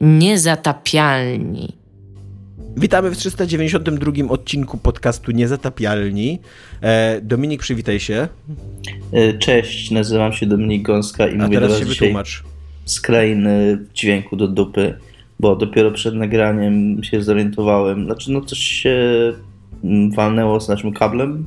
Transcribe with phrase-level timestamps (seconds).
[0.00, 1.72] Niezatapialni.
[2.76, 6.38] Witamy w 392 odcinku podcastu Niezatapialni.
[6.82, 8.28] E, Dominik, przywitaj się.
[9.12, 12.42] E, cześć, nazywam się Dominik Gąska i A mówię teraz do się was dzisiaj wytłumacz.
[12.84, 14.98] z krainy dźwięku do dupy,
[15.40, 18.98] bo dopiero przed nagraniem się zorientowałem, znaczy no coś się
[19.84, 21.44] mm, walnęło z naszym kablem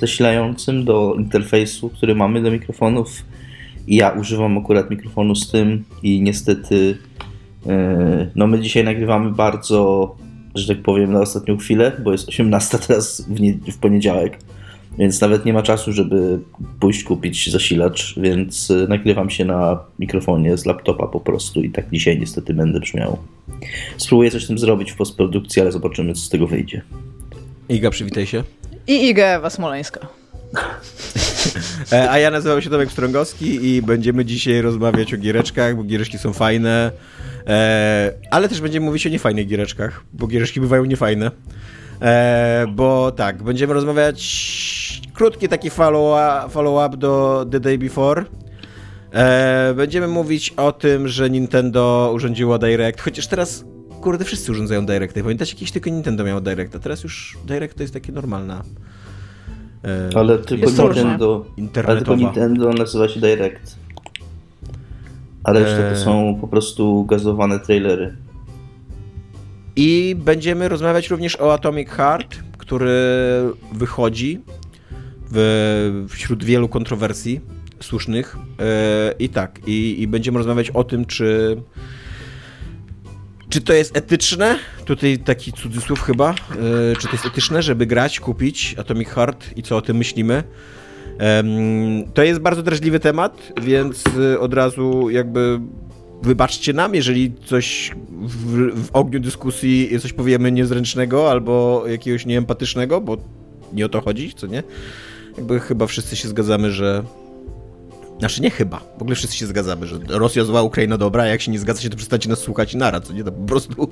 [0.00, 3.24] zasilającym do interfejsu, który mamy do mikrofonów
[3.86, 6.98] i ja używam akurat mikrofonu z tym i niestety
[8.34, 10.16] no my dzisiaj nagrywamy bardzo,
[10.54, 14.38] że tak powiem, na ostatnią chwilę, bo jest 18 teraz w, nie, w poniedziałek,
[14.98, 16.38] więc nawet nie ma czasu, żeby
[16.80, 21.90] pójść kupić zasilacz, więc e, nagrywam się na mikrofonie z laptopa po prostu i tak
[21.90, 23.18] dzisiaj niestety będę brzmiał.
[23.96, 26.82] Spróbuję coś z tym zrobić w postprodukcji, ale zobaczymy, co z tego wyjdzie.
[27.68, 28.42] Iga, przywitaj się.
[28.86, 30.23] I Iga Ewa Smoleńska.
[31.92, 36.18] E, a ja nazywam się Tomek Strągowski i będziemy dzisiaj rozmawiać o giereczkach, bo giereczki
[36.18, 36.90] są fajne,
[37.46, 41.30] e, ale też będziemy mówić o niefajnych giereczkach, bo giereczki bywają niefajne.
[42.02, 48.24] E, bo tak, będziemy rozmawiać krótki taki follow-up follow do The Day Before.
[49.76, 53.64] Będziemy mówić o tym, że Nintendo urządziło Direct, chociaż teraz
[54.00, 55.22] kurde wszyscy urządzają Directy.
[55.22, 56.40] Pamiętacie, kiedyś tylko Nintendo miało
[56.74, 58.62] a teraz już Direct to jest takie normalna.
[59.84, 61.44] E, Ale tylko Jest Nintendo,
[61.86, 62.16] ale tylko.
[62.16, 63.78] Nintendo nazywa się Direct.
[65.44, 66.04] A reszta to Eee.
[66.04, 68.16] są po prostu gazowane trailery.
[69.76, 72.92] I będziemy rozmawiać również o Atomic Heart, który
[73.72, 74.40] wychodzi
[75.30, 77.40] w, wśród wielu kontrowersji
[77.80, 78.36] słusznych.
[78.60, 81.56] E, I tak, i, i będziemy rozmawiać o tym, czy.
[83.48, 84.58] Czy to jest etyczne?
[84.84, 86.30] Tutaj taki cudzysłów chyba.
[86.30, 86.34] E,
[86.98, 90.42] czy to jest etyczne, żeby grać, kupić Atomic Heart i co o tym myślimy?
[91.18, 95.60] Em, To jest bardzo drażliwy temat, więc y, od razu jakby
[96.22, 103.16] wybaczcie nam, jeżeli coś w, w ogniu dyskusji coś powiemy niezręcznego albo jakiegoś nieempatycznego, bo
[103.72, 104.62] nie o to chodzi, co nie?
[105.36, 107.04] Jakby chyba wszyscy się zgadzamy, że
[108.18, 111.40] znaczy nie chyba, w ogóle wszyscy się zgadzamy, że Rosja zła, Ukraina dobra, a jak
[111.40, 113.24] się nie zgadzacie, to przestańcie nas słuchać i nara, co nie?
[113.24, 113.88] To po prostu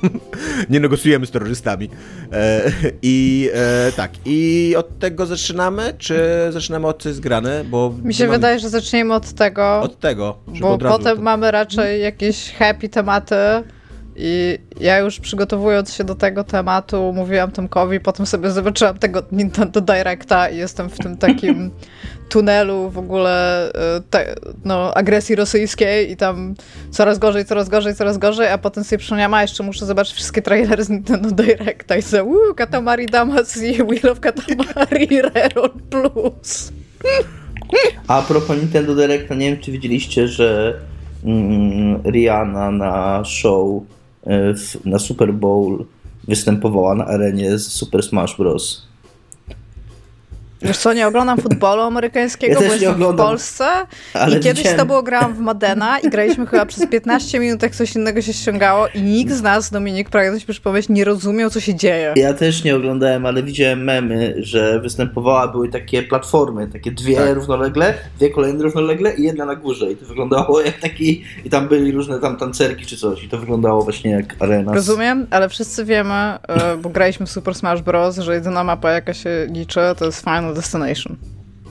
[0.70, 1.90] nie negocjujemy z terrorystami.
[2.32, 2.72] E,
[3.02, 6.18] I e, tak, i od tego zaczynamy, czy
[6.50, 7.64] zaczynamy od co jest grane?
[7.64, 12.52] Bo Mi się wydaje, że zaczniemy od tego, Od tego, bo potem mamy raczej jakieś
[12.52, 13.36] happy tematy
[14.18, 19.80] i ja już przygotowując się do tego tematu mówiłam Tomkowi, potem sobie zobaczyłam tego Nintendo
[19.80, 21.70] Directa i jestem w tym takim
[22.28, 24.34] tunelu w ogóle e, te,
[24.64, 26.54] no, agresji rosyjskiej i tam
[26.90, 30.42] coraz gorzej, coraz gorzej, coraz gorzej, a potem sobie przypomniałam, a jeszcze muszę zobaczyć wszystkie
[30.42, 36.72] trailery z Nintendo Directa i sobie, uuu, Katamari Damacy, Wheel of Katamari, Reroll Plus.
[38.08, 40.80] A propos Nintendo Directa, nie wiem czy widzieliście, że
[41.24, 43.82] mm, Rihanna na show
[44.84, 45.84] na Super Bowl
[46.28, 48.86] występowała na arenie z Super Smash Bros.
[50.62, 53.64] Wiesz co, nie oglądam futbolu amerykańskiego, Ja bo jestem oglądam, w Polsce
[54.14, 54.78] ale i kiedyś widziałem.
[54.78, 58.32] to było grałam w Madena i graliśmy chyba przez 15 minut, jak coś innego się
[58.32, 62.12] ściągało i nikt z nas, Dominik, pragnę ci przypomnieć, nie rozumiał, co się dzieje.
[62.16, 67.34] Ja też nie oglądałem, ale widziałem memy, że występowała, były takie platformy, takie dwie Tak.
[67.34, 69.90] równolegle, dwie kolejne równolegle i jedna na górze.
[69.92, 73.24] I to wyglądało jak taki, i tam byli różne tam tancerki czy coś.
[73.24, 74.74] I to wyglądało właśnie jak arena.
[74.74, 76.38] Rozumiem, ale wszyscy wiemy, e,
[76.82, 80.45] bo graliśmy w Super Smash Bros., że jedyna mapa, jaka się liczy, to jest Final
[80.54, 81.16] Destination.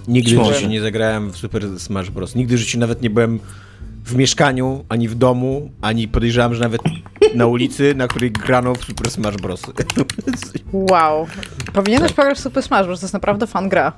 [0.08, 2.36] Nigdy w życiu nie zagrałem w Super Smash Bros.
[2.36, 3.40] Nigdy w życiu nawet nie byłem
[4.06, 6.82] w mieszkaniu, ani w domu, ani podejrzewam, że nawet
[7.36, 9.62] na ulicy, na której grano w Super Smash Bros.
[10.72, 11.28] Wow.
[11.74, 13.94] Powinieneś pograć w Super Smash Bros., to jest naprawdę fan gra.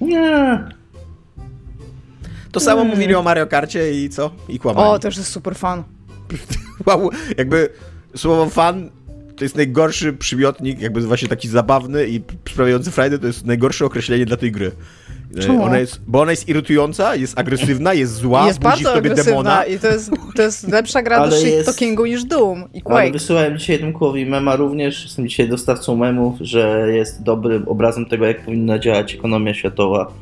[0.00, 0.64] Nie.
[2.52, 4.30] To samo mówili o Mario Karcie i co?
[4.48, 4.88] I kłamali.
[4.88, 5.82] O, to już jest super fan.
[6.86, 7.68] Wow, jakby
[8.16, 8.90] słowo fan
[9.42, 14.26] to jest najgorszy przymiotnik, jakby właśnie taki zabawny i sprawiający frajdę, to jest najgorsze określenie
[14.26, 14.72] dla tej gry.
[15.40, 15.62] Czemu?
[15.64, 19.10] Ona jest, bo ona jest irytująca, jest agresywna, jest zła, jest budzi w bardzo tobie
[19.10, 19.64] agresywna demona.
[19.64, 22.62] i to jest, to jest lepsza gra do Ale shit jest- talkingu niż Doom i
[22.62, 23.12] Ale Quake.
[23.12, 25.04] wysyłałem dzisiaj Tomkowi mema również.
[25.04, 30.12] Jestem dzisiaj dostawcą memów, że jest dobrym obrazem tego, jak powinna działać ekonomia światowa.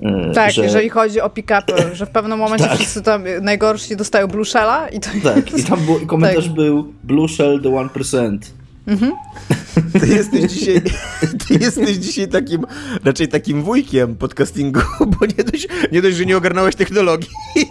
[0.00, 2.78] Yy, Tak, że, jeżeli chodzi o pick-upy, że w pewnym momencie Tak.
[2.78, 5.68] wszyscy tam najgorsi dostają Blue Shella i to Tak, i jest...
[5.68, 6.54] tam był, i komentarz Tak.
[6.54, 8.38] był Blue Shell the 1%.
[10.00, 10.82] Ty jesteś dzisiaj,
[11.48, 12.66] ty jesteś dzisiaj takim,
[13.04, 17.28] raczej takim wujkiem podcastingu, bo nie dość, nie dość, że nie ogarnąłeś technologii,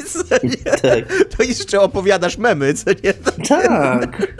[0.07, 1.25] co nie, Tak.
[1.37, 3.13] to jeszcze opowiadasz memy, co nie?
[3.47, 4.33] Tak.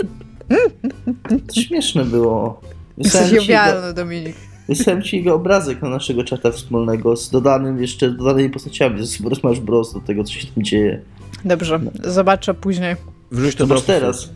[1.48, 2.62] To śmieszne było.
[2.98, 4.36] Jesteś jowialny, Dominik.
[4.68, 9.60] Wysłałem ci jego obrazek na naszego czata wspólnego z dodanym jeszcze dodanymi postaciami z Smash
[9.60, 9.94] Bros.
[9.94, 11.02] do tego, co się tam dzieje.
[11.46, 12.96] Dobrze, zobaczę później.
[13.32, 14.00] Wrzuć to Zobacz do opisu.
[14.00, 14.30] teraz.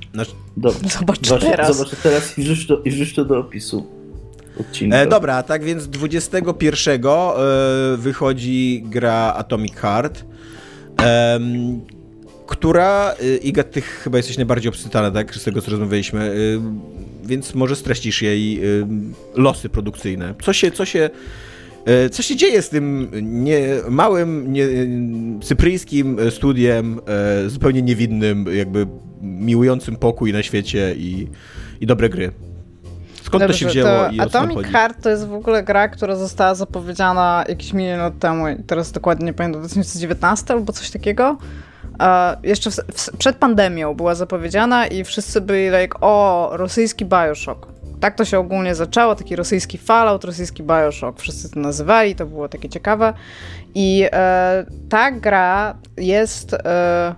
[0.58, 1.78] Do, Zobacz właśnie, teraz.
[1.78, 3.88] Zobacz teraz i wrzuć to, i wrzuć to do opisu
[4.60, 4.98] odcinka.
[4.98, 7.34] E, dobra, tak więc 21 e,
[7.98, 10.26] wychodzi gra Atomic Heart,
[12.48, 16.34] która, e, Iga, ty chyba jesteś najbardziej obsytana, tak, z tego co rozmawialiśmy, e,
[17.30, 18.62] więc może streścisz jej e,
[19.36, 20.34] losy produkcyjne.
[20.44, 21.10] Co się, co się,
[21.86, 24.68] e, co się dzieje z tym nie, małym, nie,
[25.42, 27.02] cypryjskim studiem,
[27.46, 28.88] e, zupełnie niewinnym, jakby
[29.22, 31.28] miłującym pokój na świecie i,
[31.82, 32.32] i dobre gry?
[33.24, 34.70] Skąd to się Dobrze, wzięło to i Atomic chodzi?
[34.70, 39.26] Heart to jest w ogóle gra, która została zapowiedziana jakiś milion lat temu teraz dokładnie
[39.26, 41.38] nie pamiętam, 2019 albo coś takiego.
[42.44, 47.68] Jeszcze w, w, przed pandemią była zapowiedziana i wszyscy byli like, o, rosyjski Bioshock.
[48.00, 51.20] Tak to się ogólnie zaczęło, taki rosyjski Fallout, rosyjski Bioshock.
[51.20, 53.14] Wszyscy to nazywali, to było takie ciekawe.
[53.76, 56.54] I e, ta gra jest...
[56.54, 57.16] E,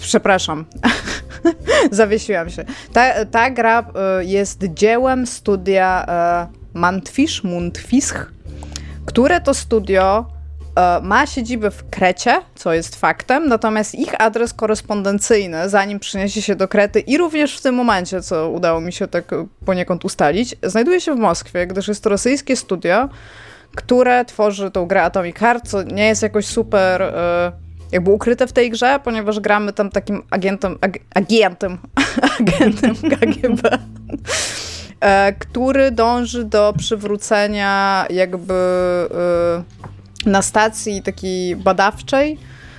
[0.00, 0.64] przepraszam.
[1.90, 2.64] Zawiesiłam się.
[2.92, 8.32] Ta, ta gra e, jest dziełem studia e, Mantfish, Mundfisch,
[9.06, 10.33] które to studio
[11.02, 16.68] ma siedzibę w Krecie, co jest faktem, natomiast ich adres korespondencyjny, zanim przyniesie się do
[16.68, 21.00] Krety i również w tym momencie, co udało mi się tak e, poniekąd ustalić, znajduje
[21.00, 23.08] się w Moskwie, gdyż jest to rosyjskie studio,
[23.74, 27.52] które tworzy tą grę Atomic Heart, co nie jest jakoś super e,
[27.92, 31.78] jakby ukryte w tej grze, ponieważ gramy tam takim agentem, ag, agentem,
[32.40, 33.78] agentem KGB,
[35.00, 38.54] e, który dąży do przywrócenia jakby
[39.14, 39.93] e,
[40.26, 42.38] na stacji takiej badawczej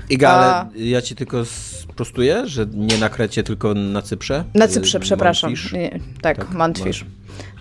[0.09, 4.43] Iga, A- ale ja ci tylko sprostuję, że nie na Krecie, tylko na Cyprze.
[4.53, 5.53] Na Y, Cyprze, przepraszam.
[5.73, 7.05] Nie, tak, Tak, Mantfish.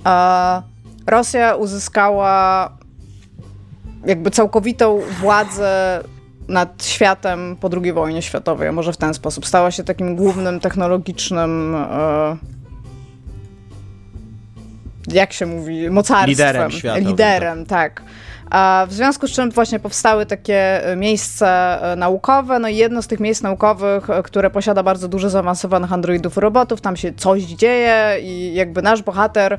[0.06, 0.62] e,
[1.08, 2.70] Rosja uzyskała
[4.06, 6.04] jakby całkowitą władzę
[6.48, 9.46] nad światem po II wojnie światowej, może w ten sposób.
[9.46, 12.38] Stała się takim głównym technologicznym e,
[15.08, 16.30] jak się mówi, mocarstwem.
[16.30, 18.02] Liderem światowym, Liderem, tak.
[18.02, 18.04] A
[18.88, 23.08] w związku z czym właśnie powstały takie e, miejsca e, naukowe, no i jedno z
[23.08, 28.18] tych miejsc naukowych, e, które posiada bardzo dużo zaawansowanych androidów robotów, tam się coś dzieje
[28.22, 29.58] i jakby nasz bohater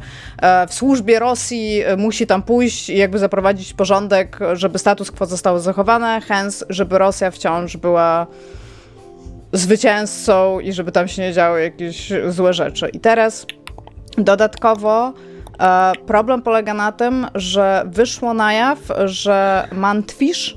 [0.68, 6.20] w służbie Rosji musi tam pójść i jakby zaprowadzić porządek, żeby status quo zostało zachowane,
[6.20, 8.26] hence, żeby Rosja wciąż była
[9.52, 12.88] zwycięzcą i żeby tam się nie działy jakieś złe rzeczy.
[12.88, 13.46] I teraz
[14.18, 15.12] dodatkowo
[16.06, 20.56] problem polega na tym, że wyszło na jaw, że Mantfish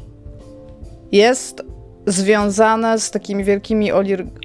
[1.12, 1.64] jest
[2.08, 3.92] związane z takimi wielkimi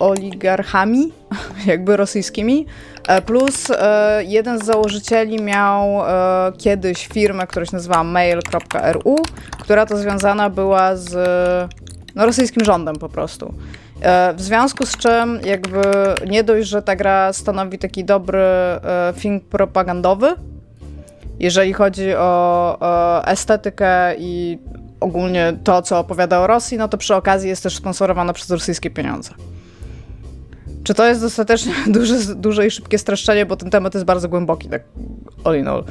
[0.00, 1.12] oligarchami,
[1.66, 2.66] jakby rosyjskimi,
[3.08, 9.16] e, plus e, jeden z założycieli miał e, kiedyś firmę, która się nazywała mail.ru,
[9.60, 11.12] która to związana była z
[12.14, 13.54] no, rosyjskim rządem po prostu.
[14.00, 15.82] E, W związku z czym jakby
[16.26, 20.34] nie dość, że ta gra stanowi taki dobry e, film propagandowy,
[21.42, 24.58] jeżeli chodzi o, estetykę i
[25.00, 28.90] ogólnie to, co opowiada o Rosji, no to przy okazji jest też sponsorowana przez rosyjskie
[28.90, 29.30] pieniądze.
[30.84, 34.68] Czy to jest dostatecznie duże, duże i szybkie streszczenie, bo ten temat jest bardzo głęboki,
[34.68, 34.82] tak
[35.44, 35.84] all in all.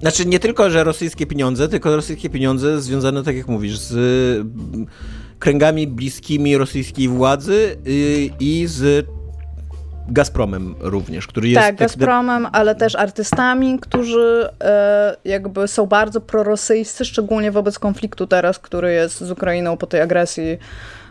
[0.00, 4.86] Znaczy nie tylko, że rosyjskie pieniądze, tylko rosyjskie pieniądze związane, tak jak mówisz, z mm,
[5.38, 9.06] kręgami bliskimi rosyjskiej władzy y, i z
[10.08, 11.60] Gazpromem również, który jest...
[11.60, 18.58] tak, Gazpromem, ale też artystami, którzy e, jakby są bardzo prorosyjscy, szczególnie wobec konfliktu teraz,
[18.58, 20.58] który jest z Ukrainą po tej agresji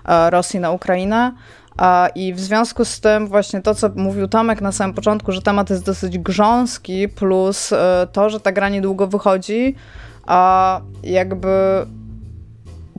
[0.05, 1.31] e, Rosji na Ukrainę.
[1.77, 5.41] A, I w związku z tym właśnie to, co mówił Tomek na samym początku, że
[5.41, 9.75] temat jest dosyć grząski, plus e, to, że ta gra niedługo wychodzi,
[10.25, 11.85] a jakby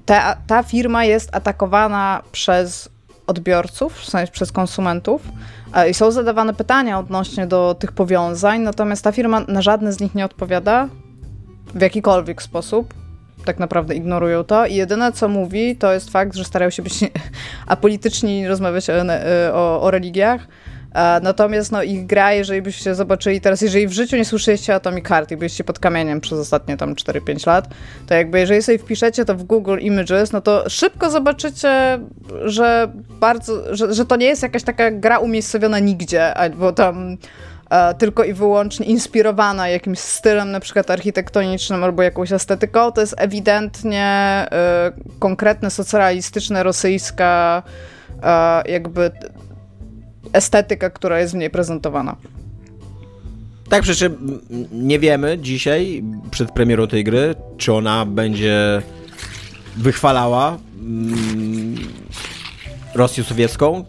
[0.07, 2.89] ta, ta firma jest atakowana przez
[3.27, 5.23] odbiorców, w sensie przez konsumentów
[5.91, 10.14] i są zadawane pytania odnośnie do tych powiązań, natomiast ta firma na żadne z nich
[10.14, 10.88] nie odpowiada.
[11.75, 12.95] w jakikolwiek sposób.
[13.45, 17.00] Tak naprawdę ignorują to i jedyne co mówi to jest fakt, że starają się być
[17.67, 18.95] apolityczni, rozmawiać o,
[19.55, 20.47] o, o religiach
[21.23, 25.31] Natomiast no, ich gra, jeżeli byście zobaczyli teraz, jeżeli w życiu nie słyszeliście Atomic Heart
[25.31, 27.69] i byliście pod kamieniem przez ostatnie tam 4-5 lat,
[28.07, 31.99] to jakby jeżeli sobie wpiszecie to w Google Images, no to szybko zobaczycie,
[32.45, 37.17] że bardzo, że, że to nie jest jakaś taka gra umiejscowiona nigdzie, albo tam
[37.71, 43.15] e, tylko i wyłącznie inspirowana jakimś stylem na przykład architektonicznym albo jakąś estetyką, to jest
[43.19, 47.63] ewidentnie e, konkretne, socjalistyczne, rosyjska
[48.23, 49.11] e, jakby
[50.33, 52.17] estetyka, która jest w niej prezentowana.
[53.69, 54.41] Tak, przy czym
[54.73, 58.83] nie wiemy dzisiaj, przed premierą tej gry, czy ona będzie
[59.76, 61.75] wychwalała mm,
[62.95, 63.85] Rosję sowiecką,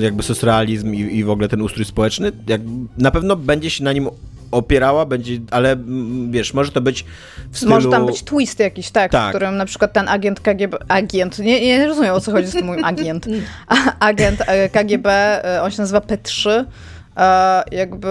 [0.00, 2.32] jakby socrealizm i, i w ogóle ten ustrój społeczny.
[2.48, 2.60] Jak,
[2.98, 4.08] na pewno będzie się na nim
[4.50, 7.04] opierała, będzie, ale mm, wiesz, może to być
[7.50, 7.70] w stylu...
[7.70, 9.26] Może tam być twist jakiś, tak, tak.
[9.26, 12.52] w którym na przykład ten agent KGB, agent, nie, nie rozumiem o co chodzi z
[12.52, 13.26] tym moim agent,
[14.00, 15.08] agent e, KGB,
[15.44, 16.64] e, on się nazywa P3,
[17.16, 18.08] e, jakby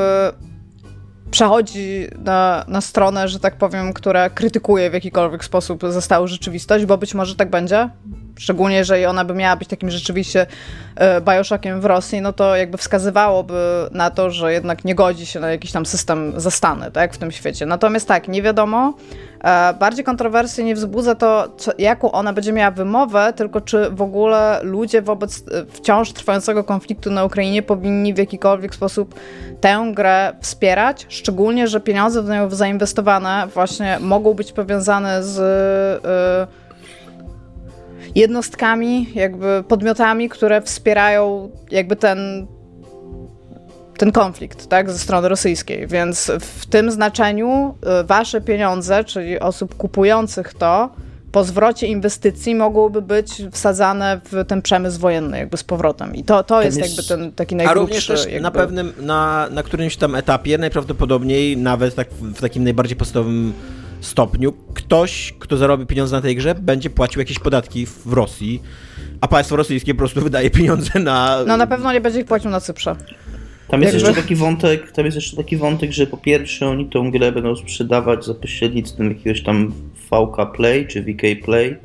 [1.31, 6.97] przechodzi na, na stronę, że tak powiem, która krytykuje w jakikolwiek sposób zostałą rzeczywistość, bo
[6.97, 7.89] być może tak będzie.
[8.39, 10.45] Szczególnie jeżeli ona by miała być takim rzeczywiście
[10.95, 15.39] e, Bioshockiem w Rosji, no to jakby wskazywałoby na to, że jednak nie godzi się
[15.39, 17.65] na jakiś tam system zastany, tak, w tym świecie.
[17.65, 18.93] Natomiast tak, nie wiadomo.
[19.43, 24.01] E, bardziej kontrowersji nie wzbudza to, co, jaką ona będzie miała wymowę, tylko czy w
[24.01, 29.15] ogóle ludzie wobec e, wciąż trwającego konfliktu na Ukrainie powinni w jakikolwiek sposób
[29.61, 35.39] tę grę wspierać, szczególnie, że pieniądze w nią zainwestowane właśnie mogą być powiązane z
[38.15, 42.47] jednostkami, jakby podmiotami, które wspierają jakby ten
[43.97, 45.87] ten konflikt, tak, ze strony rosyjskiej.
[45.87, 50.89] Więc w tym znaczeniu y, wasze pieniądze, czyli osób kupujących to,
[51.31, 56.15] po zwrocie inwestycji mogłyby być wsadzane w ten przemysł wojenny jakby z powrotem.
[56.15, 57.79] I to, to jest, jest jakby ten taki najgrubszy...
[57.79, 58.41] A również też jakby...
[58.41, 63.53] na pewnym, na, na którymś tam etapie, najprawdopodobniej nawet tak, w takim najbardziej podstawowym
[64.01, 68.61] stopniu ktoś, kto zarobi pieniądze na tej grze, będzie płacił jakieś podatki w Rosji,
[69.21, 71.43] a państwo rosyjskie po prostu wydaje pieniądze na...
[71.47, 72.95] No na pewno nie będzie ich płacił na Cyprze.
[73.67, 77.11] Tam jest, jeszcze taki wątek, tam jest jeszcze taki wątek, że po pierwsze oni tą
[77.11, 79.73] grę będą sprzedawać za pośrednictwem jakiegoś tam
[80.11, 81.77] VK Play czy VK Play.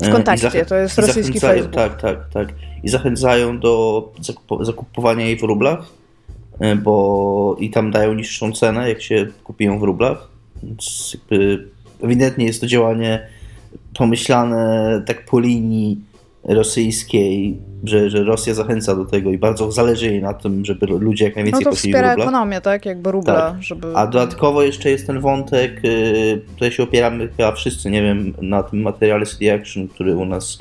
[0.00, 1.74] W e, kontakcie, to jest rosyjski Facebook.
[1.74, 2.48] Tak, tak, tak.
[2.82, 4.02] I zachęcają do
[4.60, 5.86] zakupowania jej w rublach,
[6.60, 10.37] e, bo i tam dają niższą cenę, jak się kupią w rublach.
[10.62, 11.68] Więc jakby
[12.02, 13.28] ewidentnie jest to działanie
[13.94, 16.00] pomyślane tak po linii
[16.44, 21.24] rosyjskiej, że, że Rosja zachęca do tego i bardzo zależy jej na tym, żeby ludzie
[21.24, 22.86] jak najwięcej no to wspiera ekonomię, tak?
[22.86, 23.62] Jakby rubla, tak.
[23.62, 23.96] żeby...
[23.96, 28.62] A dodatkowo jeszcze jest ten wątek, y, tutaj się opieramy chyba wszyscy, nie wiem, na
[28.62, 30.58] tym materiale CD Action, który u nas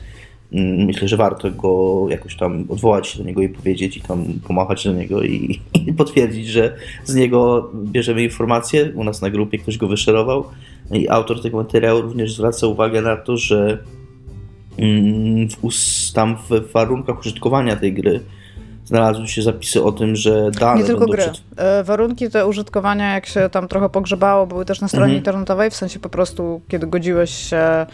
[0.51, 4.83] myślę, że warto go jakoś tam odwołać się do niego i powiedzieć i tam pomachać
[4.83, 6.75] do niego i, i potwierdzić, że
[7.05, 8.91] z niego bierzemy informacje.
[8.95, 10.43] U nas na grupie ktoś go wyszerował
[10.91, 13.77] i autor tego materiału również zwraca uwagę na to, że
[14.77, 18.19] Mm, w, tam w warunkach użytkowania tej gry
[18.85, 21.17] znalazły się zapisy o tym, że dane Nie tylko gry.
[21.17, 21.41] Przed...
[21.57, 25.17] E, warunki te użytkowania, jak się tam trochę pogrzebało, były też na stronie mhm.
[25.17, 27.85] internetowej, w sensie po prostu, kiedy godziłeś się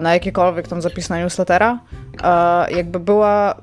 [0.00, 1.78] na jakikolwiek tam zapis na newslettera,
[2.22, 3.54] e, jakby była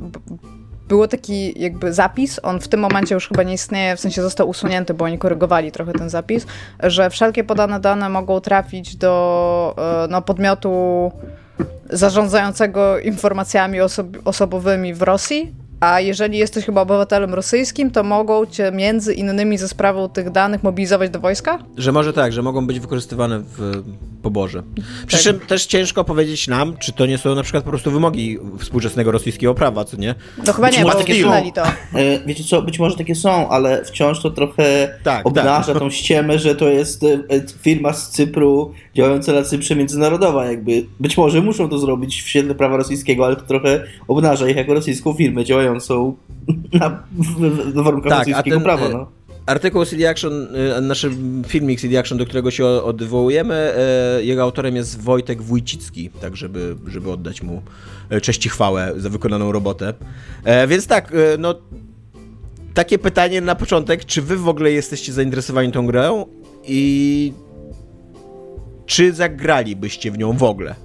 [0.87, 4.49] było taki jakby zapis, on w tym momencie już chyba nie istnieje, w sensie został
[4.49, 6.45] usunięty, bo oni korygowali trochę ten zapis,
[6.83, 9.75] że wszelkie podane dane mogą trafić do
[10.09, 11.11] no, podmiotu
[11.89, 18.71] zarządzającego informacjami osob osobowymi w Rosji, a jeżeli jesteś chyba obywatelem rosyjskim, to mogą cię
[18.71, 21.59] między innymi ze sprawą tych danych mobilizować do wojska?
[21.77, 23.83] Że może tak, że mogą być wykorzystywane w
[24.21, 24.63] poborze.
[25.07, 25.23] Przy tak.
[25.23, 29.11] czym też ciężko powiedzieć nam, czy to nie są na przykład po prostu wymogi współczesnego
[29.11, 30.15] rosyjskiego prawa, co nie?
[30.45, 31.23] No chyba być nie, bo takie
[31.55, 31.63] to.
[31.65, 35.79] E, wiecie co, być może takie są, ale wciąż to trochę tak, obnaża tak.
[35.79, 37.07] tą ściemę, że to jest e,
[37.61, 40.85] firma z Cypru działająca na Cyprze międzynarodowa, jakby.
[40.99, 44.73] Być może muszą to zrobić w świetle prawa rosyjskiego, ale to trochę obnaża ich jako
[44.73, 45.68] rosyjską firmę działającą
[46.73, 47.25] na, w,
[47.71, 51.05] w warunkach tak, rosyjskiego ten, prawa, no artykuł CD Action, y, nasz
[51.47, 53.73] filmik CD Action, do którego się odwołujemy,
[54.19, 57.61] y, jego autorem jest Wojtek Wójcicki, tak żeby, żeby oddać mu
[58.21, 59.93] cześć i chwałę za wykonaną robotę.
[60.43, 61.55] E, więc tak, no
[62.73, 66.25] takie pytanie na początek, czy wy w ogóle jesteście zainteresowani tą grą
[66.63, 67.33] i
[68.85, 70.75] czy zagralibyście w nią w ogóle?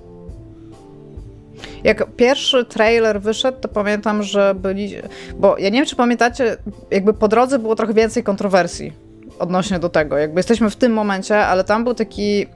[1.84, 4.94] Jak pierwszy trailer wyszedł, to pamiętam, że byli.
[5.38, 6.56] Bo ja nie wiem, czy pamiętacie,
[6.90, 8.92] jakby po drodze było trochę więcej kontrowersji
[9.38, 10.18] odnośnie do tego.
[10.18, 12.46] Jakby jesteśmy w tym momencie, ale tam był taki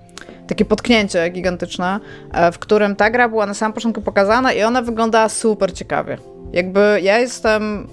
[0.48, 2.00] takie potknięcie gigantyczne,
[2.32, 6.18] e, w którym ta gra była na samym początku pokazana i ona wyglądała super ciekawie.
[6.52, 7.88] Jakby ja jestem,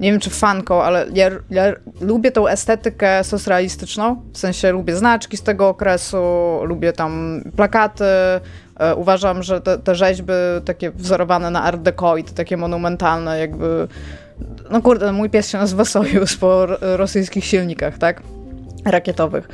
[0.00, 5.36] nie wiem czy fanką, ale ja, ja lubię tą estetykę socrealistyczną, w sensie lubię znaczki
[5.36, 6.18] z tego okresu,
[6.62, 8.04] lubię tam plakaty,
[8.96, 10.32] uważam, że te, te rzeźby
[10.64, 13.88] takie wzorowane na art deco i te takie monumentalne jakby
[14.70, 18.22] no kurde, mój pies się nazywa Sojus po rosyjskich silnikach, tak?
[18.84, 19.48] rakietowych.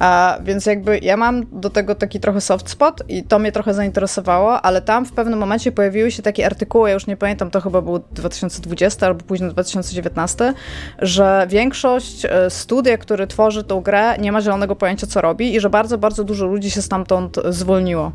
[0.00, 3.74] A, więc jakby ja mam do tego taki trochę soft spot i to mnie trochę
[3.74, 7.60] zainteresowało, ale tam w pewnym momencie pojawiły się takie artykuły, ja już nie pamiętam, to
[7.60, 10.54] chyba był 2020 albo później 2019,
[10.98, 15.60] że większość e, studia, który tworzy tą grę, nie ma zielonego pojęcia, co robi i
[15.60, 18.12] że bardzo, bardzo dużo ludzi się stamtąd zwolniło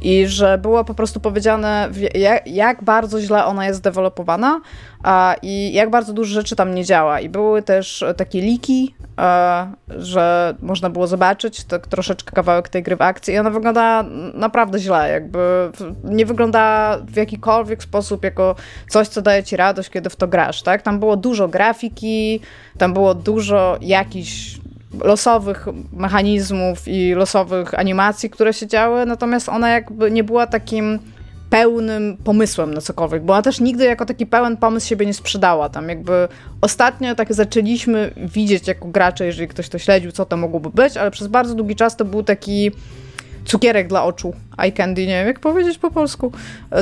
[0.00, 1.90] i że było po prostu powiedziane,
[2.46, 4.60] jak, bardzo źle ona jest zdevelopowana
[5.42, 7.20] i jak bardzo dużo rzeczy tam nie działa.
[7.20, 13.02] I były też takie liki, a, że można było zobaczyć troszeczkę kawałek tej gry w
[13.02, 15.70] akcji i ona wygląda naprawdę źle, jakby
[16.04, 18.54] nie wygląda w jakikolwiek sposób jako
[18.88, 20.82] coś, co daje ci radość, kiedy w to grasz, tak?
[20.82, 22.40] Tam było dużo grafiki,
[22.78, 24.58] tam było dużo jakichś
[25.04, 30.98] losowych mechanizmów i losowych animacji, które się działy, natomiast ona jakby nie była takim
[31.50, 35.68] pełnym pomysłem na cokolwiek, bo ona też nigdy jako taki pełen pomysł siebie nie sprzedała.
[35.68, 36.28] Tam jakby
[36.60, 41.10] ostatnio tak zaczęliśmy widzieć jako gracze, jeżeli ktoś to śledził, co to mogłoby być, ale
[41.10, 42.70] przez bardzo długi czas to był taki
[43.48, 46.32] cukierek dla oczu, eye candy, nie wiem jak powiedzieć po polsku.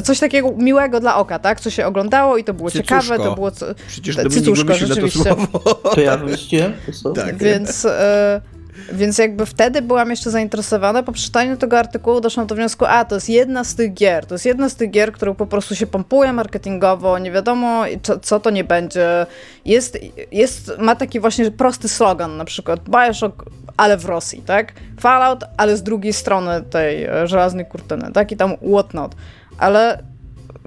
[0.05, 1.61] Coś takiego miłego dla oka, tak?
[1.61, 3.01] Co się oglądało i to było Cycuszko.
[3.01, 3.51] ciekawe, to było...
[3.51, 3.67] Co...
[3.89, 5.25] Przecież Cycuszko, rzeczywiście.
[5.25, 5.75] To, słowo.
[5.75, 6.73] to ja wymyśliłem?
[7.15, 7.37] Tak.
[7.37, 7.85] Więc...
[7.85, 8.56] Y
[8.93, 11.03] więc jakby wtedy byłam jeszcze zainteresowana.
[11.03, 14.27] Po przeczytaniu tego artykułu doszłam do wniosku, a to jest jedna z tych gier.
[14.27, 18.21] To jest jedna z tych gier, którą po prostu się pompuje marketingowo, nie wiadomo co,
[18.21, 19.27] co to nie będzie.
[19.65, 19.99] Jest,
[20.33, 23.45] jest, ma taki właśnie prosty slogan, na przykład Bioshock,
[23.77, 24.73] ale w Rosji, tak?
[25.01, 28.33] Fallout, ale z drugiej strony tej e, żelaznej kurtyny, tak?
[28.33, 29.15] I tam whatnot.
[29.59, 30.03] Ale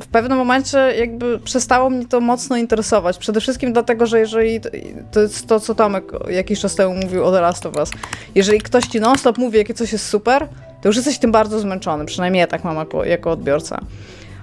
[0.02, 3.18] w pewnym momencie jakby przestało mnie to mocno interesować.
[3.18, 4.60] Przede wszystkim dlatego, że jeżeli
[5.12, 7.92] to jest to, co Tomek jakiś czas temu mówił o The Last of Us,
[8.36, 10.48] jeżeli ktoś ci non-stop mówi, jakie coś jest super,
[10.82, 12.06] to już jesteś tym bardzo zmęczony.
[12.06, 13.80] Przynajmniej ja tak mam jako, jako odbiorca.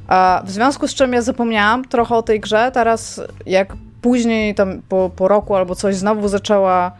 [0.09, 2.71] A w związku z czym ja zapomniałam trochę o tej grze.
[2.75, 6.93] Teraz jak później tam po, po roku albo coś znowu zaczęła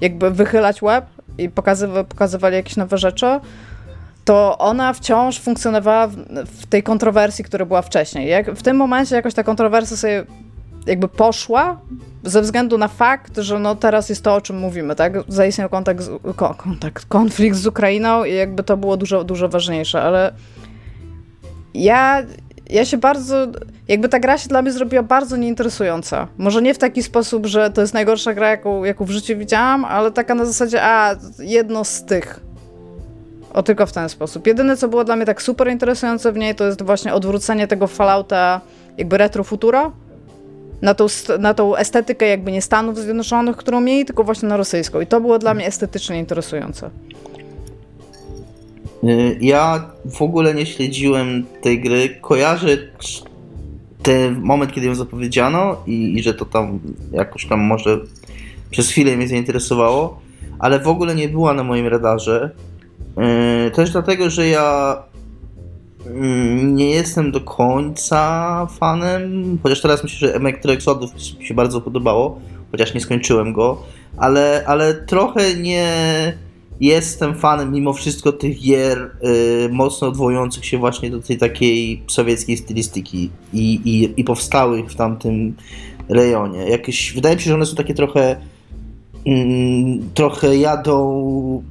[0.00, 1.04] jakby wychylać web
[1.38, 3.40] i pokazywa, pokazywali jakieś nowe rzeczy,
[4.30, 6.06] to ona wciąż funkcjonowała
[6.46, 8.28] w, tej kontrowersji, która była wcześniej.
[8.28, 10.24] Jak w tym momencie jakoś ta kontrowersja sobie
[10.86, 11.80] jakby poszła
[12.24, 15.12] ze względu na fakt, że no teraz jest to, o czym mówimy, tak?
[15.28, 16.10] Zaistniał kontakt, z,
[16.56, 20.32] kontakt, konflikt z Ukrainą i jakby to było dużo, dużo ważniejsze, ale
[21.74, 22.22] ja,
[22.68, 23.46] ja się bardzo,
[23.88, 26.28] jakby ta gra się dla mnie zrobiła bardzo nieinteresująca.
[26.38, 29.84] Może nie w taki sposób, że to jest najgorsza gra, jaką, jaką w życiu widziałam,
[29.84, 32.49] ale taka na zasadzie, a, jedno z tych,
[33.52, 34.46] o tylko w ten sposób.
[34.46, 37.86] Jedyne, co było dla mnie tak super interesujące w niej, to jest właśnie odwrócenie tego
[37.86, 38.60] Fallouta
[38.98, 39.92] jakby retro futuro
[40.82, 41.06] na tą,
[41.38, 45.00] na tą estetykę jakby nie Stanów Zjednoczonych, którą mieli, tylko właśnie na rosyjską.
[45.00, 46.90] I to było dla mnie estetycznie interesujące.
[49.04, 52.08] Y, ja w ogóle nie śledziłem tej gry.
[52.20, 52.68] Kojarzę
[54.02, 56.80] ten moment, kiedy ją zapowiedziano i, i że to tam
[57.12, 58.00] jakoś tam może
[58.70, 60.20] przez chwilę mnie zainteresowało,
[60.58, 62.50] ale w ogóle nie była na moim radarze.
[63.16, 64.98] Yy, też dlatego, że ja
[66.06, 71.80] mm, nie jestem do końca fanem, chociaż teraz myślę, że Metro Exodus mi się bardzo
[71.80, 73.82] podobało, chociaż nie skończyłem go,
[74.16, 75.92] ale, ale trochę nie
[76.80, 82.56] jestem fanem mimo wszystko tych gier y, mocno odwołujących się właśnie do tej takiej sowieckiej
[82.56, 85.56] stylistyki i, i, i powstałych w tamtym
[86.08, 86.58] rejonie.
[86.58, 88.36] Jakieś, wydaje mi się, że one są takie trochę
[89.26, 91.62] mm, trochę jadą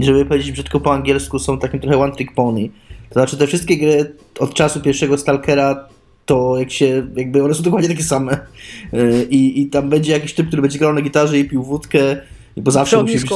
[0.00, 2.68] żeby powiedzieć brzydko po angielsku, są takim trochę one trick pony.
[3.08, 5.88] To znaczy te wszystkie gry od czasu pierwszego Stalkera
[6.26, 8.38] to jak się, jakby one są dokładnie takie same.
[8.94, 12.16] Y, I, i tam będzie jakiś typ, który będzie grał na gitarze i pił wódkę
[12.56, 13.30] bo zawsze musi być,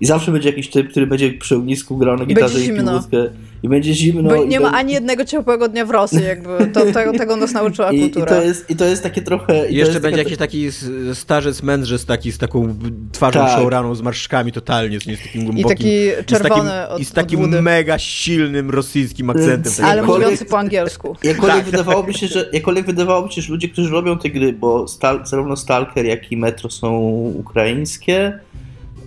[0.00, 3.30] I zawsze będzie jakiś typ, który będzie przy ognisku grał na gitarze i piłówkę.
[3.62, 4.30] I będzie zimno.
[4.30, 6.66] Bo nie ma ani jednego ciepłego dnia w Rosji, jakby.
[6.66, 8.26] To, tego, tego nas nauczyła I, kultura.
[8.26, 9.70] I to, jest, I to jest takie trochę...
[9.70, 10.68] I jeszcze będzie jakiś taki
[11.14, 12.76] starzec mędrzec taki z taką
[13.12, 13.58] twarzą tak.
[13.58, 15.66] showraną, z marszczkami totalnie, z, nie, z takim głębokim...
[15.66, 19.84] I taki czerwony I z takim, i z takim mega silnym rosyjskim akcentem.
[19.84, 21.16] Ale mówiący po angielsku.
[21.22, 21.70] Jakkolwiek, tak.
[21.70, 25.56] wydawałoby się, że, jakkolwiek wydawałoby się, że ludzie, którzy robią te gry, bo stal, zarówno
[25.56, 26.98] Stalker, jak i Metro są
[27.38, 28.40] ukraińskie,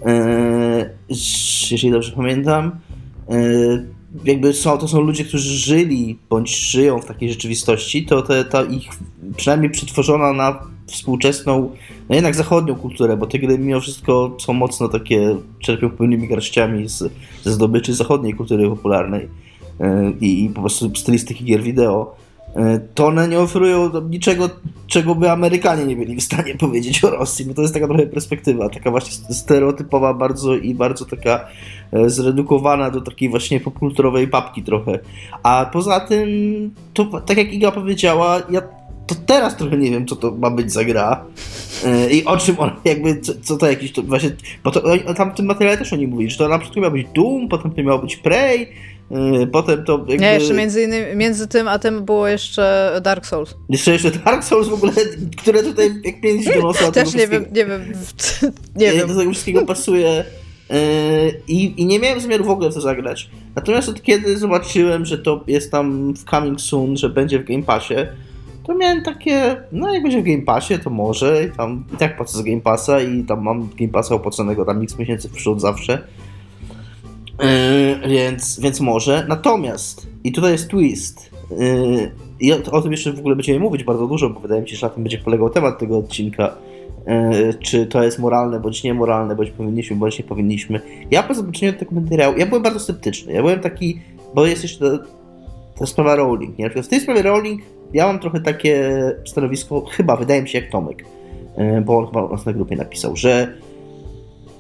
[0.05, 0.89] E,
[1.71, 2.71] jeżeli dobrze pamiętam.
[3.29, 3.35] E,
[4.25, 8.63] jakby są, to są ludzie, którzy żyli bądź żyją w takiej rzeczywistości, to te, ta
[8.63, 8.89] ich
[9.37, 11.71] przynajmniej przetworzona na współczesną,
[12.09, 16.89] no jednak zachodnią kulturę, bo te gry mimo wszystko są mocno takie, czerpią pełnymi garściami
[16.89, 17.11] z,
[17.43, 19.27] ze zdobyczy zachodniej kultury popularnej
[19.79, 22.15] e, i, i po prostu stylistyki gier wideo,
[22.95, 24.49] to one nie oferują niczego,
[24.87, 28.07] czego by Amerykanie nie byli w stanie powiedzieć o Rosji, bo to jest taka trochę
[28.07, 31.47] perspektywa, taka właśnie stereotypowa bardzo i bardzo taka
[31.91, 34.99] e, zredukowana do takiej właśnie popkulturowej papki trochę.
[35.43, 36.29] A poza tym,
[36.93, 38.61] to tak jak Iga powiedziała, ja
[39.07, 41.25] to teraz trochę nie wiem, co to ma być za gra
[41.83, 44.31] yy, i o czym on, jakby, co, co to jakiś, to właśnie,
[44.63, 44.81] bo to,
[45.15, 47.71] tam w tym materiale też oni mówili, że to na początku miał być Doom, potem
[47.71, 48.67] to miał być Prey,
[49.51, 50.17] potem to jakby...
[50.17, 53.55] Nie, jeszcze między, innymi, między tym a tym było jeszcze Dark Souls.
[53.69, 54.91] Jeszcze, jeszcze Dark Souls w ogóle,
[55.37, 56.91] które tutaj jak pięć do nosa...
[56.91, 57.81] Też nie wiem, nie wiem,
[58.75, 59.07] nie wiem.
[59.07, 60.25] Do tego wszystkiego pasuje...
[61.47, 63.29] I, I nie miałem zamiaru w ogóle w to zagrać.
[63.55, 67.63] Natomiast od kiedy zobaczyłem, że to jest tam w Coming Soon, że będzie w Game
[67.63, 67.95] Passie,
[68.63, 72.17] to miałem takie, no jak będzie w Game Passie, to może, i tam i tak
[72.17, 75.61] płacę za Game Passa i tam mam Game Passa opłaconego tam x miesięcy w przód
[75.61, 76.07] zawsze,
[77.39, 79.25] yy, więc, więc może.
[79.29, 83.83] Natomiast, i tutaj jest twist, yy, i o, o, tym jeszcze w ogóle będziemy mówić
[83.83, 86.55] bardzo dużo, bo wydaje mi się, że na tym będzie polegał temat tego odcinka,
[87.07, 90.81] yy, czy to jest moralne, bądź niemoralne, bądź powinniśmy, bądź nie powinniśmy.
[91.11, 94.01] Ja po zobaczeniu tego materiału, ja byłem bardzo sceptyczny, ja byłem taki,
[94.35, 94.99] bo jest jeszcze
[95.79, 96.69] ta sprawa Rowling, nie?
[96.69, 97.61] W tej sprawie Rowling
[97.93, 98.91] ja mam trochę takie
[99.25, 101.05] stanowisko, chyba wydaje mi się jak Tomek,
[101.55, 103.53] e, bo on chyba u nas na grupie napisał, że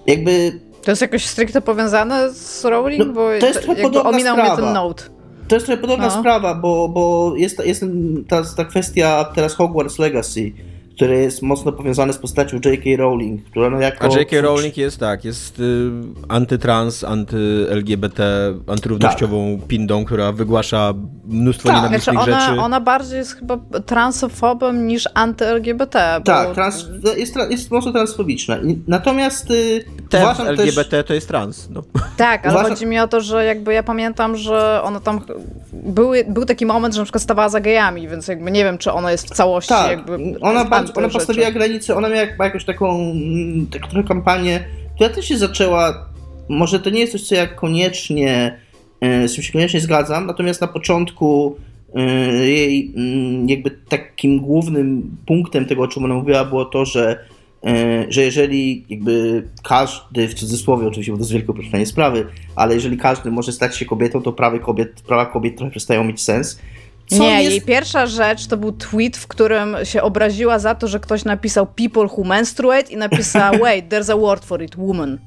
[0.07, 0.59] jakby...
[0.83, 3.07] To jest jakoś stricte powiązane z Rowling?
[3.07, 4.55] No, bo to jest trochę podobna ominął sprawa.
[4.55, 5.03] mnie ten note.
[5.47, 6.19] To jest trochę podobna no.
[6.19, 7.85] sprawa, bo, bo jest, jest
[8.27, 10.51] ta, ta kwestia teraz Hogwarts Legacy,
[10.95, 12.83] który jest mocno powiązany z postacią J.K.
[12.97, 14.05] Rowling, która no jako...
[14.05, 14.41] A J.K.
[14.41, 15.91] Rowling jest tak, jest y,
[16.27, 18.23] antytrans, anty-LGBT,
[18.67, 19.67] antyrównościową tak.
[19.67, 20.93] pindą, która wygłasza
[21.25, 21.77] mnóstwo tak.
[21.77, 22.61] nienawistnych znaczy ona, rzeczy.
[22.61, 26.15] Ona bardziej jest chyba transofobem niż anty-LGBT.
[26.19, 26.25] Bo...
[26.25, 26.85] Tak, trans,
[27.17, 28.57] jest, jest mocno transfobiczna.
[28.87, 31.07] Natomiast y, Ten LGBT też...
[31.07, 31.69] to jest trans.
[31.69, 31.83] No.
[32.17, 32.71] Tak, ale uważam...
[32.71, 35.21] chodzi mi o to, że jakby ja pamiętam, że ona tam...
[35.73, 38.91] Były, był taki moment, że na przykład stawała za gejami, więc jakby nie wiem, czy
[38.91, 39.89] ona jest w całości tak.
[39.89, 40.39] jakby...
[40.41, 40.65] Ona
[40.95, 44.63] ona postawiła granicę, ona miała jakąś taką mm, tak, trochę kampanię,
[44.95, 46.09] która też się zaczęła,
[46.49, 48.59] może to nie jest coś, co ja koniecznie,
[49.01, 51.55] e, z czym się koniecznie zgadzam, natomiast na początku
[51.95, 52.01] e,
[52.47, 57.25] jej mm, jakby takim głównym punktem tego, o czym ona mówiła, było to, że
[57.65, 62.75] e, że jeżeli jakby każdy, w cudzysłowie oczywiście, bo to jest wielkie uproszczenie sprawy, ale
[62.75, 66.59] jeżeli każdy może stać się kobietą, to prawa kobiet, prawa kobiet trochę przestają mieć sens.
[67.07, 67.51] Co nie, jest...
[67.51, 71.67] jej pierwsza rzecz to był tweet, w którym się obraziła za to, że ktoś napisał
[71.67, 75.19] people who menstruate i napisał wait, there's a word for it, woman.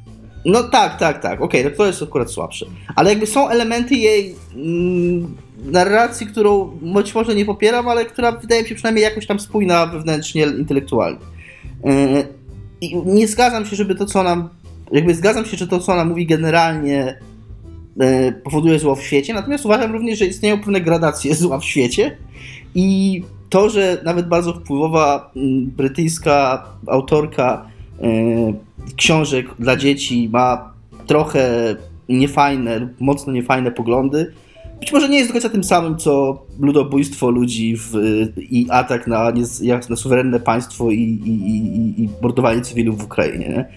[0.44, 2.66] No tak, tak, tak, okej, okay, to jest akurat słabsze.
[2.96, 8.62] Ale jakby są elementy jej mm, narracji, którą być może nie popieram, ale która wydaje
[8.62, 11.18] mi się przynajmniej jakoś tam spójna wewnętrznie, intelektualnie.
[11.84, 12.26] Yy,
[12.80, 14.48] I nie zgadzam się, żeby to, co ona...
[14.92, 17.18] Jakby zgadzam się, że to, co ona mówi generalnie
[18.44, 22.16] powoduje zło w świecie, natomiast uważam również, że istnieją pewne gradacje zła w świecie
[22.74, 27.66] i to, że nawet bardzo wpływowa mm, brytyjska autorka
[28.00, 28.06] e,
[28.96, 30.72] książek dla dzieci ma
[31.06, 31.76] trochę
[32.08, 34.32] niefajne mocno niefajne poglądy,
[34.80, 37.92] być może nie jest do końca tym samym, co ludobójstwo ludzi w,
[38.36, 39.32] i atak na,
[39.90, 43.48] na suwerenne państwo i, i, i, i mordowanie cywilów w Ukrainie.
[43.48, 43.68] Nie?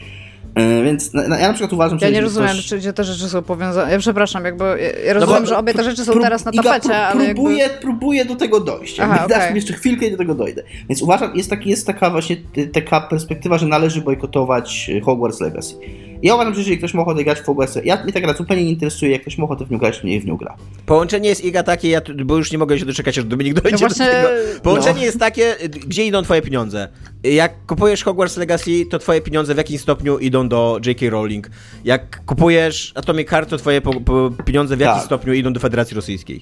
[0.56, 2.06] E, więc ja na przykład uważam, że.
[2.06, 2.66] Ja nie rozumiem, ktoś...
[2.66, 3.92] czy te rzeczy są powiązane.
[3.92, 4.92] Ja przepraszam, jakby.
[5.06, 7.26] Ja rozumiem, no że obie te rzeczy są teraz na tapecie, ja ale.
[7.26, 7.78] Próbuję, jakby...
[7.82, 9.00] próbuję do tego dojść.
[9.00, 9.28] Aha, okay.
[9.28, 10.64] Dasz mi jeszcze chwilkę i do tego dojdę.
[10.90, 12.38] Więc uważam, jest, taki, jest taka właśnie
[12.74, 15.76] taka perspektywa, że należy bojkotować Hogwarts Legacy.
[16.24, 18.64] Ja uważam, że jeżeli ktoś ma ochotę grać w Hogwarts, ja mnie tak gra zupełnie
[18.64, 20.56] nie interesuje, jak ktoś ma ochotę w nią grać, to nie w nią gra.
[20.86, 23.78] Połączenie jest Iga takie, ja, bo już nie mogę się doczekać, aż Dominik dojdzie no
[23.78, 24.06] właśnie...
[24.06, 24.30] do tego.
[24.64, 25.06] Połączenie no.
[25.06, 25.56] jest takie,
[25.88, 26.88] gdzie idą twoje pieniądze.
[27.24, 31.10] Jak kupujesz Hogwarts Legacy, to twoje pieniądze w jakimś stopniu idą do J.K.
[31.10, 31.50] Rowling.
[31.86, 35.06] Jak kupujesz Atomic Heart, to twoje po, po pieniądze w jakimś tak.
[35.06, 36.42] stopniu idą do Federacji Rosyjskiej.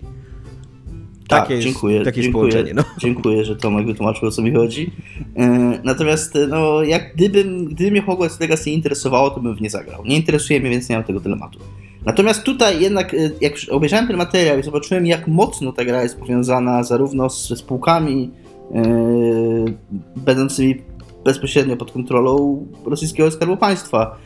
[1.28, 2.84] Tak, takie dziękuję, jest, takie dziękuję, jest no.
[2.98, 4.92] dziękuję, że Tomek wytłumaczył o co mi chodzi.
[5.36, 9.70] E, natomiast e, no, jak gdybym, gdyby mnie Hogwarts Legacy interesowało, to bym w nie
[9.70, 10.06] zagrał.
[10.06, 11.60] Nie interesuje mnie, więc nie mam tego dylematu.
[12.06, 16.20] Natomiast tutaj jednak, e, jak obejrzałem ten materiał i zobaczyłem, jak mocno ta gra jest
[16.20, 18.32] powiązana zarówno ze spółkami
[18.72, 19.74] yy,
[20.16, 20.82] będącymi
[21.26, 24.18] bezpośrednio pod kontrolą rosyjskiego skarbu państwa,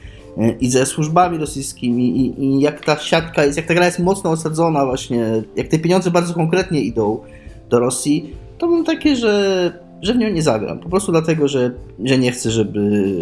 [0.59, 4.31] i ze służbami rosyjskimi i, i, jak ta siatka jest, jak ta gra jest mocno
[4.31, 7.19] osadzona właśnie, jak te pieniądze bardzo konkretnie idą
[7.69, 10.79] do Rosji, to mam takie, że, że w nią nie zagram.
[10.79, 11.71] Po prostu dlatego, że,
[12.03, 13.13] że nie chcę, żeby,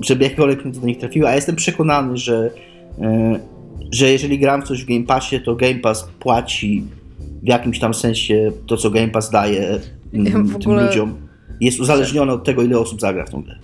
[0.00, 2.50] żeby jakiekolwiek pieniądze do nich trafiły, a jestem przekonany, że,
[3.00, 3.40] e,
[3.92, 6.84] że jeżeli gram coś w Game Passie, to Game Pass płaci
[7.42, 9.80] w jakimś tam sensie to, co Game Pass daje
[10.12, 10.86] ja tym ogóle...
[10.86, 11.14] ludziom
[11.60, 13.58] jest uzależnione od tego, ile osób zagra w tą grę.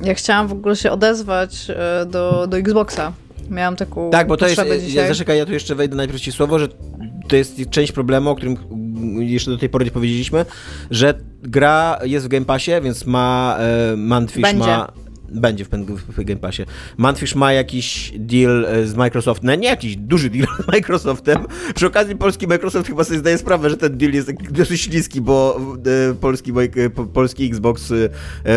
[0.00, 3.12] Ja chciałam w ogóle się odezwać e, do, do Xboxa.
[3.50, 5.02] Miałam taką Tak, bo to jest, dzisiaj.
[5.02, 6.68] ja, zaczekaj, ja tu jeszcze wejdę najpierw ci słowo, że
[7.28, 8.56] to jest część problemu, o którym
[9.18, 10.44] jeszcze do tej pory nie powiedzieliśmy,
[10.90, 14.92] że gra jest w Game Passie, więc ma e, Manfish ma
[15.32, 15.68] będzie w,
[16.08, 16.62] w Game Passie.
[16.96, 21.46] Manfish ma jakiś deal e, z Microsoftem, no nie jakiś duży deal z Microsoftem.
[21.74, 25.60] Przy okazji polski Microsoft chyba sobie zdaje sprawę, że ten deal jest dosyć śliski, bo
[26.10, 27.92] e, polski, e, polski Xbox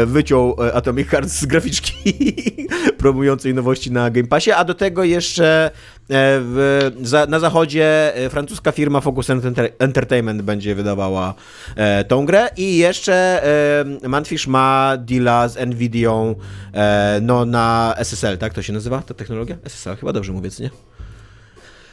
[0.06, 2.14] wyciął Atomic Heart z graficzki
[2.98, 5.72] promującej nowości na Game Passie, a do tego jeszcze
[6.10, 11.34] w, za, na zachodzie francuska firma Focus Enter Entertainment będzie wydawała
[11.76, 13.44] e, tą grę i jeszcze
[14.04, 16.36] e, Manfish ma deala z Nvidią
[17.22, 19.58] no na SSL, tak to się nazywa ta technologia?
[19.64, 20.70] SSL, chyba dobrze mówię, co nie?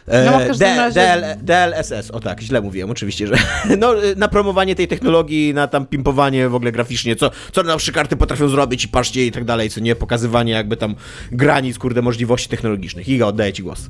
[0.07, 3.35] E, No, D- razie- DL, DLSS, o tak, źle mówiłem, oczywiście, że
[3.79, 8.17] no, na promowanie tej technologii, na tam pimpowanie w ogóle graficznie, co, co nasze karty
[8.17, 10.95] potrafią zrobić i patrzcie i tak dalej, co nie, pokazywanie jakby tam
[11.33, 13.09] granic, kurde, możliwości technologicznych.
[13.09, 13.81] Iga, oddaję ci głos.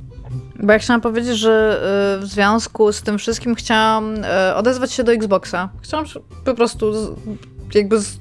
[0.62, 1.80] Bo ja chciałam powiedzieć, że
[2.22, 5.68] y, w związku z tym wszystkim chciałam y, odezwać się do Xboxa.
[5.82, 6.06] Chciałam
[6.44, 7.16] po prostu
[7.74, 8.18] jakby z,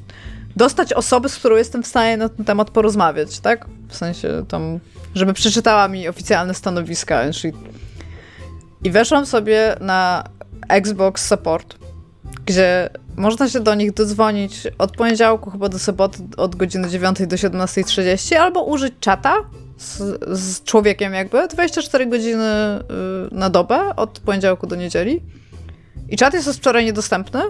[0.55, 3.65] dostać osobę, z którą jestem w stanie na ten temat porozmawiać, tak?
[3.89, 4.79] W sensie tam,
[5.15, 7.21] żeby przeczytała mi oficjalne stanowiska.
[8.83, 10.23] I weszłam sobie na
[10.69, 11.77] Xbox Support,
[12.45, 17.35] gdzie można się do nich dodzwonić od poniedziałku chyba do soboty od godziny 9 do
[17.35, 19.35] 17.30 albo użyć czata
[19.77, 19.97] z,
[20.39, 22.79] z człowiekiem jakby 24 godziny
[23.31, 25.21] y, na dobę od poniedziałku do niedzieli.
[26.09, 27.41] I czat jest od wczoraj niedostępny.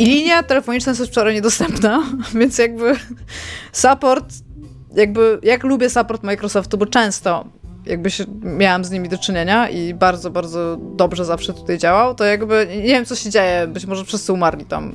[0.00, 2.02] I linia telefoniczna jest od wczoraj niedostępna,
[2.40, 2.92] więc jakby
[3.72, 4.34] support,
[4.94, 7.44] jakby jak lubię support Microsoftu, bo często
[7.86, 12.24] jakby się miałam z nimi do czynienia i bardzo, bardzo dobrze zawsze tutaj działał, to
[12.24, 14.92] jakby nie wiem, co się dzieje, być może wszyscy umarli tam.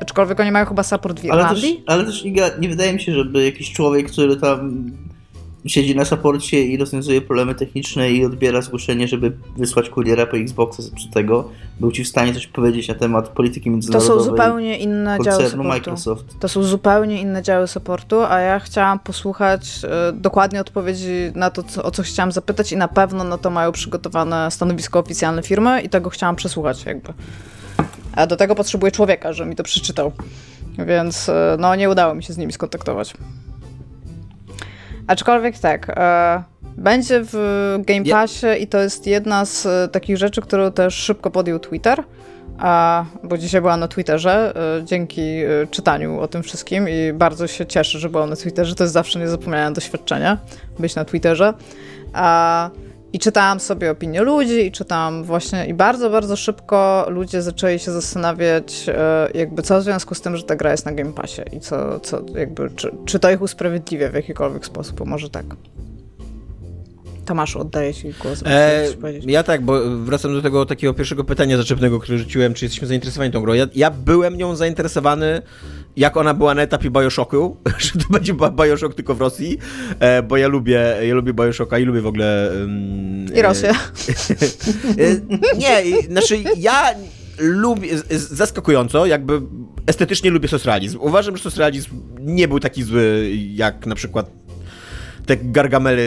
[0.00, 1.84] Aczkolwiek oni mają chyba support w Ale też, Irlandii.
[1.86, 4.90] ale też Iga, nie wydaje mi się, żeby jakiś człowiek, który tam
[5.66, 10.82] siedzi na saporcie i rozwiązuje problemy techniczne i odbiera zgłoszenie, żeby wysłać kuriera po Xboxa
[10.82, 11.48] zepsutego,
[11.80, 15.44] był ci w stanie coś powiedzieć na temat polityki To międzynarodowej są zupełnie inne działy
[15.44, 15.68] supportu.
[15.68, 16.24] Microsoft.
[16.40, 21.62] To są zupełnie inne działy supportu, a ja chciałam posłuchać e, dokładnie odpowiedzi na to,
[21.62, 25.80] co, o co chciałam zapytać i na pewno na to mają przygotowane stanowisko oficjalne firmy
[25.80, 27.12] i tego chciałam przesłuchać jakby.
[28.12, 30.12] A do tego potrzebuję człowieka, że mi to przeczytał.
[30.86, 33.14] Więc e, no nie udało mi się z nimi skontaktować.
[35.06, 36.42] Aczkolwiek tak, e,
[36.76, 37.34] będzie w
[37.86, 42.04] Game Passie i to jest jedna z e, takich rzeczy, którą też szybko podjął Twitter.
[42.58, 47.46] A, bo dzisiaj byłam na Twitterze e, dzięki e, czytaniu o tym wszystkim i bardzo
[47.46, 48.74] się cieszę, że byłam na Twitterze.
[48.74, 50.36] To jest zawsze niezapomniane doświadczenie,
[50.78, 51.54] być na Twitterze.
[52.12, 52.70] A,
[53.12, 57.92] I czytałam sobie opinie ludzi i czytałam właśnie i bardzo, bardzo szybko ludzie zaczęli się
[57.92, 61.42] zastanawiać e, jakby co w związku z tym, że ta gra jest na Game Passie
[61.52, 65.46] i co, co jakby, czy, czy to ich usprawiedliwia w jakikolwiek sposób, może tak.
[67.24, 68.42] Tomaszu, oddaję ci głos.
[68.46, 68.86] E,
[69.26, 73.32] ja tak, bo wracam do tego takiego pierwszego pytania zaczepnego, które rzuciłem, czy jesteśmy zainteresowani
[73.32, 73.54] tą grą.
[73.54, 75.42] Ja, ja byłem nią zainteresowany,
[75.96, 79.58] jak ona była na etapie Bioshocku, że to będzie Bioshock tylko w Rosji,
[80.00, 82.50] e, bo ja lubię, ja lubię Bioshocka i lubię w ogóle...
[82.60, 83.72] Um, I Rosję.
[84.98, 86.94] E, nie, i- znaczy ja
[87.38, 89.40] lubię, zaskakująco, jakby
[89.86, 90.98] estetycznie lubię socrealizm.
[91.00, 94.30] Uważam, że socrealizm nie był taki zły, jak na przykład
[95.26, 96.02] te gargamele,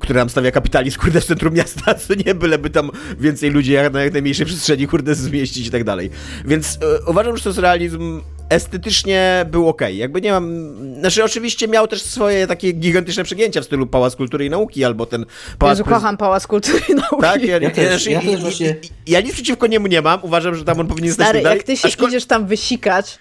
[0.00, 3.92] które nam stawia kapitalizm, kurde, w centrum miasta, co nie, byleby tam więcej ludzi jak
[3.92, 6.10] na jak najmniejszej przestrzeni, kurde, zmieścić i tak dalej.
[6.44, 9.80] Więc e, uważam, że socrealizm estetycznie był ok.
[9.92, 10.74] Jakby nie mam...
[11.00, 15.06] Znaczy oczywiście miał też swoje takie gigantyczne przegięcia w stylu Pałac Kultury i Nauki, albo
[15.06, 15.26] ten
[15.58, 15.78] Pałac...
[15.78, 17.20] Jezu, kocham Pałac Kultury i Nauki.
[17.20, 20.18] tak, ja, Ja też, znaczy, ja i- właśnie- ja nic przeciwko niemu nie mam.
[20.22, 21.56] Uważam, że tam on powinien stać Stary, dalej.
[21.58, 23.18] jak ty się Aczkol- idziesz tam wysikać,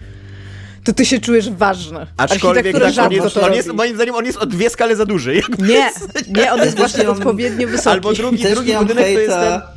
[0.83, 2.07] to ty się czujesz ważny.
[2.17, 5.05] Aczkolwiek tak, on jest, to on jest, moim zdaniem on jest o dwie skale za
[5.05, 5.41] duży.
[5.59, 5.91] Nie,
[6.27, 7.89] nie, on jest właśnie odpowiednio wysoki.
[7.89, 9.39] Albo drugi, Też drugi budynek to jest ten...
[9.39, 9.67] hejta,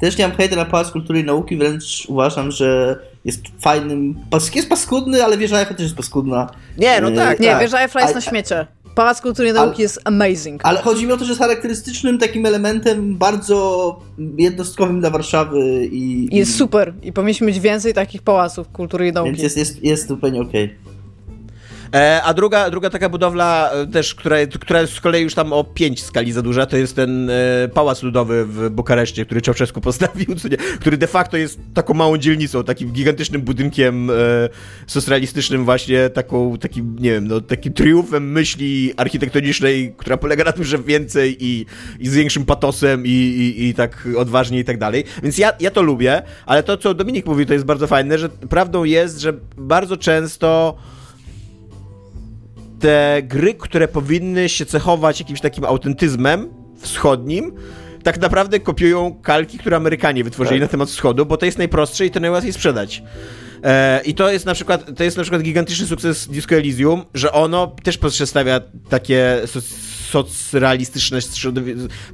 [0.00, 4.14] też nie mam hejta na Pałac Kultury i Nauki, wręcz uważam, że jest fajnym...
[4.54, 6.50] Jest paskudny, ale wieża Eiffla też jest paskudna.
[6.78, 7.40] Nie, no tak.
[7.40, 7.60] Nie, tak.
[7.60, 8.66] wieża Eiffla jest A- na śmiecie.
[8.98, 10.60] Pałac Kultury i Nauki Ale- jest amazing.
[10.64, 14.00] Ale chodzi mi o to, że jest charakterystycznym takim elementem bardzo
[14.38, 16.34] jednostkowym dla Warszawy i...
[16.34, 16.94] I jest super.
[17.02, 19.30] I powinniśmy mieć więcej takich pałaców kultury i nauki.
[19.30, 20.64] Więc jest, jest, jest zupełnie okej.
[20.64, 20.87] E,
[22.22, 25.64] a druga, druga taka budowla e, też, która, która jest z kolei już tam o
[25.64, 27.34] pięć skali za duża, to jest ten e,
[27.74, 30.26] Pałac Ludowy w Bukareszcie, który Czałczesku postawił,
[30.80, 34.14] który de facto jest taką małą dzielnicą, takim gigantycznym budynkiem e,
[34.86, 40.64] socjalistycznym właśnie, taką, takim, nie wiem, no, takim triumfem myśli architektonicznej, która polega na tym,
[40.64, 41.66] że więcej i,
[42.00, 45.04] i z większym patosem i, i, i tak odważnie i tak dalej.
[45.22, 48.28] Więc ja, ja to lubię, ale to, co Dominik mówi, to jest bardzo fajne, że
[48.28, 50.76] prawdą jest, że bardzo często
[52.80, 56.48] te gry, które powinny się cechować jakimś takim autentyzmem
[56.80, 57.52] wschodnim,
[58.02, 60.68] tak naprawdę kopiują kalki, które Amerykanie wytworzyli tak.
[60.68, 63.02] na temat wschodu, bo to jest najprostsze i to najłatwiej sprzedać.
[63.64, 67.32] E, I to jest na przykład, to jest na przykład gigantyczny sukces Disco Elysium, że
[67.32, 69.40] ono też przedstawia takie
[70.08, 71.18] socrealistyczne,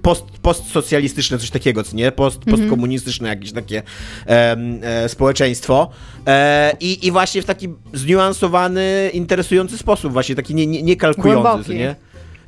[0.03, 2.13] post, postsocjalistyczne coś takiego, co nie?
[2.13, 2.57] Post, mhm.
[2.57, 3.83] Postkomunistyczne jakieś takie
[4.27, 5.91] e, e, społeczeństwo.
[6.27, 11.65] E, i, I właśnie w taki zniuansowany, interesujący sposób, właśnie taki nie, nie, nie kalkujący,
[11.65, 11.97] co nie?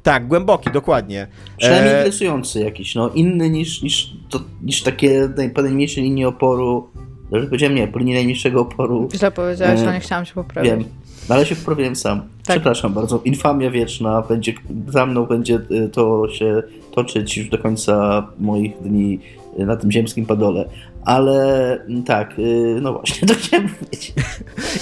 [0.02, 1.26] Tak, głęboki, dokładnie.
[1.59, 1.96] Przynajmniej e...
[1.96, 5.28] interesujący jakiś, no, inny niż, niż, to, niż takie
[5.62, 6.88] najmniejsze linie oporu.
[7.30, 9.09] Dobrze powiedziałem, nie, po linii najmniejszego oporu.
[9.14, 9.82] Źle powiedziałeś, e...
[9.82, 10.70] ale nie chciałam się poprawić.
[10.70, 12.21] Wiem, no, ale się poprawiłem sam.
[12.21, 12.57] Tak.
[12.57, 13.21] Przepraszam bardzo.
[13.25, 14.55] Infamia wieczna będzie,
[14.89, 16.62] za mną będzie y, to się
[16.95, 19.21] toczyć już do końca moich dni
[19.59, 20.69] y, na tym ziemskim padole.
[21.05, 24.12] Ale mm, tak, y, no właśnie, to chciałem powiedzieć.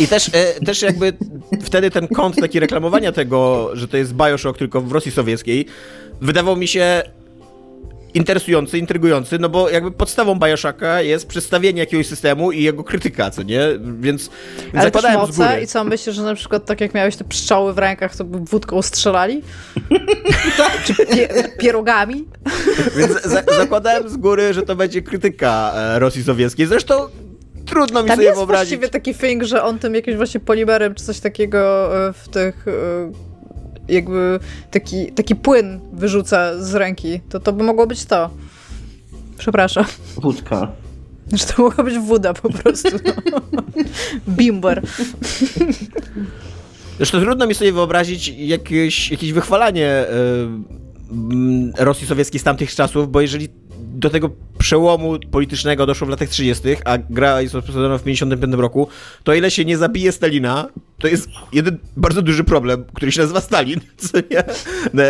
[0.01, 0.31] I też,
[0.67, 1.13] też jakby
[1.63, 5.67] wtedy ten kąt taki reklamowania tego, że to jest Bioshock tylko w Rosji Sowieckiej,
[6.21, 7.03] wydawał mi się
[8.15, 13.43] interesujący, intrygujący, no bo jakby podstawą Bioshocka jest przedstawienie jakiegoś systemu i jego krytyka, co
[13.43, 13.61] nie?
[14.01, 14.31] Więc,
[14.73, 15.61] Ale zakładałem moce, z góry.
[15.63, 18.39] I co, myślisz, że na przykład tak jak miałeś te pszczoły w rękach, to by
[18.39, 19.43] wódką strzelali?
[20.85, 22.25] Czy pie pierogami?
[22.97, 26.67] Więc za zakładałem z góry, że to będzie krytyka e, Rosji Sowieckiej.
[26.67, 26.95] Zresztą
[27.67, 28.71] trudno mi Tam sobie wyobrazić.
[28.71, 32.29] Jest właściwie taki thing, że on tym jakimś właśnie polimerem czy coś takiego e, w
[32.29, 33.34] tych e,
[33.89, 34.39] jakby
[34.71, 38.31] taki, taki płyn wyrzuca z ręki, to to by mogło być to.
[39.39, 39.85] Przepraszam.
[40.17, 40.69] Wódka.
[41.33, 42.89] Że to mogła być woda po prostu.
[43.33, 43.63] No.
[44.29, 44.83] Bimber.
[46.97, 50.07] Zresztą trudno mi sobie wyobrazić jakieś, jakieś wychwalanie
[51.79, 53.49] y, Rosji Sowieckiej z tamtych czasów, bo jeżeli
[53.95, 58.89] do tego przełomu politycznego doszło w latach 30., a gra jest rozpoczęta w 55 roku,
[59.25, 60.69] to ile się nie zabije Stalina,
[60.99, 64.45] to jest jeden bardzo duży problem, który się nazywa Stalin, co nie?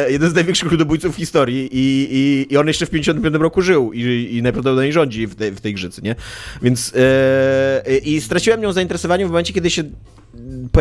[0.09, 3.93] Jeden z największych ludobójców w historii i, i, i on jeszcze w 55 roku żył
[3.93, 6.15] i, i najprawdopodobniej rządzi w, tej, w tej grzycy, nie?
[6.63, 6.93] Więc
[7.87, 9.85] yy, i straciłem nią zainteresowanie w momencie, kiedy się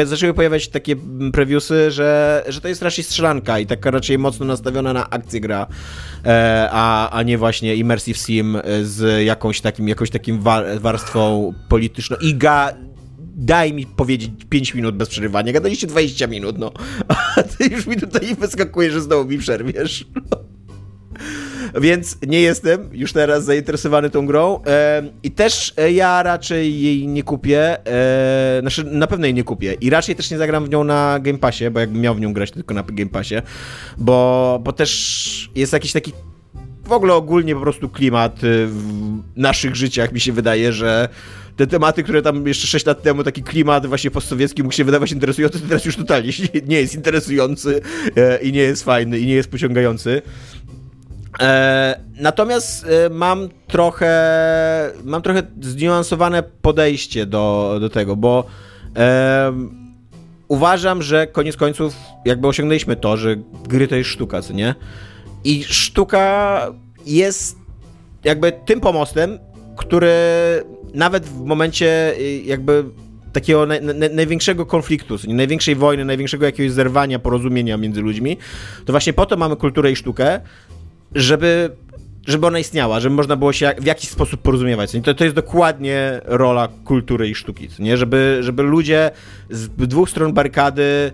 [0.05, 0.95] zaczęły pojawiać takie
[1.33, 5.67] previewsy, że, że to jest raczej strzelanka i taka raczej mocno nastawiona na akcję gra,
[6.25, 10.43] e, a, a nie właśnie immersive sim z jakąś takim, jakąś takim
[10.79, 12.17] warstwą polityczną.
[12.21, 12.73] Iga
[13.33, 15.53] daj mi powiedzieć 5 minut bez przerywania.
[15.53, 16.71] Gadaliście 20 minut, no.
[17.37, 20.05] A ty już mi tutaj wyskakuje, że znowu mi przerwiesz.
[21.81, 24.59] Więc nie jestem już teraz zainteresowany tą grą.
[24.67, 27.87] E, I też e, ja raczej jej nie kupię.
[27.87, 29.73] E, znaczy, na pewno jej nie kupię.
[29.81, 32.33] I raczej też nie zagram w nią na Game Passie, bo jakbym miał w nią
[32.33, 33.35] grać tylko na Game Passie.
[33.97, 36.11] Bo, bo też jest jakiś taki
[36.85, 41.09] w ogóle ogólnie po prostu klimat w naszych życiach mi się wydaje, że
[41.55, 45.11] te tematy, które tam jeszcze 6 lat temu, taki klimat właśnie postsowiecki mógł się wydawać
[45.11, 46.31] interesujący, to teraz już totalnie
[46.67, 47.81] nie jest interesujący
[48.41, 50.21] i nie jest fajny i nie jest pociągający.
[51.41, 58.45] E, natomiast e, mam trochę, mam trochę zniuansowane podejście do, do tego, bo
[58.95, 59.53] e,
[60.47, 63.35] uważam, że koniec końców jakby osiągnęliśmy to, że
[63.67, 64.75] gry to jest sztuka, co nie?
[65.43, 66.67] I sztuka
[67.05, 67.57] jest
[68.23, 69.39] jakby tym pomostem,
[69.77, 70.13] który
[70.93, 72.13] nawet w momencie
[72.45, 72.83] jakby
[73.33, 73.67] takiego
[74.11, 78.37] największego konfliktu, największej wojny, największego jakiegoś zerwania, porozumienia między ludźmi,
[78.85, 80.39] to właśnie po to mamy kulturę i sztukę,
[81.15, 81.69] żeby,
[82.27, 84.91] żeby ona istniała, żeby można było się w jakiś sposób porozumiewać.
[85.03, 87.97] To, to jest dokładnie rola kultury i sztuki, nie?
[87.97, 89.11] Żeby, żeby ludzie
[89.49, 91.11] z dwóch stron barykady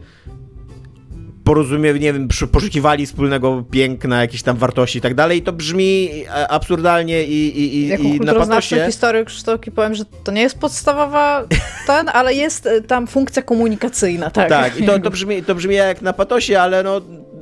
[1.50, 5.40] porozumie, nie wiem, poszukiwali wspólnego piękna, jakichś tam wartości i tak dalej.
[5.40, 8.86] I to brzmi e, absurdalnie i, i, i, jako i na patosie.
[8.86, 11.48] historyk sztuki powiem, że to nie jest podstawowa
[11.88, 14.50] ten, ale jest e, tam funkcja komunikacyjna, tak.
[14.50, 17.02] Tak, i to, to, brzmi, to brzmi jak na patosie, ale no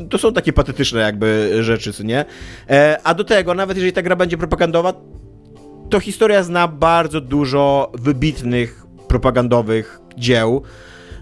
[0.09, 2.25] to są takie patetyczne jakby rzeczy, co nie?
[2.69, 4.93] E, a do tego, nawet jeżeli ta gra będzie propagandowa,
[5.89, 10.63] to historia zna bardzo dużo wybitnych propagandowych dzieł.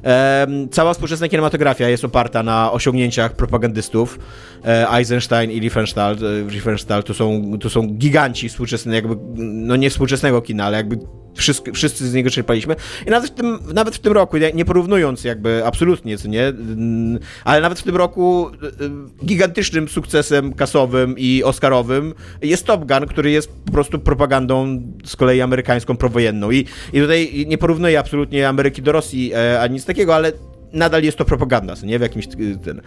[0.05, 4.19] E, cała współczesna kinematografia jest oparta na osiągnięciach propagandystów.
[4.65, 9.89] E, Eisenstein i Riefenstahl, e, Riefenstahl to, są, to są giganci współczesne, jakby, no nie
[9.89, 10.97] współczesnego kina, ale jakby
[11.35, 12.75] wszyscy, wszyscy z niego czerpaliśmy.
[13.07, 16.47] I nawet w tym, nawet w tym roku, nie, nie porównując jakby absolutnie, co nie,
[16.47, 22.85] mm, ale nawet w tym roku y, y, gigantycznym sukcesem kasowym i oscarowym jest Top
[22.85, 26.51] Gun, który jest po prostu propagandą z kolei amerykańską prowojenną.
[26.51, 30.31] I, i tutaj nie porównuję absolutnie Ameryki do Rosji e, ani nic takiego, ale
[30.73, 32.27] nadal jest to propaganda, nie, w jakimś,
[32.63, 32.81] ten,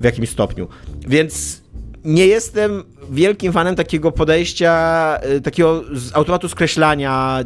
[0.00, 0.68] w jakimś stopniu.
[1.08, 1.62] Więc
[2.04, 7.38] nie jestem wielkim fanem takiego podejścia, y, takiego z automatu skreślania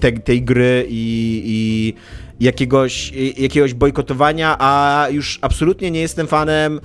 [0.00, 1.94] te, tej gry i, i
[2.44, 6.80] jakiegoś, jakiegoś bojkotowania, a już absolutnie nie jestem fanem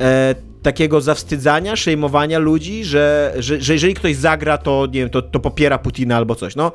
[0.00, 5.22] e, takiego zawstydzania, szejmowania ludzi, że, że, że jeżeli ktoś zagra, to nie wiem, to,
[5.22, 6.56] to popiera Putina albo coś.
[6.56, 6.72] No,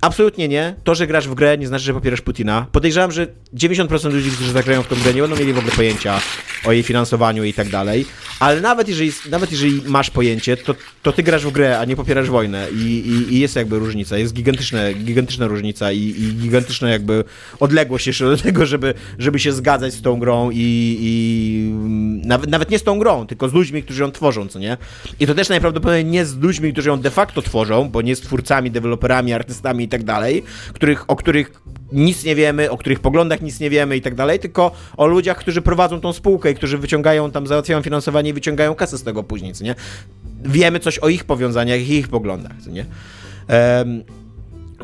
[0.00, 0.74] Absolutnie nie.
[0.84, 2.66] To, że grasz w grę, nie znaczy, że popierasz Putina.
[2.72, 6.20] Podejrzewam, że 90% ludzi, którzy zagrają w tą grę, nie będą mieli w ogóle pojęcia
[6.64, 8.06] o jej finansowaniu i tak dalej.
[8.40, 11.96] Ale nawet jeżeli, nawet jeżeli masz pojęcie, to, to ty grasz w grę, a nie
[11.96, 12.66] popierasz wojnę.
[12.70, 14.18] I, i, i jest jakby różnica.
[14.18, 17.24] Jest gigantyczna, gigantyczna różnica i, i gigantyczna jakby
[17.60, 21.72] odległość jeszcze do tego, żeby, żeby się zgadzać z tą grą i, i
[22.26, 24.76] nawet, nawet nie z tą grą, tylko z ludźmi, którzy ją tworzą, co nie?
[25.20, 28.20] I to też najprawdopodobniej nie z ludźmi, którzy ją de facto tworzą, bo nie z
[28.20, 31.62] twórcami, deweloperami, artystami i tak dalej, których, o których
[31.92, 35.38] nic nie wiemy, o których poglądach nic nie wiemy i tak dalej, tylko o ludziach,
[35.38, 39.22] którzy prowadzą tą spółkę i którzy wyciągają tam, załatwiają finansowanie i wyciągają kasę z tego
[39.22, 39.74] później, nie?
[40.44, 42.84] Wiemy coś o ich powiązaniach i ich poglądach, nie?
[43.48, 44.02] Um,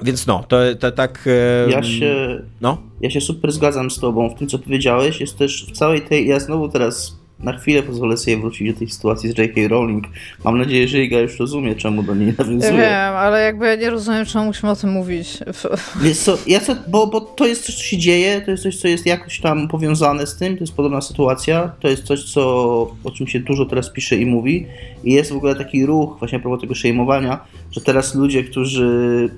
[0.02, 1.28] więc no, to, to tak.
[1.62, 2.42] Um, ja się.
[2.60, 2.78] No?
[3.00, 5.20] Ja się super zgadzam z Tobą w tym, co powiedziałeś.
[5.20, 6.28] Jest też w całej tej.
[6.28, 9.68] Ja znowu teraz na chwilę pozwolę sobie wrócić do tej sytuacji z J.K.
[9.68, 10.04] Rowling.
[10.44, 12.72] Mam nadzieję, że Iga już rozumie, czemu do niej nawiązuje.
[12.72, 15.38] Wiem, ale jakby ja nie rozumiem, czemu musimy o tym mówić.
[16.02, 18.76] Wiesz co, ja co, bo, bo to jest coś, co się dzieje, to jest coś,
[18.76, 22.42] co jest jakoś tam powiązane z tym, to jest podobna sytuacja, to jest coś, co,
[23.04, 24.66] o czym się dużo teraz pisze i mówi
[25.04, 29.30] i jest w ogóle taki ruch właśnie a propos tego szejmowania, że teraz ludzie, którzy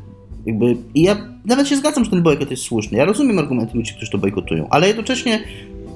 [0.46, 0.76] jakby...
[0.94, 2.98] I ja nawet się zgadzam, że ten bojkot jest słuszny.
[2.98, 5.44] Ja rozumiem argumenty ludzi, którzy to bojkotują, ale jednocześnie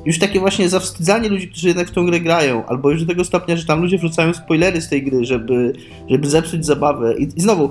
[0.07, 3.25] już takie właśnie zawstydzanie ludzi, którzy jednak w tą grę grają, albo już do tego
[3.25, 5.73] stopnia, że tam ludzie wrzucają spoilery z tej gry, żeby,
[6.11, 7.15] żeby zepsuć zabawę.
[7.19, 7.71] I, i znowu,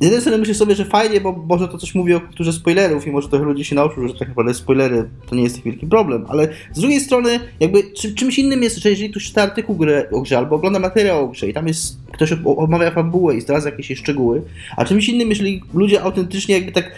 [0.00, 3.06] z jednej strony myślę sobie, że fajnie, bo może to coś mówi o kulturze spoilerów
[3.06, 5.86] i może trochę ludzie się nauczył, że tak naprawdę spoilery to nie jest taki wielki
[5.86, 9.76] problem, ale z drugiej strony jakby czy, czymś innym jest, że jeżeli ktoś czyta artykuł
[9.76, 13.40] grę, o grze albo ogląda materiał o grze i tam jest ktoś omawia fabułę i
[13.40, 14.42] zdradza jakieś szczegóły,
[14.76, 16.90] a czymś innym, jeżeli ludzie autentycznie jakby tak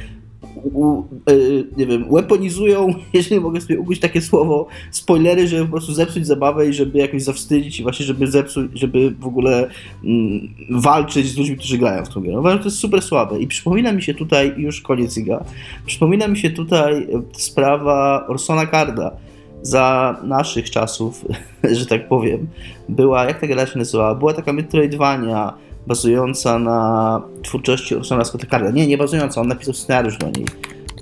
[0.57, 5.93] u, y, nie wiem, weaponizują, jeżeli mogę sobie ugryźć takie słowo, spoilery, żeby po prostu
[5.93, 9.69] zepsuć zabawę i żeby jakoś zawstydzić i właśnie żeby zepsuć, żeby w ogóle
[10.05, 12.39] mm, walczyć z ludźmi, którzy grają w tą grę.
[12.39, 15.45] Uważam, to jest super słabe i przypomina mi się tutaj, już koniec Iga,
[15.87, 19.17] przypomina mi się tutaj sprawa Orsona Carda
[19.63, 21.25] za naszych czasów,
[21.79, 22.47] że tak powiem,
[22.89, 24.15] była, jak ta gra się nazywała?
[24.15, 25.55] Była taka Metroidvania,
[25.87, 28.71] bazująca na twórczości Ursula Scotta Carda.
[28.71, 30.47] Nie, nie bazująca, on napisał scenariusz do niej.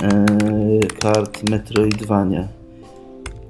[0.02, 2.48] Eee, kart Metroidvania.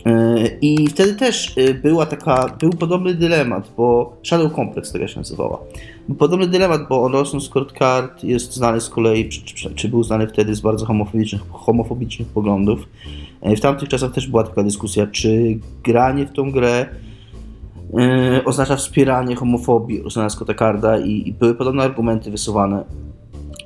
[0.05, 5.21] Eee, I wtedy też e, była taka, był podobny dylemat, bo Shadow Complex tego się
[5.21, 5.59] nazywała.
[6.09, 10.03] Był podobny dylemat, bo Orson Scott Card jest znany z kolei, czy, czy, czy, był
[10.03, 12.81] znany wtedy z bardzo homofobicznych, homofobicznych poglądów.
[13.41, 16.87] E, w tamtych czasach też była taka dyskusja, czy granie w tą grę
[17.95, 22.85] yy, oznacza wspieranie homofobii Scotta Carda i, i były podobne argumenty wysuwane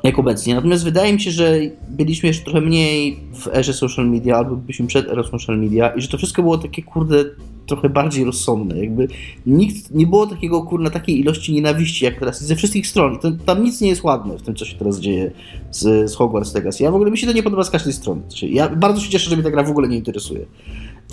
[0.03, 0.55] jak obecnie.
[0.55, 1.59] Natomiast wydaje mi się, że
[1.89, 6.01] byliśmy jeszcze trochę mniej w erze social media, albo byliśmy przed erą social media i
[6.01, 7.25] że to wszystko było takie, kurde,
[7.67, 8.79] trochę bardziej rozsądne.
[8.79, 9.09] Jakby
[9.47, 13.19] nikt, nie było takiego, kurde, takiej ilości nienawiści jak teraz ze wszystkich stron.
[13.19, 15.31] To, tam nic nie jest ładne w tym, co się teraz dzieje
[15.71, 16.83] z, z Hogwarts Legacy.
[16.83, 18.23] Ja w ogóle mi się to nie podoba z każdej strony.
[18.29, 20.47] Znaczy, ja bardzo się cieszę, że mnie ta gra w ogóle nie interesuje.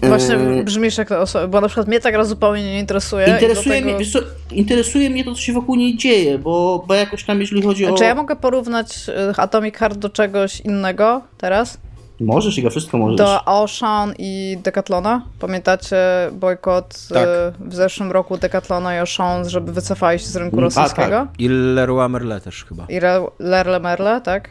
[0.03, 3.27] Właśnie yy, brzmisz jak ta osoba, bo na przykład mnie ta gra zupełnie nie interesuje.
[3.27, 4.19] Interesuje, mnie, co,
[4.51, 7.93] interesuje mnie to, co się wokół niej dzieje, bo, bo jakoś tam, jeśli chodzi o...
[7.93, 11.77] Czy ja mogę porównać y, Atomic Heart do czegoś innego teraz?
[12.19, 13.17] Możesz, Iga, wszystko możesz.
[13.17, 15.21] Do Ocean i Decathlona.
[15.39, 15.97] Pamiętacie
[16.31, 17.27] bojkot y, tak.
[17.59, 21.19] w zeszłym roku Decathlona i Ocean, żeby wycofali się z rynku rosyjskiego?
[21.19, 21.39] A, tak.
[21.39, 22.85] I Leroy Merle też chyba.
[22.89, 22.99] I
[23.39, 24.49] Leroy Merle, tak?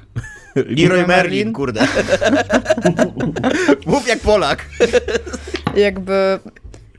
[0.55, 1.81] Leroy Merlin, kurde.
[3.87, 4.65] Mów jak Polak.
[5.77, 6.39] Jakby...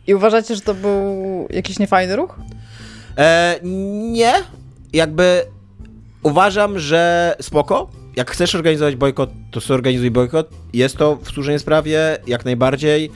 [0.08, 1.04] I uważacie, że to był
[1.50, 2.40] jakiś niefajny ruch?
[3.18, 3.56] E,
[4.12, 4.34] nie.
[4.94, 5.46] Jakby
[6.24, 7.90] uważam, że spoko.
[8.20, 10.50] Jak chcesz organizować bojkot, to zorganizuj bojkot.
[10.74, 13.12] Jest to w służenie sprawie, jak najbardziej.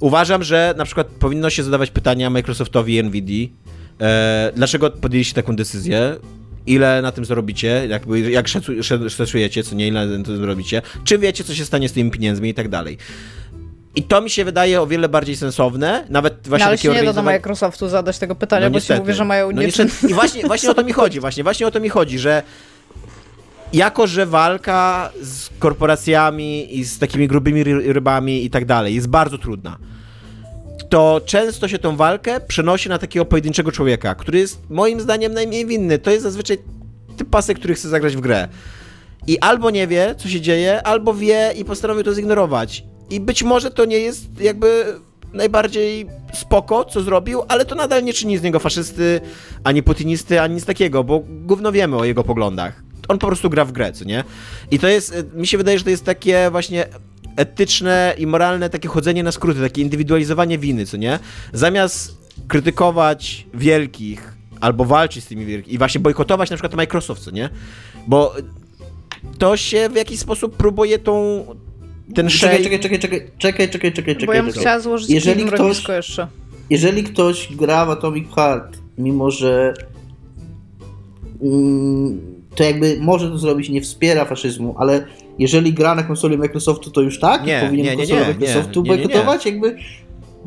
[0.00, 3.52] Uważam, że na przykład powinno się zadawać pytania Microsoftowi i NVIDII.
[4.00, 6.16] E, dlaczego podjęliście taką decyzję?
[6.66, 8.48] ile na tym zarobicie, jakby, jak
[9.08, 12.48] szacujecie, co nie, ile na tym zarobicie, czy wiecie, co się stanie z tymi pieniędzmi
[12.48, 12.98] i tak dalej.
[13.94, 17.02] I to mi się wydaje o wiele bardziej sensowne, nawet właśnie no, ale się nie
[17.02, 20.42] da do Microsoftu zadać tego pytania, no, bo ci mówię, że mają no, I właśnie,
[20.42, 22.42] właśnie o to mi chodzi, właśnie, właśnie o to mi chodzi, że
[23.72, 29.38] jako, że walka z korporacjami i z takimi grubymi rybami i tak dalej jest bardzo
[29.38, 29.78] trudna,
[30.88, 35.66] to często się tą walkę przenosi na takiego pojedynczego człowieka, który jest moim zdaniem najmniej
[35.66, 35.98] winny.
[35.98, 36.58] To jest zazwyczaj
[37.16, 38.48] typ pasek, który chce zagrać w grę.
[39.26, 42.84] I albo nie wie, co się dzieje, albo wie i postanowił to zignorować.
[43.10, 44.84] I być może to nie jest jakby
[45.32, 49.20] najbardziej spoko, co zrobił, ale to nadal nie czyni z niego faszysty,
[49.64, 52.87] ani putinisty, ani nic takiego, bo gówno wiemy o jego poglądach.
[53.08, 54.24] On po prostu gra w grę, co nie?
[54.70, 56.86] I to jest, mi się wydaje, że to jest takie właśnie
[57.36, 61.18] etyczne i moralne takie chodzenie na skróty, takie indywidualizowanie winy, co nie?
[61.52, 62.18] Zamiast
[62.48, 67.50] krytykować wielkich albo walczyć z tymi wielkimi i właśnie bojkotować na przykład Microsoft, co nie?
[68.06, 68.34] Bo
[69.38, 71.44] to się w jakiś sposób próbuje tą
[72.14, 74.26] ten czekaj, czekaj, czekaj, czekaj, czekaj, czekaj, czekaj, czekaj.
[74.26, 76.28] Bo ja bym chciała złożyć jeżeli ktoś, jeszcze.
[76.70, 79.74] Jeżeli ktoś gra w Atomic Heart, mimo że
[81.42, 85.04] mm, to jakby może to zrobić, nie wspiera faszyzmu, ale
[85.38, 87.46] jeżeli gra na konsoli Microsoftu, to już tak?
[87.46, 89.46] Nie, powinien nie, nie, konsolę Microsoftu bojkotować?
[89.46, 89.76] Jakby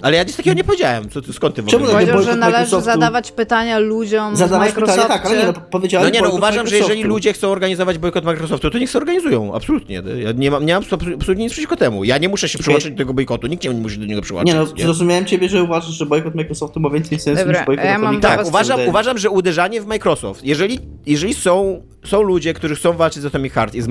[0.01, 1.09] ale ja nic takiego nie powiedziałem.
[1.09, 1.91] Co, skąd ty w ogóle?
[1.91, 6.21] Powiedział, że należy zadawać pytania ludziom zadawać Pytania, tak, ale nie, no, powiedziałem No nie,
[6.21, 9.53] no uważam, że jeżeli ludzie chcą organizować bojkot Microsoftu, to niech się organizują.
[9.55, 10.03] Absolutnie.
[10.23, 10.83] Ja nie mam, nie mam
[11.15, 12.03] absolutnie nic przeciwko temu.
[12.03, 12.63] Ja nie muszę się okay.
[12.63, 13.47] przyłączyć do tego bojkotu.
[13.47, 14.53] Nikt nie musi do niego przyłączyć.
[14.53, 14.83] Nie no, nie?
[14.83, 18.21] zrozumiałem ciebie, że uważasz, że bojkot Microsoftu ma więcej sensu Dobra, niż bojkot ja mam
[18.21, 23.23] Tak, uważam, uważam, że uderzanie w Microsoft, jeżeli, jeżeli są, są ludzie, którzy chcą walczyć
[23.23, 23.87] z Atomic Heart i z,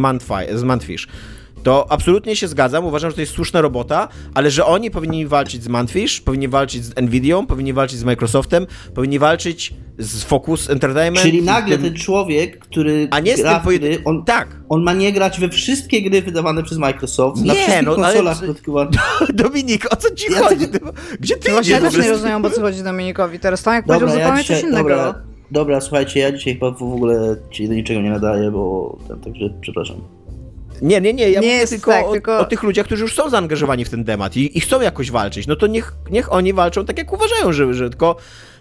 [0.54, 1.08] z Mantfish,
[1.62, 5.62] to absolutnie się zgadzam, uważam, że to jest słuszna robota, ale że oni powinni walczyć
[5.62, 11.26] z Manfish, powinni walczyć z Nvidią, powinni walczyć z Microsoftem, powinni walczyć z Focus Entertainment.
[11.26, 11.84] Czyli nagle tym...
[11.84, 14.48] ten człowiek, który A nie gra z tym on, tak.
[14.68, 18.38] on ma nie grać we wszystkie gry wydawane przez Microsoft, nie, na wszystkich no, konsolach
[18.42, 19.32] ale...
[19.42, 20.66] Dominik, o co ci ja chodzi?
[21.20, 23.38] Gdzie ty Właśnie ja też nie rozumiem, o co chodzi Dominikowi.
[23.38, 24.88] Teraz Tomek powiedział ja zupełnie dzisiaj, coś innego.
[24.88, 25.14] Dobra,
[25.50, 29.96] dobra, słuchajcie, ja dzisiaj chyba w ogóle ci do niczego nie nadaję, bo także przepraszam.
[30.82, 33.14] Nie, nie, nie, ja nie mówię tylko, tak, o, tylko, o, tych ludziach, którzy już
[33.14, 35.46] są zaangażowani w ten temat i, i chcą jakoś walczyć.
[35.46, 38.16] No to niech, niech oni walczą tak, jak uważają, że, że tylko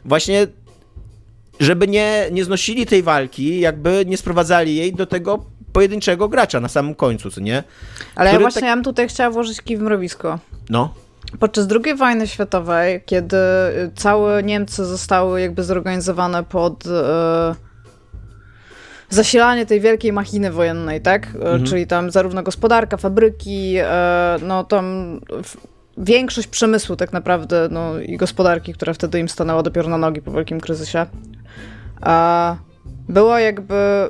[0.06, 0.48] właśnie
[1.60, 6.68] żeby nie, nie znosili tej walki, jakby nie sprowadzali jej do tego pojedynczego gracza na
[6.68, 7.64] samym końcu, co nie?
[8.16, 8.68] Ale ja właśnie tak...
[8.68, 10.40] ja bym tutaj chciała włożyć kij w mrowisko.
[10.70, 10.94] No.
[11.40, 13.38] Podczas II wojny światowej, kiedy
[13.96, 16.86] całe Niemcy zostały jakby zorganizowane pod...
[16.86, 17.69] Yy
[19.10, 21.28] zasilanie tej wielkiej machiny wojennej, tak?
[21.28, 21.66] E, mhm.
[21.66, 25.20] Czyli tam zarówno gospodarka, fabryki, e, no tam
[25.97, 30.32] większość przemysłu tak naprawdę, no i gospodarki, która wtedy im stanęła dopiero na nogi po
[30.32, 31.05] wielkim kryzysie,
[33.10, 34.10] było jakby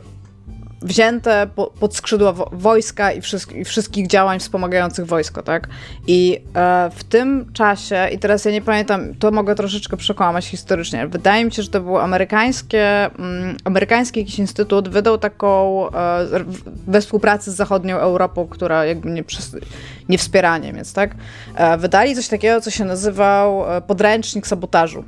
[0.82, 3.22] wzięte po, pod skrzydła wojska i,
[3.56, 5.68] i, wszystkich działań wspomagających wojsko, tak?
[6.08, 11.08] I e, w tym czasie, i teraz ja nie pamiętam, to mogę troszeczkę przekłamać historycznie,
[11.08, 16.26] wydaje mi się, że to był amerykańskie, mm, amerykański jakiś instytut wydał taką, e,
[16.88, 19.24] we współpracy z zachodnią Europą, która jakby nie,
[20.10, 21.16] nie wspiera Niemiec, tak?
[21.56, 25.04] E, wydali coś takiego, co się nazywał e, podręcznik sabotażu.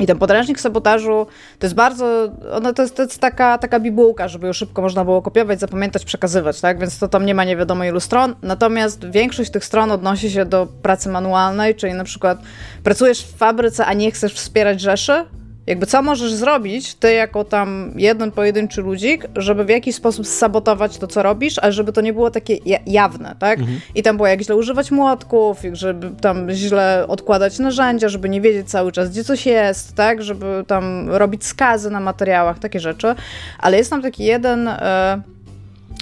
[0.00, 1.26] I ten podręcznik sabotażu
[1.58, 5.04] to jest bardzo, ono to jest, to jest taka, taka bibułka, żeby ją szybko można
[5.04, 6.78] było kopiować, zapamiętać, przekazywać, tak?
[6.78, 8.34] Więc to tam nie ma nie wiadomo ilu stron.
[8.42, 12.38] Natomiast większość tych stron odnosi się do pracy manualnej, czyli na przykład
[12.84, 15.24] pracujesz w fabryce, a nie chcesz wspierać rzeszy,
[15.70, 20.98] jakby co możesz zrobić, ty jako tam jeden pojedynczy ludzik, żeby w jakiś sposób sabotować
[20.98, 23.58] to, co robisz, ale żeby to nie było takie jawne, tak?
[23.58, 23.80] Mhm.
[23.94, 28.70] I tam było jak źle używać młotków, żeby tam źle odkładać narzędzia, żeby nie wiedzieć
[28.70, 30.22] cały czas, gdzie coś jest, tak?
[30.22, 33.14] Żeby tam robić skazy na materiałach, takie rzeczy.
[33.58, 35.22] Ale jest tam taki jeden e,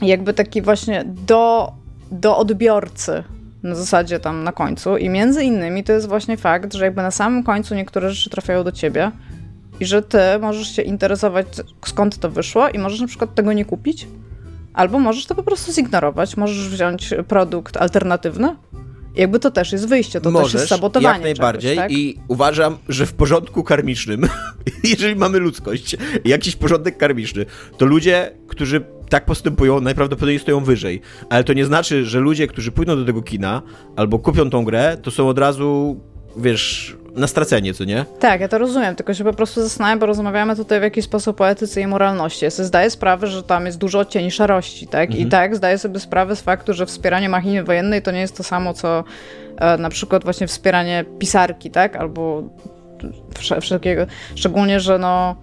[0.03, 1.73] jakby taki właśnie do,
[2.11, 3.25] do odbiorcy
[3.63, 7.11] na zasadzie tam na końcu i między innymi to jest właśnie fakt, że jakby na
[7.11, 9.11] samym końcu niektóre rzeczy trafiają do ciebie,
[9.81, 11.47] i że ty możesz się interesować,
[11.87, 14.07] skąd to wyszło, i możesz na przykład tego nie kupić,
[14.75, 16.37] albo możesz to po prostu zignorować.
[16.37, 18.57] Możesz wziąć produkt alternatywny.
[19.17, 21.15] Jakby to też jest wyjście, to Możesz, też jest sabotowanie.
[21.15, 21.93] Jak najbardziej czegoś, tak?
[21.93, 24.29] i uważam, że w porządku karmicznym,
[24.85, 27.47] jeżeli mamy ludzkość, jakiś porządek karmiczny,
[27.79, 31.01] to ludzie, którzy tak postępują, najprawdopodobniej stoją wyżej.
[31.31, 33.63] Ale to nie znaczy, że ludzie, którzy pójdą do tego kina
[33.97, 36.01] albo kupią tą grę, to są od razu,
[36.37, 38.05] wiesz, na stracenie, co nie?
[38.21, 41.41] Tak, ja to rozumiem, tylko się po prostu zastanawiam, bo rozmawiamy tutaj w jakiś sposób
[41.41, 42.45] o etyce i moralności.
[42.45, 45.11] Ja sobie zdaję sprawę, że tam jest dużo cieni szarości, tak?
[45.11, 45.27] Mhm.
[45.27, 48.43] I tak, zdaję sobie sprawę z faktu, że wspieranie machiny wojennej to nie jest to
[48.43, 49.05] samo, co
[49.57, 51.97] e, na przykład właśnie wspieranie pisarki, tak?
[51.97, 52.43] Albo
[53.61, 54.07] wszelkiego.
[54.35, 55.37] Szczególnie, że no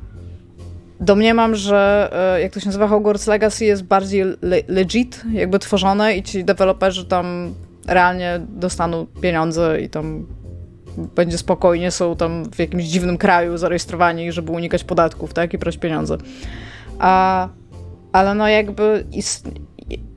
[0.99, 6.15] domniemam, że e, jak to się nazywa, Hogwarts Legacy jest bardziej le legit, jakby tworzone
[6.15, 7.53] i ci deweloperzy tam
[7.87, 10.25] realnie dostaną pieniądze i tam
[10.97, 15.77] będzie spokojnie, są tam w jakimś dziwnym kraju zarejestrowani, żeby unikać podatków, tak, i brać
[15.77, 16.17] pieniądze.
[16.99, 17.49] A,
[18.11, 19.05] ale no jakby,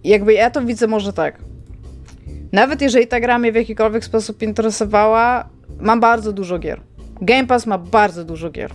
[0.05, 1.39] jakby ja to widzę może tak.
[2.53, 5.49] Nawet jeżeli ta gra mnie w jakikolwiek sposób interesowała,
[5.81, 6.81] mam bardzo dużo gier.
[7.21, 8.71] Game Pass ma bardzo dużo gier.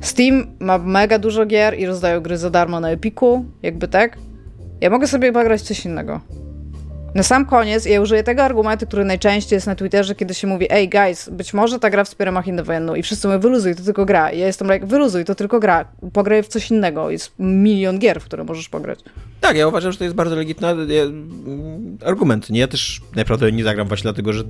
[0.00, 4.18] Steam ma mega dużo gier i rozdają gry za darmo na Epiku, jakby tak.
[4.80, 6.20] Ja mogę sobie pograć coś innego.
[7.14, 10.66] Na sam koniec ja użyję tego argumentu, który najczęściej jest na Twitterze, kiedy się mówi
[10.70, 14.04] ej guys, być może ta gra wspiera machinę wojenną i wszyscy mówią wyluzuj, to tylko
[14.04, 14.30] gra.
[14.30, 15.84] I ja jestem like, wyluzuj, to tylko gra.
[16.12, 17.10] Pograj w coś innego.
[17.10, 18.98] Jest milion gier, w które możesz pograć.
[19.40, 20.86] Tak, ja uważam, że to jest bardzo legitymny
[22.04, 22.50] argument.
[22.50, 24.44] Nie, ja też naprawdę nie zagram właśnie dlatego, że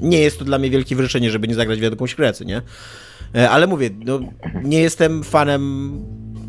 [0.00, 2.62] nie jest to dla mnie wielkie wyrzeczenie, żeby nie zagrać w jakąś grę, nie?
[3.34, 4.20] E, ale mówię, no,
[4.62, 5.92] nie jestem fanem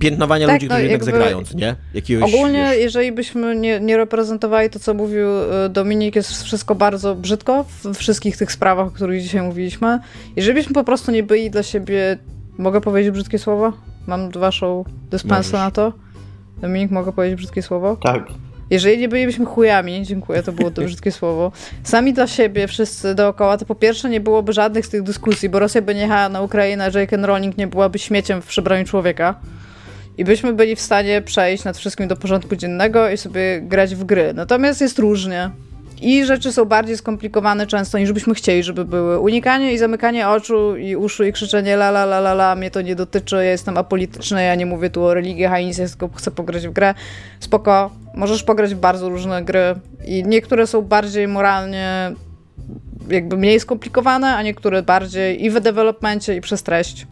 [0.04, 1.76] piętnowania tak, ludzi, no, którzy jednak zagrają, nie?
[1.94, 2.82] Jakiegoś, ogólnie, wiesz...
[2.82, 7.94] jeżeli byśmy nie, nie, reprezentowali to, co mówił e, Dominik, jest wszystko bardzo brzydko w
[7.96, 10.00] wszystkich tych sprawach, o których dzisiaj mówiliśmy.
[10.36, 12.18] Jeżeli byśmy po prostu nie byli dla siebie,
[12.58, 13.74] mogę powiedzieć brzydkie słowo?
[14.08, 15.94] Mam waszą dyspensę na to?
[16.62, 17.98] Dominik, mogę powiedzieć brzydkie słowo?
[18.04, 18.24] Tak.
[18.70, 21.52] Jeżeli nie bylibyśmy chujami, dziękuję, to było to brzydkie słowo,
[21.84, 25.60] sami dla siebie, wszyscy dookoła, to po pierwsze nie byłoby żadnych z tych dyskusji, bo
[25.60, 27.18] Rosja by nie jechała na Ukrainę, a J.K.
[27.18, 29.36] Rowling nie byłaby śmieciem w przebraniu człowieka.
[30.18, 34.04] I byśmy byli w stanie przejść nad wszystkim do porządku dziennego i sobie grać w
[34.04, 34.34] gry.
[34.34, 35.50] Natomiast jest różnie.
[36.02, 39.20] I rzeczy są bardziej skomplikowane często niż byśmy chcieli, żeby były.
[39.20, 42.82] Unikanie i zamykanie oczu i uszu i krzyczenie la la la la la, mnie to
[42.82, 46.10] nie dotyczy, ja jestem apolityczny, ja nie mówię tu o religii, a nic, ja tylko
[46.16, 46.94] chcę pograć w grę.
[47.40, 52.12] Spoko, możesz pograć w bardzo różne gry i niektóre są bardziej moralnie
[53.10, 57.08] jakby mniej skomplikowane, a niektóre bardziej i w developmencie i przez treść.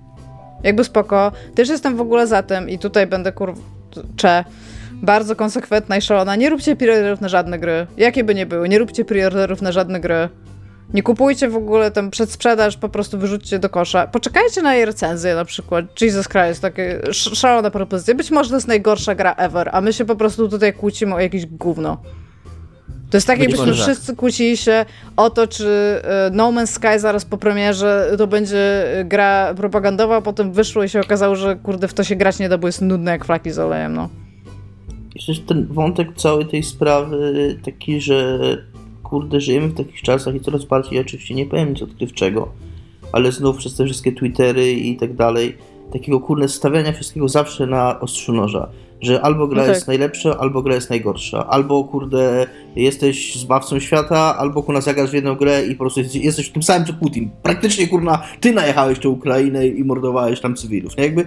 [0.64, 1.32] Jakby spoko.
[1.56, 4.44] Też jestem w ogóle za tym i tutaj będę kurczę
[4.94, 6.36] bardzo konsekwentna i szalona.
[6.36, 7.88] Nie róbcie preorderów na żadne gry.
[7.98, 10.30] Jakie by nie były, nie róbcie preorderów na żadne gry.
[10.94, 14.08] Nie kupujcie w ogóle tam przedsprzedaż, po prostu wyrzućcie do kosza.
[14.08, 16.02] Poczekajcie na jej recenzję na przykład.
[16.02, 18.16] Jesus Christ, takie szalone propozycje.
[18.16, 21.20] Być może to jest najgorsza gra ever, a my się po prostu tutaj kłócimy o
[21.20, 21.98] jakieś gówno.
[23.12, 23.76] To jest tak, jakbyśmy tak.
[23.76, 24.86] wszyscy kłócili się
[25.18, 25.68] o to, czy
[26.04, 30.90] e, No Man's Sky zaraz po premierze to będzie gra propagandowa, a potem wyszło i
[30.90, 33.52] się okazało, że kurde w to się grać nie da, bo jest nudne jak flaki
[33.52, 34.10] z olejem, no.
[35.16, 38.40] Jeszcze ten wątek całej tej sprawy taki, że
[39.04, 42.52] kurde, żyjemy w takich czasach i coraz bardziej, oczywiście nie powiem nic odkrywczego,
[43.12, 45.58] ale znów przez te wszystkie Twittery i tak dalej,
[45.94, 48.70] takiego kurde stawiania wszystkiego zawsze na ostrzu noża
[49.02, 49.76] że albo gra no tak.
[49.76, 51.48] jest najlepsza, albo gra jest najgorsza.
[51.48, 56.50] Albo kurde, jesteś zbawcą świata, albo kurna zagrasz w jedną grę i po prostu jesteś
[56.50, 57.30] tym samym co Putin.
[57.44, 60.98] Praktycznie kurna, ty najechałeś tę Ukrainę i mordowałeś tam cywilów.
[60.98, 61.26] Jakby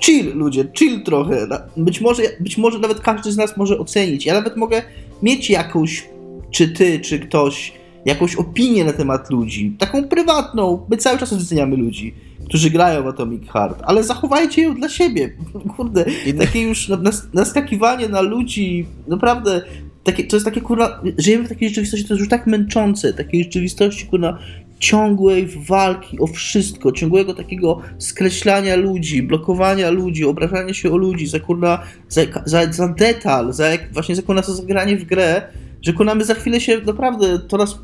[0.00, 1.46] chill ludzie, chill trochę.
[1.76, 4.26] Być może, być może nawet każdy z nas może ocenić.
[4.26, 4.82] Ja nawet mogę
[5.22, 6.08] mieć jakąś,
[6.50, 7.72] czy ty, czy ktoś,
[8.04, 9.76] jakąś opinię na temat ludzi.
[9.78, 10.86] Taką prywatną.
[10.90, 12.14] My cały czas oceniamy ludzi
[12.48, 15.30] którzy grają w Atomic Heart, ale zachowajcie ją dla siebie.
[15.76, 16.90] Kurde, I takie już
[17.32, 19.62] naskakiwanie na ludzi, naprawdę,
[20.04, 23.44] takie, to jest takie kurwa, żyjemy w takiej rzeczywistości, to jest już tak męczące, takiej
[23.44, 24.38] rzeczywistości kurwa
[24.78, 31.40] ciągłej walki o wszystko, ciągłego takiego skreślania ludzi, blokowania ludzi, obrażania się o ludzi, za
[31.40, 35.42] kurwa, za, za, za detal, za jak, właśnie za kurwa za zagranie w grę,
[35.82, 37.78] że kurwa my za chwilę się naprawdę coraz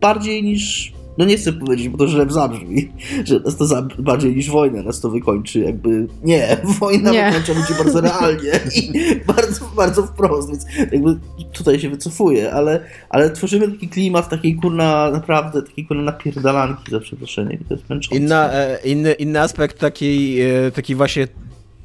[0.00, 2.92] bardziej niż no nie chcę powiedzieć, bo to źle zabrzmi,
[3.24, 3.66] że nas to
[3.98, 7.26] bardziej niż wojna nas to wykończy, jakby nie, wojna nie.
[7.26, 8.92] wykończa ludzi bardzo realnie i
[9.34, 11.18] bardzo, bardzo wprost, więc jakby
[11.52, 17.00] tutaj się wycofuję, ale, ale tworzymy taki klimat takiej kurna, naprawdę takiej kurna napierdalanki za
[17.00, 18.16] przeproszeniem to jest męczące.
[18.16, 21.28] Inna, e, inny, inny aspekt takiej, e, takiej właśnie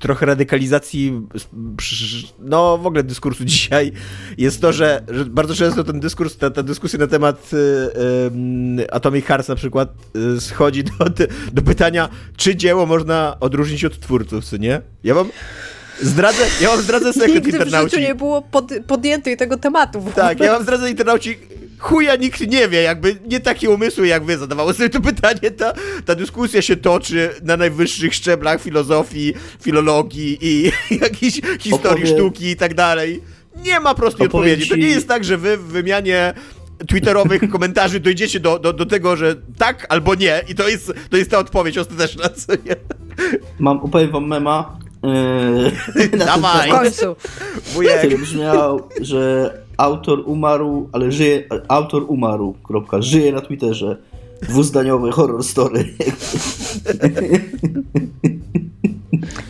[0.03, 1.21] trochę radykalizacji,
[2.39, 3.91] no w ogóle dyskursu dzisiaj,
[4.37, 7.57] jest to, że, że bardzo często ten dyskurs, ta, ta dyskusja na temat y,
[8.81, 9.89] y, Atomic Hearts na przykład
[10.37, 10.91] y, schodzi do,
[11.53, 14.81] do pytania, czy dzieło można odróżnić od twórców, co nie?
[15.03, 15.29] Ja mam...
[16.01, 17.75] Zdradzę, ja mam zdradzę sekret Nigdy internauci.
[17.75, 20.05] Nigdy w życiu nie było pod, podjętej tego tematu.
[20.15, 21.37] Tak, ja mam zdradzę internauci
[21.83, 25.73] chuja nikt nie wie, jakby nie takie umysły jak wy zadawało sobie to pytanie, ta,
[26.05, 30.71] ta dyskusja się toczy na najwyższych szczeblach filozofii, filologii i
[31.03, 32.07] jakiejś historii Opowie...
[32.07, 33.21] sztuki i tak dalej.
[33.55, 34.69] Nie ma prostej odpowiedzi.
[34.69, 36.33] To nie jest tak, że wy w wymianie
[36.87, 41.17] twitterowych komentarzy dojdziecie do, do, do tego, że tak albo nie i to jest, to
[41.17, 42.75] jest ta odpowiedź ostateczna, co nie?
[43.59, 44.77] Mam, opowiem wam mema.
[46.03, 46.69] Yy, Dawaj!
[46.69, 47.15] W końcu.
[47.99, 53.97] Który brzmiał, że autor umarł, ale żyje, autor umarł, kropka, żyje na Twitterze.
[54.41, 55.85] Dwuzdaniowy horror story.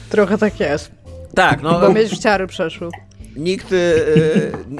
[0.09, 0.91] Trochę tak jest.
[1.35, 1.79] Tak, no.
[1.79, 2.89] Bo mieć ciary przeszły.
[3.35, 3.75] Nikt, e,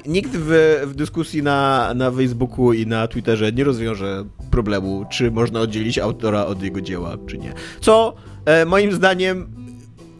[0.05, 5.59] nikt w, w, dyskusji na, na Facebooku i na Twitterze nie rozwiąże problemu, czy można
[5.59, 7.53] oddzielić autora od jego dzieła, czy nie.
[7.81, 8.13] Co
[8.45, 9.47] e, moim zdaniem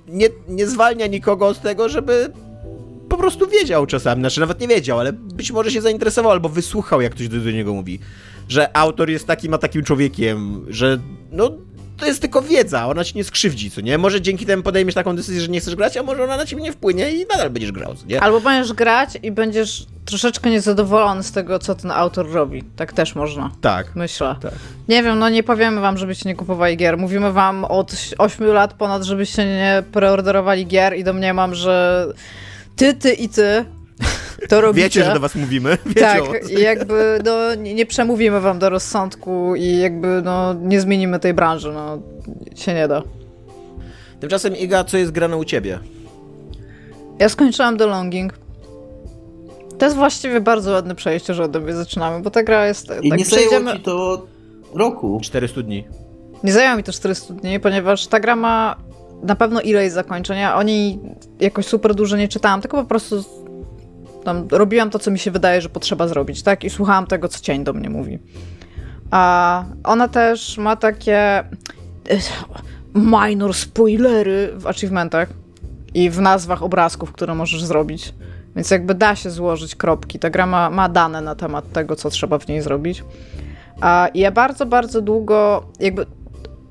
[0.08, 2.32] nie, nie zwalnia nikogo od tego, żeby
[3.14, 7.02] po prostu wiedział czasami, znaczy nawet nie wiedział, ale być może się zainteresował albo wysłuchał,
[7.02, 8.00] jak ktoś do, do niego mówi,
[8.50, 11.00] że autor jest takim a takim człowiekiem, że
[11.32, 11.52] no
[11.98, 13.98] to jest tylko wiedza, ona ci nie skrzywdzi, co nie?
[13.98, 16.64] Może dzięki temu podejmiesz taką decyzję, że nie chcesz grać, a może ona na ciebie
[16.64, 18.22] nie wpłynie i nadal będziesz grał, co nie?
[18.22, 22.64] Albo będziesz grać i będziesz troszeczkę niezadowolony z tego, co ten autor robi.
[22.76, 23.52] Tak też można.
[23.62, 23.96] Tak.
[23.96, 24.36] Myślę.
[24.42, 24.54] Tak.
[24.88, 26.98] Nie wiem, no nie powiemy wam, żebyście nie kupowali gier.
[26.98, 32.08] Mówimy wam od 8 lat ponad, żebyście nie preorderowali gier i domniemam, że
[32.76, 33.66] ty, ty i ty
[34.50, 34.84] to robicie.
[34.84, 35.70] Wiecie, że do was mówimy.
[35.86, 41.34] Wiecie tak, jakby no, nie, przemówimy wam do rozsądku i jakby no, nie zmienimy tej
[41.34, 42.02] branży, no
[42.56, 43.02] się nie da.
[44.20, 45.80] Tymczasem Iga, co jest grane u ciebie?
[47.20, 48.34] Ja skończyłam The Longing.
[49.78, 52.86] To jest właściwie bardzo ładne przejście, że od mnie zaczynamy, bo ta gra jest...
[53.02, 54.28] I tak nie zajęło przejdziemy- ci to
[54.74, 55.20] roku.
[55.24, 55.88] 400 dni.
[56.44, 58.76] Nie zajęło mi to 400 dni, ponieważ ta gra ma
[59.24, 60.38] na pewno ileś zakończeń.
[60.38, 61.00] Ja o niej
[61.40, 63.24] jakoś super dużo nie czytałam, tylko po prostu
[64.52, 66.64] robiłam to, co mi się wydaje, że potrzeba zrobić, tak?
[66.64, 68.20] I słuchałam tego, co cień do mnie mówi.
[69.12, 71.44] A ona też ma takie e,
[72.96, 75.30] minor spoilery w achievementach
[75.94, 78.14] i w nazwach obrazków, które możesz zrobić.
[78.56, 80.20] Więc jakby da się złożyć kropki.
[80.20, 83.04] Ta gra ma, ma dane na temat tego, co trzeba w niej zrobić.
[83.82, 86.06] A ja bardzo, bardzo długo, jakby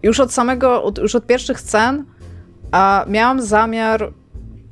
[0.02, 2.04] już od samego, już od pierwszych scen,
[2.72, 4.12] a miałam zamiar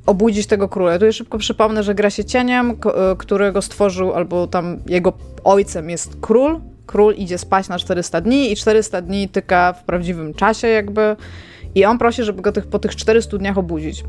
[0.07, 0.93] obudzić tego króla.
[0.93, 2.77] Ja tutaj szybko przypomnę, że gra się cieniem, y,
[3.19, 5.13] którego stworzył, albo tam jego
[5.45, 6.61] ojcem jest król.
[6.87, 11.17] Król idzie spać na 400 dni i 400 dni tyka w prawdziwym czasie jakby
[11.75, 14.05] i on prosi, żeby go tych, po tych 400 dniach obudzić.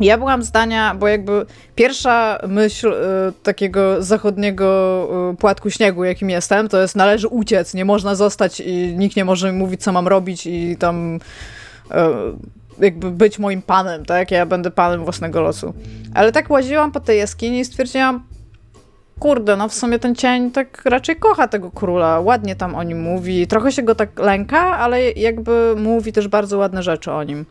[0.00, 2.96] Ja byłam zdania, bo jakby pierwsza myśl y,
[3.42, 8.94] takiego zachodniego y, płatku śniegu, jakim jestem, to jest należy uciec, nie można zostać i
[8.96, 11.90] nikt nie może mi mówić, co mam robić i tam y,
[12.82, 14.30] jakby być moim panem, tak?
[14.30, 15.74] Ja będę panem własnego losu.
[16.14, 18.24] Ale tak łaziłam po tej jaskini i stwierdziłam,
[19.18, 23.02] kurde, no w sumie ten cień tak raczej kocha tego króla, ładnie tam o nim
[23.02, 27.44] mówi, trochę się go tak lęka, ale jakby mówi też bardzo ładne rzeczy o nim.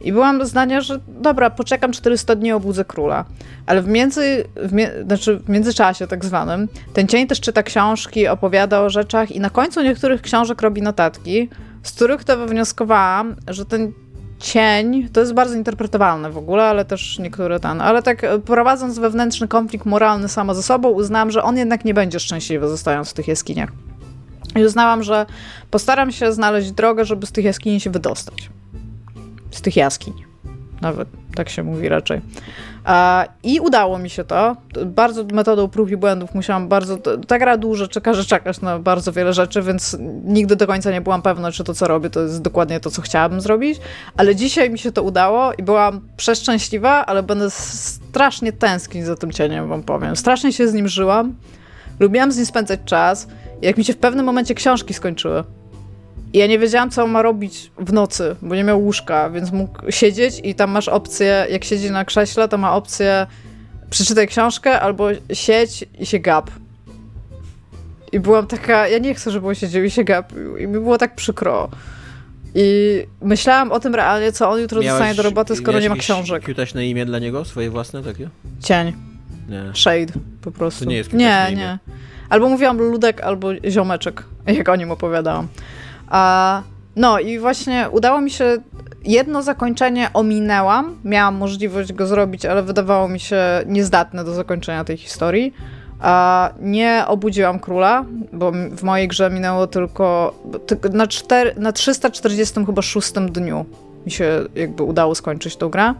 [0.00, 3.24] I byłam zdania, że dobra, poczekam 400 dni, obudzę króla.
[3.66, 8.80] Ale w, między, w, znaczy w międzyczasie tak zwanym, ten cień też czyta książki, opowiada
[8.80, 11.48] o rzeczach i na końcu niektórych książek robi notatki,
[11.82, 13.92] z których to wywnioskowałam, że ten
[14.46, 18.98] cień, to jest bardzo interpretowalne w ogóle, ale też niektóre ten, ale tak e, prowadząc
[18.98, 23.14] wewnętrzny konflikt moralny sama ze sobą, uznałam, że on jednak nie będzie szczęśliwy zostając w
[23.14, 23.72] tych jaskiniach.
[24.56, 25.26] I uznałam, że
[25.70, 28.50] postaram się znaleźć drogę, żeby z tych jaskini się wydostać.
[29.50, 30.14] Z tych jaskiń.
[30.80, 32.20] Nawet tak się mówi raczej.
[33.42, 34.56] I udało mi się to.
[34.86, 36.98] Bardzo metodą prób i błędów musiałam bardzo.
[37.26, 41.00] Ta gra dłużej czeka, że czekać na bardzo wiele rzeczy, więc nigdy do końca nie
[41.00, 43.80] byłam pewna, czy to, co robię, to jest dokładnie to, co chciałabym zrobić.
[44.16, 49.32] Ale dzisiaj mi się to udało i byłam przeszczęśliwa, ale będę strasznie tęsknić za tym
[49.32, 50.16] cieniem, wam powiem.
[50.16, 51.34] Strasznie się z nim żyłam.
[52.00, 53.28] Lubiłam z nim spędzać czas.
[53.62, 55.44] Jak mi się w pewnym momencie książki skończyły,
[56.34, 59.90] ja nie wiedziałam, co on ma robić w nocy, bo nie miał łóżka, więc mógł
[59.90, 63.26] siedzieć i tam masz opcję, jak siedzi na krześle, to ma opcję
[63.90, 66.50] przeczytaj książkę albo siedź i się gap.
[68.12, 70.56] I byłam taka, ja nie chcę, żeby on siedział i się gapił.
[70.56, 71.68] I mi było tak przykro.
[72.54, 75.96] I myślałam o tym realnie, co on jutro dostanie do roboty, skoro miałeś nie ma
[75.96, 76.44] książek.
[76.44, 77.44] Cutaśne imię dla niego?
[77.44, 78.28] Swoje własne takie?
[78.60, 78.92] Cień.
[79.48, 79.62] Nie.
[79.74, 80.12] Shade
[80.42, 80.84] po prostu.
[80.84, 81.78] To nie jest Nie, nie.
[82.28, 85.48] Albo mówiłam ludek, albo ziomeczek, jak o nim opowiadałam.
[86.96, 88.56] No i właśnie udało mi się,
[89.04, 94.96] jedno zakończenie ominęłam, miałam możliwość go zrobić, ale wydawało mi się niezdatne do zakończenia tej
[94.96, 95.54] historii.
[96.60, 100.34] Nie obudziłam króla, bo w mojej grze minęło tylko
[100.92, 102.82] na, cztery, na 346 chyba
[103.28, 103.64] dniu
[104.06, 105.94] mi się jakby udało skończyć tą grę.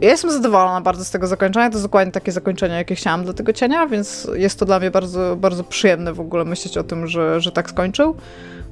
[0.00, 1.70] Ja jestem zadowolona bardzo z tego zakończenia.
[1.70, 4.90] To jest dokładnie takie zakończenie, jakie chciałam dla tego cienia, więc jest to dla mnie
[4.90, 8.16] bardzo, bardzo przyjemne w ogóle myśleć o tym, że, że tak skończył.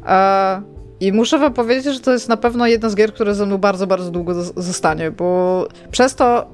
[0.07, 0.63] E,
[1.01, 3.59] I muszę wam powiedzieć, że to jest na pewno jedna z gier, które ze mną
[3.59, 6.47] bardzo, bardzo długo zos- zostanie, bo przez to,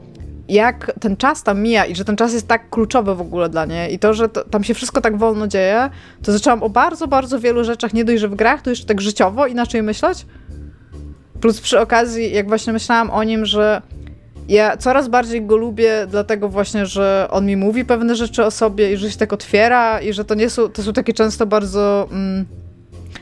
[0.48, 3.64] jak ten czas tam mija i że ten czas jest tak kluczowy w ogóle dla
[3.64, 5.90] niej i to, że to, tam się wszystko tak wolno dzieje,
[6.22, 9.00] to zaczęłam o bardzo, bardzo wielu rzeczach, nie dość, że w grach, to jeszcze tak
[9.00, 10.26] życiowo inaczej myśleć.
[11.40, 13.82] Plus przy okazji, jak właśnie myślałam o nim, że
[14.50, 18.92] ja coraz bardziej go lubię, dlatego właśnie, że on mi mówi pewne rzeczy o sobie
[18.92, 22.08] i że się tak otwiera i że to nie są, to są takie często bardzo
[22.12, 22.46] mm,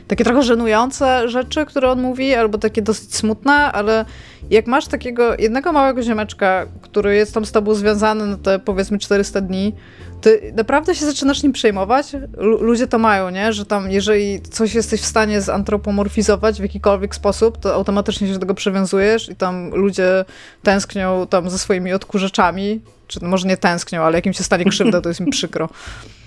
[0.09, 4.05] takie trochę żenujące rzeczy, które on mówi, albo takie dosyć smutne, ale
[4.49, 8.99] jak masz takiego jednego małego ziomeczka, który jest tam z tobą związany na te powiedzmy
[8.99, 9.75] 400 dni,
[10.21, 12.15] ty naprawdę się zaczynasz nim przejmować.
[12.15, 13.53] L ludzie to mają, nie?
[13.53, 18.39] Że tam, jeżeli coś jesteś w stanie zantropomorfizować w jakikolwiek sposób, to automatycznie się do
[18.39, 20.25] tego przywiązujesz i tam ludzie
[20.63, 25.01] tęsknią tam ze swoimi odkurzaczami, czy może nie tęsknią, ale jak im się stanie krzywda,
[25.01, 25.69] to jest mi przykro.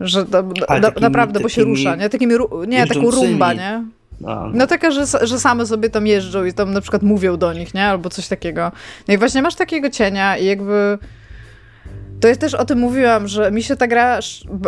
[0.00, 2.08] Że da, da, takimi, naprawdę, bo się rusza, nie?
[2.08, 2.34] Takimi,
[2.66, 3.84] nie, taką rumba, nie?
[4.52, 7.74] No taka, że, że same sobie tam jeżdżą i tam na przykład mówią do nich,
[7.74, 7.86] nie?
[7.86, 8.72] Albo coś takiego.
[9.08, 10.98] No i właśnie masz takiego cienia i jakby
[12.20, 14.18] to jest też o tym mówiłam, że mi się ta gra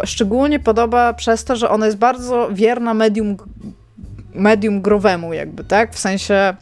[0.05, 3.37] szczególnie podoba przez to, że ona jest bardzo wierna medium,
[4.35, 5.95] medium growemu jakby, tak?
[5.95, 6.55] W sensie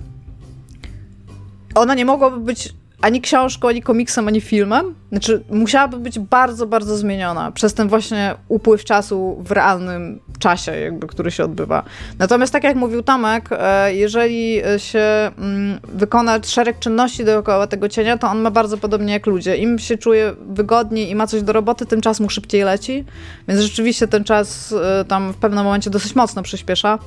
[1.75, 4.95] ona nie mogłaby być ani książką, ani komiksem, ani filmem.
[5.11, 11.07] Znaczy, musiałaby być bardzo, bardzo zmieniona przez ten właśnie upływ czasu w realnym czasie, jakby,
[11.07, 11.83] który się odbywa.
[12.19, 18.19] Natomiast, tak jak mówił Tomek, e, jeżeli się mm, wykona szereg czynności dookoła tego cienia,
[18.19, 19.57] to on ma bardzo podobnie jak ludzie.
[19.57, 23.05] Im się czuje wygodniej i ma coś do roboty, tym czas mu szybciej leci.
[23.49, 26.99] Więc rzeczywiście ten czas e, tam w pewnym momencie dosyć mocno przyspiesza.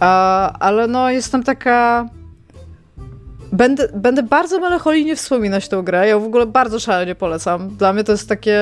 [0.00, 0.04] E,
[0.60, 2.08] ale no, jestem taka
[3.52, 6.08] Będę, będę bardzo melancholijnie wspominać tę grę.
[6.08, 7.68] Ja w ogóle bardzo szalenie polecam.
[7.76, 8.58] Dla mnie to jest takie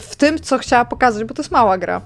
[0.00, 2.00] w tym, co chciała pokazać, bo to jest mała gra.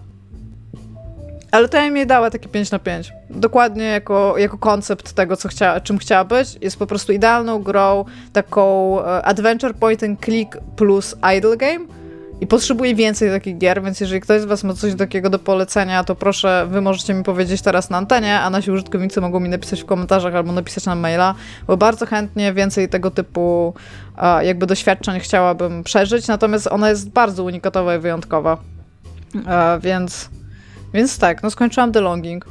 [1.50, 3.12] Ale to ja jej dała takie 5 na 5.
[3.30, 6.58] Dokładnie jako, jako koncept tego, co chciała, czym chciała być.
[6.60, 11.99] Jest po prostu idealną grą, taką e, adventure point and click plus idle game
[12.40, 16.04] i potrzebuję więcej takich gier, więc jeżeli ktoś z Was ma coś takiego do polecenia,
[16.04, 19.82] to proszę, Wy możecie mi powiedzieć teraz na antenie, a nasi użytkownicy mogą mi napisać
[19.82, 21.34] w komentarzach albo napisać na maila,
[21.66, 23.74] bo bardzo chętnie więcej tego typu
[24.42, 28.56] jakby doświadczeń chciałabym przeżyć, natomiast ona jest bardzo unikatowa i wyjątkowa.
[29.80, 30.30] Więc,
[30.94, 32.46] więc tak, no skończyłam The Longing.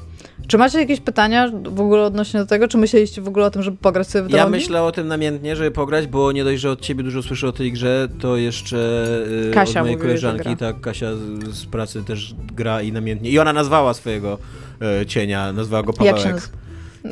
[0.50, 2.68] Czy macie jakieś pytania w ogóle odnośnie do tego?
[2.68, 5.56] Czy myśleliście w ogóle o tym, żeby pograć sobie w Ja myślę o tym namiętnie,
[5.56, 9.08] żeby pograć, bo nie dość, że od ciebie dużo słyszę o tej grze, to jeszcze
[9.45, 13.30] yy, Kasia od mojej koleżanki, tak, Kasia z, z, pracy też gra i namiętnie.
[13.30, 14.38] I ona nazwała swojego
[14.82, 16.50] yy, cienia, nazwała go Pawełek.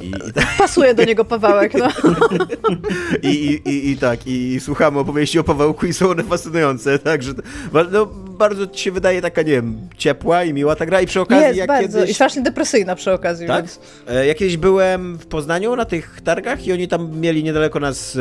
[0.02, 0.12] I, i
[0.58, 1.88] Pasuje do niego Pawełek, no.
[3.30, 7.34] I, i, i, tak, i słuchamy opowieści o Pawełku i są one fascynujące, także
[7.92, 8.06] no,
[8.38, 11.44] bardzo ci się wydaje taka, nie wiem, ciepła i miła ta gra i przy okazji
[11.44, 11.98] Jest, jak bardzo.
[11.98, 12.12] kiedyś...
[12.12, 13.66] I strasznie depresyjna przy okazji, tak?
[13.66, 13.80] Więc...
[14.08, 18.18] E, ja kiedyś byłem w Poznaniu na tych targach i oni tam mieli niedaleko nas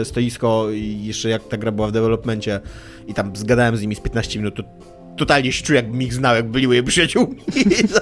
[0.00, 2.60] e, stoisko i jeszcze jak ta gra była w developmencie
[3.06, 4.62] i tam zgadałem z nimi z 15 minut, to
[5.16, 7.36] totalnie się czuję, jakbym ich znał, jakby byli moje przyjaciółmi.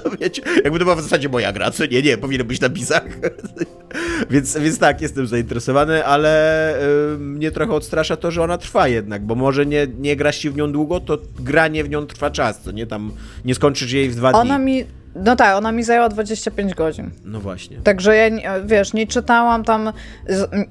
[0.64, 3.04] jakby to była w zasadzie moja gra, co nie, nie, powinno być na pisach.
[4.30, 6.74] więc, więc tak, jestem zainteresowany, ale
[7.14, 10.50] y, mnie trochę odstrasza to, że ona trwa jednak, bo może nie, nie grasz się
[10.50, 13.12] w nią długo, to granie w nią trwa czas, co nie, tam
[13.44, 14.50] nie skończysz jej w dwa ona dni.
[14.50, 14.84] Ona mi
[15.24, 17.10] no tak, ona mi zajęła 25 godzin.
[17.24, 17.76] No właśnie.
[17.76, 19.92] Także ja, wiesz, nie czytałam tam,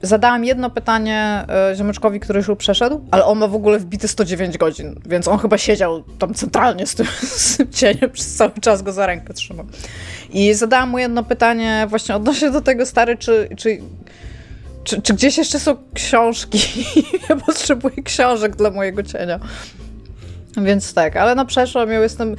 [0.02, 4.58] zadałam jedno pytanie e, ziomeczkowi, który już przeszedł, ale on ma w ogóle wbite 109
[4.58, 8.82] godzin, więc on chyba siedział tam centralnie z tym, z tym cieniem, przez cały czas
[8.82, 9.66] go za rękę trzymał.
[10.30, 13.78] I zadałam mu jedno pytanie właśnie odnośnie do tego, stary, czy, czy
[14.84, 16.60] czy, czy, gdzieś jeszcze są książki?
[17.30, 19.39] ja potrzebuję książek dla mojego cienia.
[20.58, 22.36] Więc tak, ale no przeszłam ją, jestem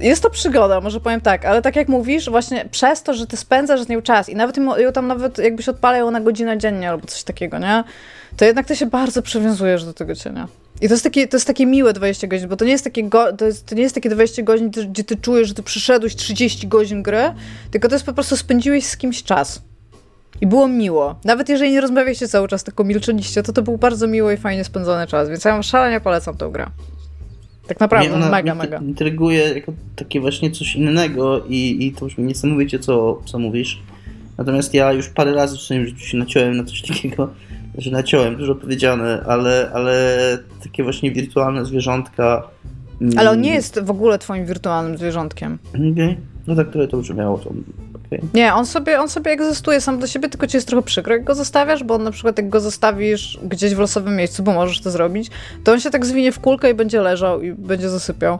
[0.00, 3.36] jest to przygoda, może powiem tak, ale tak jak mówisz, właśnie przez to, że ty
[3.36, 7.06] spędzasz z nią czas i nawet ją tam nawet jakbyś odpalał na godzinę dziennie albo
[7.06, 7.84] coś takiego, nie?
[8.36, 10.48] To jednak ty się bardzo przywiązujesz do tego cienia.
[10.80, 13.04] I to jest, takie, to jest takie miłe 20 godzin, bo to nie jest takie,
[13.04, 16.16] go, to, jest, to nie jest takie 20 godzin, gdzie ty czujesz, że ty przyszedłeś
[16.16, 17.34] 30 godzin gry,
[17.70, 19.62] tylko to jest po prostu spędziłeś z kimś czas.
[20.40, 21.14] I było miło.
[21.24, 24.64] Nawet jeżeli nie rozmawialiście cały czas, tylko milczeliście, to to był bardzo miło i fajnie
[24.64, 26.66] spędzony czas, więc ja szalenie polecam tę grę.
[27.74, 28.78] Tak naprawdę, mnie mega, mega.
[28.78, 33.82] Intryguje jako takie właśnie coś innego i, i to brzmi niesamowicie, co, co mówisz.
[34.38, 37.28] Natomiast ja już parę razy w swoim życiu się naciąłem na coś takiego,
[37.78, 40.18] że naciąłem, dużo powiedziane, ale, ale
[40.62, 42.48] takie właśnie wirtualne zwierzątka.
[43.00, 45.58] Mm, ale on nie jest w ogóle twoim wirtualnym zwierzątkiem.
[45.68, 46.16] Okej, okay.
[46.46, 47.38] no tak, które to brzmiało.
[47.38, 47.50] To
[48.34, 51.24] Nie, on sobie, on sobie egzystuje sam do siebie, tylko ci jest trochę przykro, jak
[51.24, 54.80] go zostawiasz, bo on na przykład jak go zostawisz gdzieś w losowym miejscu, bo możesz
[54.80, 55.30] to zrobić,
[55.64, 58.38] to on się tak zwinie w kulkę i będzie leżał i będzie zasypiał.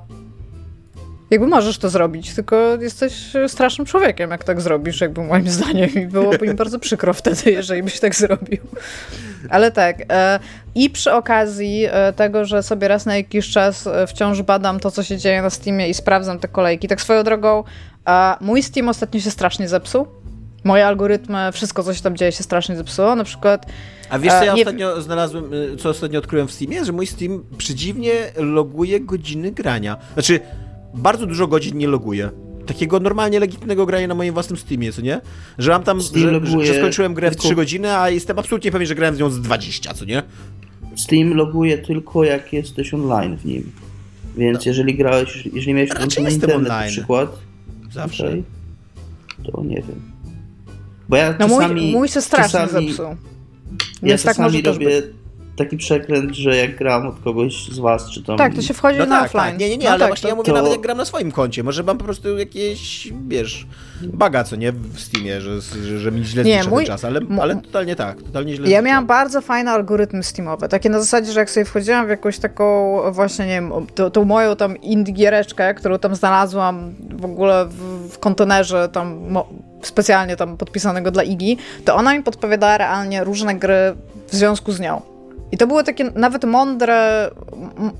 [1.32, 5.90] Jakby możesz to zrobić, tylko jesteś strasznym człowiekiem, jak tak zrobisz, jakby moim zdaniem.
[5.94, 8.58] I byłoby mi bardzo przykro wtedy, jeżeli byś tak zrobił.
[9.50, 9.96] Ale tak.
[10.10, 10.40] E,
[10.74, 14.90] I przy okazji e, tego, że sobie raz na jakiś czas e, wciąż badam to,
[14.90, 16.88] co się dzieje na Steamie i sprawdzam te kolejki.
[16.88, 17.64] Tak swoją drogą,
[18.40, 20.06] mój Steam ostatnio się strasznie zepsuł.
[20.64, 23.14] Moje algorytmy, wszystko, co się tam dzieje, się strasznie zepsuło.
[23.16, 23.66] Na przykład.
[24.10, 24.60] A wiesz, co ja nie...
[24.62, 25.44] ostatnio znalazłem,
[25.78, 26.84] co ostatnio odkryłem w Steamie?
[26.84, 29.96] Że mój Steam przedziwnie loguje godziny grania.
[30.12, 30.40] Znaczy,
[30.94, 32.30] bardzo dużo godzin nie loguje.
[32.66, 35.20] takiego normalnie legitymnego grania na moim własnym Steamie, co nie?
[35.58, 38.38] Że mam tam, Steam że, loguje że skończyłem grę w tylko- 3 godziny, a jestem
[38.38, 40.22] absolutnie pewien, że grałem w nią z 20, co nie?
[40.96, 43.72] Steam loguje tylko jak jesteś online w nim.
[44.36, 46.00] Więc jeżeli grałeś, jeżeli miałeś No.
[46.04, 46.90] Jestem internet na online.
[46.90, 47.38] przykład,
[47.92, 48.26] Zawsze.
[48.26, 48.44] okej,
[49.52, 50.12] to nie wiem.
[51.08, 53.06] Bo ja No mój, czasami, mój się strasznie czasami, zepsuł.
[53.06, 53.16] Ja
[54.02, 55.21] Więc tak czasami może też robię być.
[55.64, 58.38] Taki przekręt, że jak gram od kogoś z was, czy tam...
[58.38, 59.44] Tak, to się wchodzi No na tak, offline.
[59.50, 59.58] tak.
[59.58, 61.04] Nie, nie, nie, no ale tak, właśnie to- ja mówię to- nawet jak gram na
[61.04, 61.62] swoim koncie.
[61.62, 63.66] Może mam po prostu jakieś, wiesz,
[64.02, 67.20] baga, co nie, w Steamie, że, że, że mi źle Nie, mój- ten czas, ale,
[67.40, 70.68] ale totalnie tak, totalnie źle Ja miałam bardzo fajne algorytmy Steamowe.
[70.68, 74.24] Takie na zasadzie, że jak sobie wchodziłam w jakąś taką właśnie, nie wiem, tą, tą
[74.24, 79.48] moją tam indie giereczkę, którą tam znalazłam w ogóle w, w kontenerze tam mo,
[79.82, 83.94] specjalnie tam podpisanego dla Igi, to ona mi podpowiadała realnie różne gry
[84.28, 85.11] w związku z nią.
[85.52, 87.30] I to były takie nawet mądre,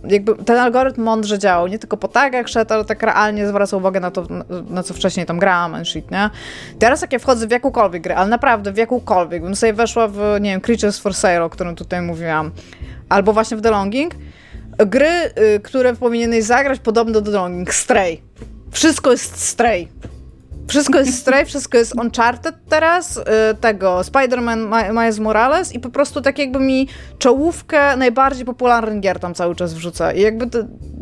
[0.08, 4.00] jakby ten algorytm mądrze działał, nie tylko po tagach szedł, ale tak realnie zwracał uwagę
[4.00, 4.26] na to,
[4.70, 6.30] na, co wcześniej tam grałam and shit, nie?
[6.78, 10.18] Teraz jak ja wchodzę w jakąkolwiek grę, ale naprawdę w jakąkolwiek, bym sobie weszła w,
[10.40, 12.50] nie wiem, Creatures for Sale, o którym tutaj mówiłam,
[13.08, 14.14] albo właśnie w The Longing,
[14.78, 18.20] gry, y, które powinieneś zagrać podobno do The Longing, Stray.
[18.70, 19.88] Wszystko jest Stray.
[20.68, 23.22] Wszystko jest Stray, wszystko jest Uncharted teraz, y,
[23.60, 26.88] tego, Spider-Man Mi- Miles Morales i po prostu tak jakby mi
[27.18, 30.12] czołówkę najbardziej popularnych gier tam cały czas wrzuca.
[30.12, 30.58] I jakby to,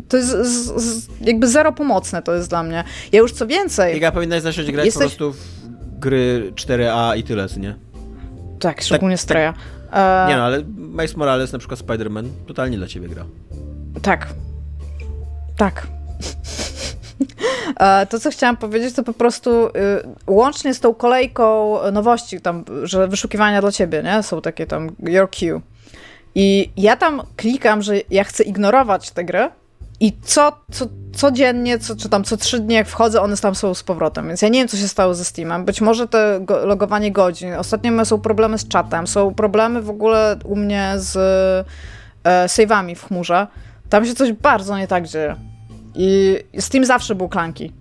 [0.07, 2.83] to jest z, z, jakby zero pomocne to jest dla mnie.
[3.11, 3.97] Ja już co więcej...
[3.97, 7.75] Iga powinnaś zacząć grać Jesteś- po prostu w gry 4A i tyle, co nie?
[8.59, 9.53] Tak, szczególnie tak- Straya.
[9.93, 13.25] E, Nie no, ale Miles Morales, na przykład Spider-Man, totalnie dla ciebie gra.
[14.01, 14.27] Tak.
[15.57, 15.87] Tak.
[17.79, 19.71] E, To, co chciałam powiedzieć, to po prostu y,
[20.27, 24.23] łącznie z tą kolejką nowości, tam, że wyszukiwania dla ciebie, nie?
[24.23, 25.61] Są takie tam your queue.
[26.35, 29.49] I ja tam klikam, że ja chcę ignorować tę grę
[29.99, 33.73] i co, co, codziennie, co, czy tam co trzy dni jak wchodzę, one tam są
[33.73, 34.27] z powrotem.
[34.27, 35.65] Więc ja nie wiem, co się stało ze Steamem.
[35.65, 37.53] Być może to go, logowanie godzin.
[37.53, 41.15] Ostatnio są problemy z czatem, są problemy w ogóle u mnie z
[42.23, 43.47] e, save'ami w chmurze.
[43.89, 45.50] Tam się coś bardzo nie tak dzieje.
[45.95, 47.73] I Steam zawsze był klanki.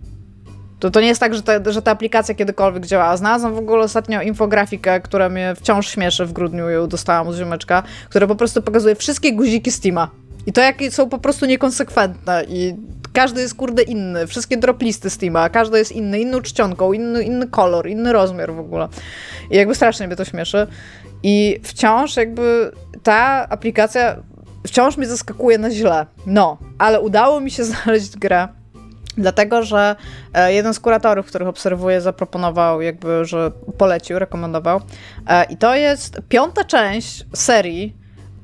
[0.81, 3.17] To, to nie jest tak, że, te, że ta aplikacja kiedykolwiek działała.
[3.17, 6.27] Znalazłam w ogóle ostatnio infografikę, która mnie wciąż śmieszy.
[6.27, 10.11] W grudniu ją dostałam od ziomeczka, która po prostu pokazuje wszystkie guziki Steama.
[10.47, 12.75] I to jakie są po prostu niekonsekwentne i
[13.13, 14.27] każdy jest kurde inny.
[14.27, 18.89] Wszystkie droplisty Steama, każdy jest inny, inną czcionką, inny, inny kolor, inny rozmiar w ogóle.
[19.51, 20.67] I jakby strasznie mnie to śmieszy.
[21.23, 24.17] I wciąż jakby ta aplikacja
[24.67, 26.07] wciąż mnie zaskakuje na źle.
[26.27, 28.49] No, ale udało mi się znaleźć grę,
[29.17, 29.97] dlatego że
[30.35, 34.81] e, jeden z kuratorów, których obserwuję, zaproponował, jakby, że polecił, rekomendował.
[35.29, 37.97] E, I to jest piąta część serii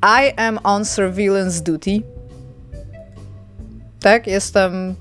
[0.02, 2.02] I am on surveillance duty.
[4.00, 4.94] Tak, jestem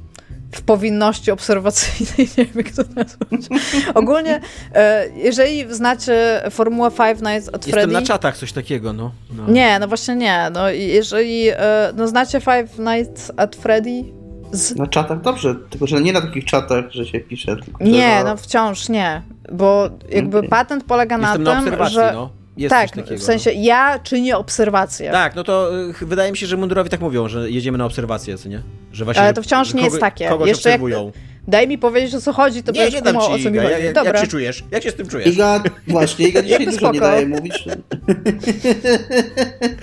[0.56, 3.62] w powinności obserwacyjnej, nie wiem jak to nazwać.
[3.94, 4.42] Ogólnie,
[4.74, 7.94] e, jeżeli znacie formułę Five Nights at Jestem Freddy...
[7.94, 9.12] na czatach coś takiego, no.
[9.34, 9.48] no.
[9.48, 10.50] Nie, no właśnie nie.
[10.54, 11.58] No, i jeżeli e,
[11.96, 14.04] no, znacie Five Nights at Freddy?
[14.52, 14.76] Z...
[14.76, 17.56] Na czatach dobrze, tylko że nie na takich czatach, że się pisze.
[17.56, 19.22] Tylko że Nie, na- no wciąż nie.
[19.52, 20.50] Bo jakby Okej.
[20.50, 22.12] patent polega Jestem na na tym, obserwacji, że.
[22.14, 22.30] no.
[22.58, 25.08] Jest tak, coś takiego, w sensie ja czynię obserwacje.
[25.08, 25.14] No.
[25.14, 28.38] Tak, no to y, wydaje mi się, że mundurowi tak mówią, że jedziemy na obserwację,
[28.38, 28.62] co nie?
[28.92, 30.30] Że właśnie, Ale to wciąż nie kogo, jest takie.
[30.30, 31.12] Kogoś Jeszcze jak- obserwują.
[31.48, 33.58] Daj mi powiedzieć o co chodzi, to Nie, będziesz nie kumał, o ci, co mi
[33.58, 33.72] chodzi.
[33.72, 34.12] Jak, jak, Dobra.
[34.12, 34.64] jak się czujesz?
[34.72, 35.28] Jak się z tym czujesz?
[35.28, 37.66] Iga, właśnie, Iga dzisiaj dużo nie daje mówić.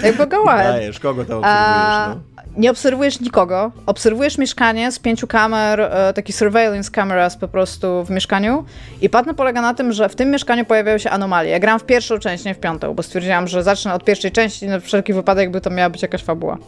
[0.04, 0.44] Jakby go.
[0.46, 2.31] Dajesz, kogo to A, obserwujesz, no?
[2.56, 3.72] Nie obserwujesz nikogo.
[3.86, 8.64] Obserwujesz mieszkanie z pięciu kamer, e, taki surveillance cameras po prostu w mieszkaniu.
[9.00, 11.50] I patent polega na tym, że w tym mieszkaniu pojawiają się anomalie.
[11.50, 14.66] Ja gram w pierwszą część, nie w piątą, bo stwierdziłam, że zacznę od pierwszej części
[14.66, 16.58] na wszelki wypadek, jakby to miała być jakaś fabuła.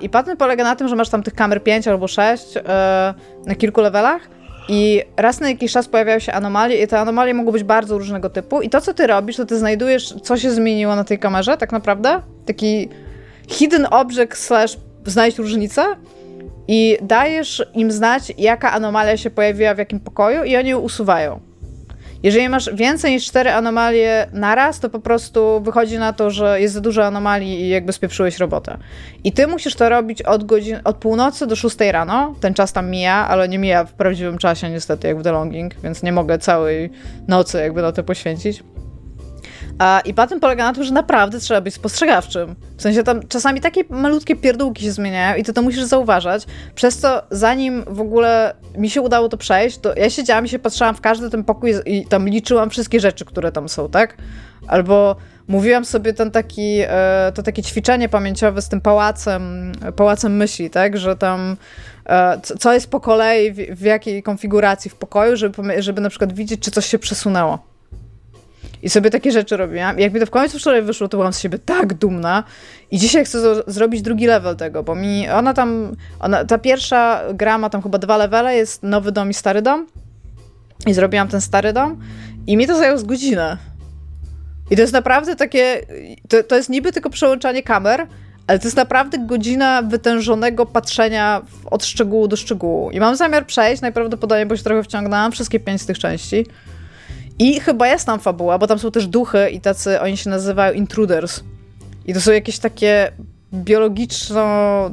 [0.00, 3.14] I patent polega na tym, że masz tam tych kamer 5 albo 6 e,
[3.46, 4.22] na kilku levelach.
[4.68, 8.30] I raz na jakiś czas pojawiają się anomalie i te anomalie mogą być bardzo różnego
[8.30, 8.60] typu.
[8.60, 11.72] I to, co ty robisz, to ty znajdujesz, co się zmieniło na tej kamerze, tak
[11.72, 12.22] naprawdę.
[12.46, 12.88] Taki
[13.52, 14.76] hidden object slash
[15.06, 15.84] znajdź różnicę
[16.68, 21.40] i dajesz im znać, jaka anomalia się pojawiła w jakim pokoju i oni ją usuwają.
[22.22, 26.74] Jeżeli masz więcej niż cztery anomalie naraz, to po prostu wychodzi na to, że jest
[26.74, 28.78] za dużo anomalii i jakby spieprzyłeś robotę.
[29.24, 32.34] I ty musisz to robić od, godzin, od północy do 6 rano.
[32.40, 35.74] Ten czas tam mija, ale nie mija w prawdziwym czasie niestety, jak w The Longing,
[35.82, 36.90] więc nie mogę całej
[37.28, 38.62] nocy jakby na to poświęcić.
[40.04, 42.54] I patent polega na tym, że naprawdę trzeba być spostrzegawczym.
[42.76, 46.46] W sensie tam czasami takie malutkie pierdółki się zmieniają i ty to musisz zauważać.
[46.74, 50.58] Przez to, zanim w ogóle mi się udało to przejść, to ja siedziałam i się
[50.58, 54.16] patrzyłam w każdy ten pokój i tam liczyłam wszystkie rzeczy, które tam są, tak?
[54.68, 55.16] Albo
[55.48, 60.98] mówiłam sobie ten taki, e, to takie ćwiczenie pamięciowe z tym pałacem, pałacem myśli, tak,
[60.98, 61.56] że tam
[62.06, 66.60] e, co jest po kolei, w jakiej konfiguracji w pokoju, żeby, żeby na przykład widzieć,
[66.60, 67.71] czy coś się przesunęło.
[68.82, 69.98] I sobie takie rzeczy robiłam.
[69.98, 72.44] I jak mi to w końcu wczoraj wyszło, to byłam z siebie tak dumna.
[72.90, 77.58] I dzisiaj chcę zrobić drugi level tego, bo mi ona tam, ona, ta pierwsza gra
[77.58, 79.86] ma tam chyba dwa levele, jest nowy dom i stary dom.
[80.86, 82.00] I zrobiłam ten stary dom.
[82.46, 83.56] I mi to zajęło z godzinę.
[84.70, 85.80] I to jest naprawdę takie,
[86.28, 88.06] to, to jest niby tylko przełączanie kamer,
[88.46, 92.90] ale to jest naprawdę godzina wytężonego patrzenia od szczegółu do szczegółu.
[92.90, 96.46] I mam zamiar przejść, najprawdopodobniej, bo się trochę wciągnęłam, wszystkie pięć z tych części.
[97.42, 100.72] I chyba jest tam fabuła, bo tam są też duchy i tacy, oni się nazywają
[100.72, 101.40] intruders.
[102.06, 103.12] I to są jakieś takie
[103.54, 104.90] biologiczno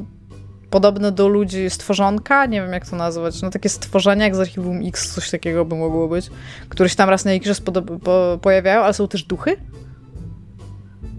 [0.70, 4.80] podobne do ludzi stworzonka, nie wiem jak to nazwać, no takie stworzenia jak z Archiwum
[4.88, 6.30] X, coś takiego by mogło być,
[6.70, 9.58] które się tam raz na jakiś czas po pojawiają, ale są też duchy.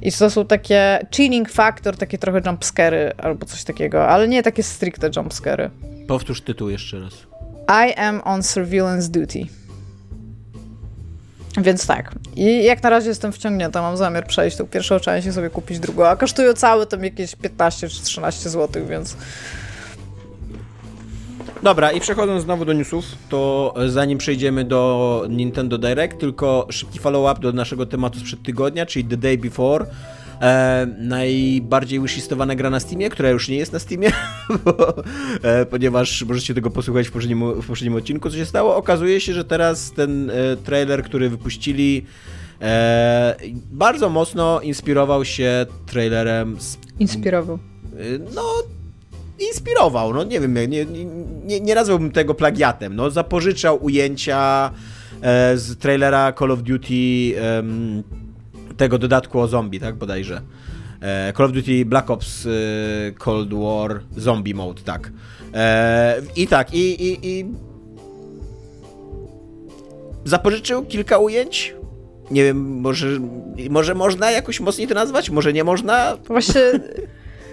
[0.03, 4.63] I to są takie chilling factor, takie trochę jumpscary albo coś takiego, ale nie takie
[4.63, 5.71] stricte jumpscary.
[6.09, 7.15] Powtórz tytuł jeszcze raz.
[7.89, 9.60] I am on surveillance duty.
[11.57, 12.15] Więc tak.
[12.37, 15.79] I jak na razie jestem wciągnięta, mam zamiar przejść tą pierwszą część i sobie kupić
[15.79, 19.17] drugą, a kosztują całe tam jakieś 15 czy 13 zł, więc...
[21.63, 27.41] Dobra, i przechodząc znowu do newsów, to zanim przejdziemy do Nintendo Direct, tylko szybki follow-up
[27.41, 29.87] do naszego tematu sprzed tygodnia, czyli The Day Before.
[30.41, 34.13] E, najbardziej wishlistowana gra na Steamie, która już nie jest na Steamie,
[34.65, 34.95] bo,
[35.43, 38.77] e, ponieważ możecie tego posłuchać w poprzednim, w poprzednim odcinku, co się stało.
[38.77, 42.05] Okazuje się, że teraz ten e, trailer, który wypuścili,
[42.63, 43.37] e,
[43.73, 46.61] bardzo mocno inspirował się trailerem.
[46.61, 47.59] Z, inspirował.
[47.97, 47.99] E,
[48.35, 48.43] no,
[49.49, 50.87] inspirował, no nie wiem, nie, nie,
[51.45, 54.71] nie, nie nazwałbym tego plagiatem, no zapożyczał ujęcia
[55.23, 57.35] e, z trailera Call of Duty
[58.81, 60.41] tego dodatku o zombie, tak, bodajże.
[61.01, 62.51] E, Call of Duty Black Ops e,
[63.13, 65.13] Cold War Zombie Mode, tak.
[65.55, 67.47] E, I tak, i, i, i
[70.25, 71.75] zapożyczył kilka ujęć.
[72.31, 73.07] Nie wiem, może,
[73.71, 76.17] może można jakoś mocniej to nazwać, może nie można.
[76.27, 76.61] Właśnie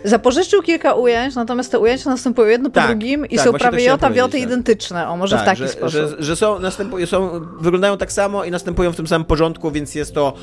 [0.03, 3.83] Zapożyczył kilka ujęć, natomiast te ujęcia następują jedno po tak, drugim i tak, są prawie
[3.83, 4.41] jota wioty tak.
[4.41, 5.09] identyczne.
[5.09, 5.91] O, może tak, w taki że, sposób.
[5.91, 9.95] Że, że są, następują, są, wyglądają tak samo i następują w tym samym porządku, więc
[9.95, 10.33] jest to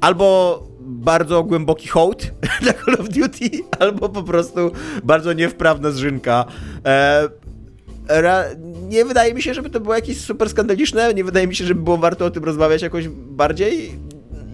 [0.00, 2.30] albo bardzo głęboki hołd
[2.62, 4.72] dla Call of Duty, albo po prostu
[5.04, 6.44] bardzo niewprawna zrzynka.
[6.86, 7.28] E,
[8.88, 11.82] nie wydaje mi się, żeby to było jakieś super skandaliczne, nie wydaje mi się, żeby
[11.82, 13.98] było warto o tym rozmawiać jakoś bardziej.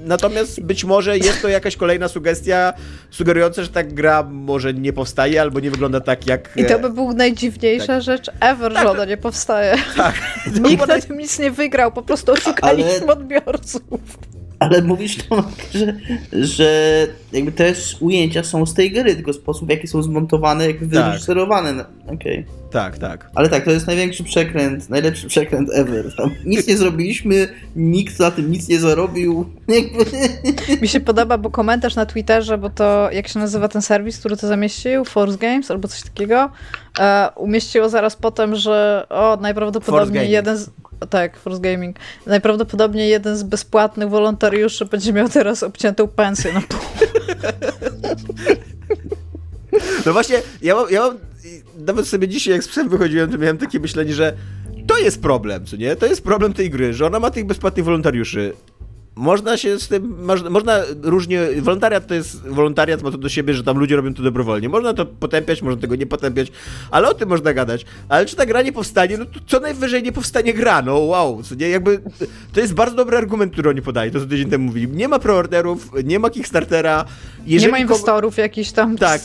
[0.09, 2.73] Natomiast być może jest to jakaś kolejna sugestia
[3.11, 6.51] sugerująca, że ta gra może nie powstaje albo nie wygląda tak jak...
[6.57, 8.03] I to by był najdziwniejsza tak.
[8.03, 9.77] rzecz ever, tak, że ona nie powstaje.
[9.97, 10.15] Tak.
[10.69, 13.13] Nikt na tym nic nie wygrał, po prostu oszukaliśmy Ale...
[13.13, 14.01] odbiorców.
[14.59, 15.45] Ale mówisz to,
[15.75, 15.95] że,
[16.33, 20.79] że jakby też ujęcia są z tej gry, tylko sposób, w jaki są zmontowane, jak
[20.79, 20.89] tak.
[20.89, 21.85] wyreżyserowane.
[22.07, 22.15] Okej.
[22.39, 22.59] Okay.
[22.71, 23.31] Tak, tak.
[23.35, 26.17] Ale tak, to jest największy przekręt, najlepszy przekręt ever.
[26.17, 29.45] Tam nic nie zrobiliśmy, nikt na tym nic nie zarobił.
[30.83, 34.37] Mi się podoba, bo komentarz na Twitterze, bo to, jak się nazywa ten serwis, który
[34.37, 35.05] to zamieścił?
[35.05, 36.51] Force Games albo coś takiego,
[37.37, 40.71] umieściło zaraz potem, że o, najprawdopodobniej jeden z...
[41.11, 41.97] Tak, Force Gaming.
[42.27, 46.81] Najprawdopodobniej jeden z bezpłatnych wolontariuszy będzie miał teraz obciętą pensję na pół.
[50.07, 51.19] No właśnie, ja mam, ja mam
[51.79, 54.33] nawet sobie dzisiaj jak z psem wychodziłem, to miałem takie myślenie, że
[54.87, 55.97] to jest problem, co nie?
[55.97, 58.53] To jest problem tej gry, że ona ma tych bezpłatnych wolontariuszy.
[59.19, 63.55] Można się z tym, można, można różnie, wolontariat to jest, wolontariat ma to do siebie,
[63.55, 64.69] że tam ludzie robią to dobrowolnie.
[64.69, 66.53] Można to potępiać, można tego nie potępiać,
[66.91, 67.85] ale o tym można gadać.
[68.09, 71.43] Ale czy ta gra nie powstanie, no to co najwyżej nie powstanie gra, no wow,
[71.43, 72.01] co nie, jakby,
[72.53, 74.89] to jest bardzo dobry argument, który oni podają, to co tydzień temu mówili.
[74.89, 77.05] Nie ma preorderów, nie ma Kickstartera.
[77.47, 78.97] Jeżeli nie ma inwestorów jakichś tam.
[78.97, 79.21] Tak,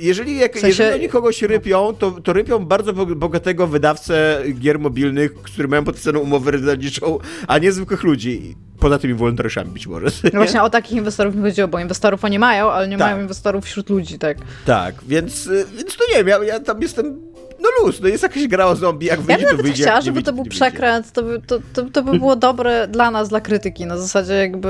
[0.00, 0.82] jeżeli, jak, w sensie...
[0.82, 6.20] jeżeli oni kogoś rypią, to, to rypią bardzo bogatego wydawcę gier mobilnych, którzy mają podpisaną
[6.20, 7.18] umowę rezydentniczą,
[7.48, 8.56] a nie zwykłych ludzi.
[8.80, 10.06] Poza tymi wolontariuszami być może.
[10.24, 13.10] No właśnie o takich inwestorów mi chodziło, bo inwestorów oni mają, ale nie tak.
[13.10, 14.38] mają inwestorów wśród ludzi, tak.
[14.66, 17.20] Tak, więc, więc to nie wiem, ja, ja tam jestem
[17.60, 19.82] no luz, no jest jakaś gra o zombie, jak wyjdzie, ja to wyjdzie.
[19.82, 23.10] Ja chciała, żeby to był przekręt, to by, to, to, to by było dobre dla
[23.10, 24.68] nas, dla krytyki, na zasadzie jakby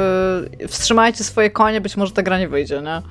[0.69, 3.03] wstrzymajcie swoje konie, być może ta gra nie wyjdzie, nie?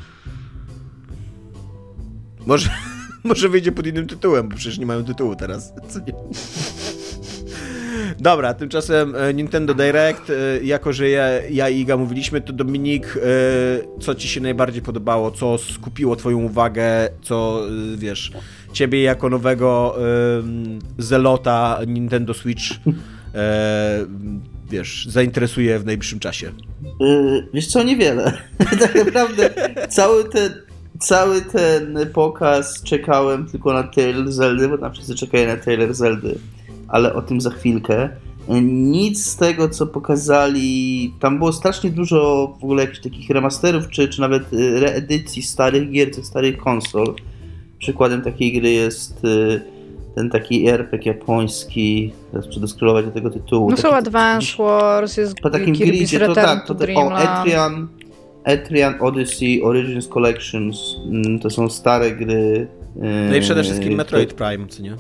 [2.45, 2.70] Może,
[3.24, 5.74] może wyjdzie pod innym tytułem, bo przecież nie mają tytułu teraz.
[8.20, 13.18] Dobra, tymczasem e, Nintendo Direct, e, jako że ja, ja i Iga mówiliśmy, to Dominik,
[13.18, 13.20] e,
[14.02, 17.61] co ci się najbardziej podobało, co skupiło twoją uwagę, co,
[17.98, 18.32] wiesz,
[18.74, 19.95] ciebie jako nowego
[20.98, 22.64] zelota Nintendo Switch
[24.70, 26.52] wiesz, zainteresuje w najbliższym czasie?
[27.53, 28.38] Wiesz co, niewiele.
[28.80, 29.49] tak naprawdę
[29.90, 30.53] cały ten,
[30.99, 36.40] cały ten pokaz czekałem tylko na trailer Zeldy, bo tam wszyscy czekają na trailer Zeldy,
[36.88, 38.10] ale o tym za chwilkę.
[38.64, 44.07] Nic z tego, co pokazali, tam było strasznie dużo w ogóle jakichś takich remasterów, czy,
[44.07, 47.15] czy nawet y, reedycji starych gier, ze starych konsol.
[47.80, 49.61] Przykładem takiej gry jest y,
[50.15, 53.70] ten taki RPG japoński, teraz scrollować do tego tytułu.
[53.72, 57.22] No są Advance Wars, jest po takim gridzie, to tak, to to o.
[57.22, 57.88] Etrian,
[58.44, 62.68] Etrian Odyssey, Origins Collections, mm, to są stare gry.
[63.30, 64.95] No i przede yy, wszystkim Metroid Prime, co nie?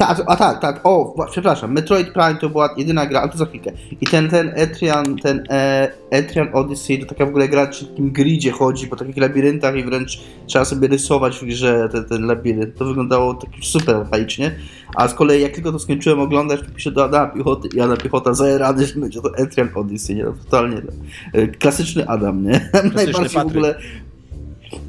[0.00, 3.46] Tak, a tak, tak, o, przepraszam, Metroid Prime to była jedyna gra, ale to za
[3.46, 3.72] chwilkę.
[4.00, 7.88] I ten, ten Etrian, ten e, Etrian Odyssey to taka w ogóle gra, czy w
[7.88, 12.26] takim gridzie chodzi, po takich labiryntach i wręcz trzeba sobie rysować w grze ten, ten
[12.26, 12.76] labirynt.
[12.76, 14.56] To wyglądało tak super archaicznie.
[14.94, 17.96] A z kolei jak tylko to skończyłem oglądać, to piszę do Adama Piechoty i Adam
[17.96, 20.24] Piechota zajerany, że będzie to Etrian Odyssey, nie?
[20.24, 20.76] No, totalnie.
[20.84, 20.92] No.
[21.40, 22.70] E, Klasyczny Adam, nie?
[22.94, 23.56] Najbardziej w Patryk.
[23.56, 23.74] ogóle...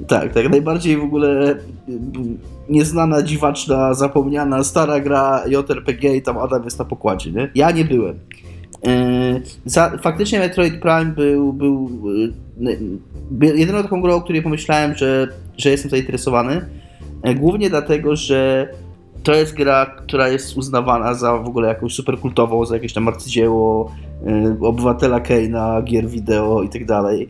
[0.07, 1.55] Tak, tak, najbardziej w ogóle
[1.87, 2.37] mm,
[2.69, 7.51] nieznana, dziwaczna, zapomniana, stara gra JRPG i tam Adam jest na pokładzie, nie?
[7.55, 8.19] Ja nie byłem.
[8.83, 11.89] Yy, za, faktycznie Metroid Prime był, był
[12.59, 15.27] yy, jedyną taką grą, o której pomyślałem, że,
[15.57, 16.65] że jestem zainteresowany.
[17.23, 18.69] Yy, głównie dlatego, że
[19.23, 23.91] to jest gra, która jest uznawana za w ogóle jakąś superkultową, za jakieś tam arcydzieło
[24.25, 27.29] yy, obywatela Keina, gier wideo i tak dalej,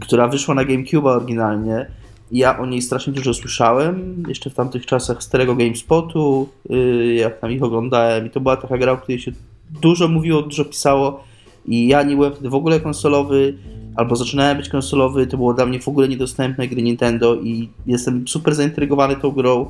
[0.00, 1.86] która wyszła na GameCube oryginalnie.
[2.32, 7.52] Ja o niej strasznie dużo słyszałem, jeszcze w tamtych czasach starego GameSpotu, yy, jak tam
[7.52, 9.32] ich oglądałem i to była taka gra, o której się
[9.82, 11.24] dużo mówiło, dużo pisało
[11.66, 13.54] i ja nie byłem wtedy w ogóle konsolowy,
[13.96, 18.28] albo zaczynałem być konsolowy, to było dla mnie w ogóle niedostępne gry Nintendo i jestem
[18.28, 19.66] super zaintrygowany tą grą.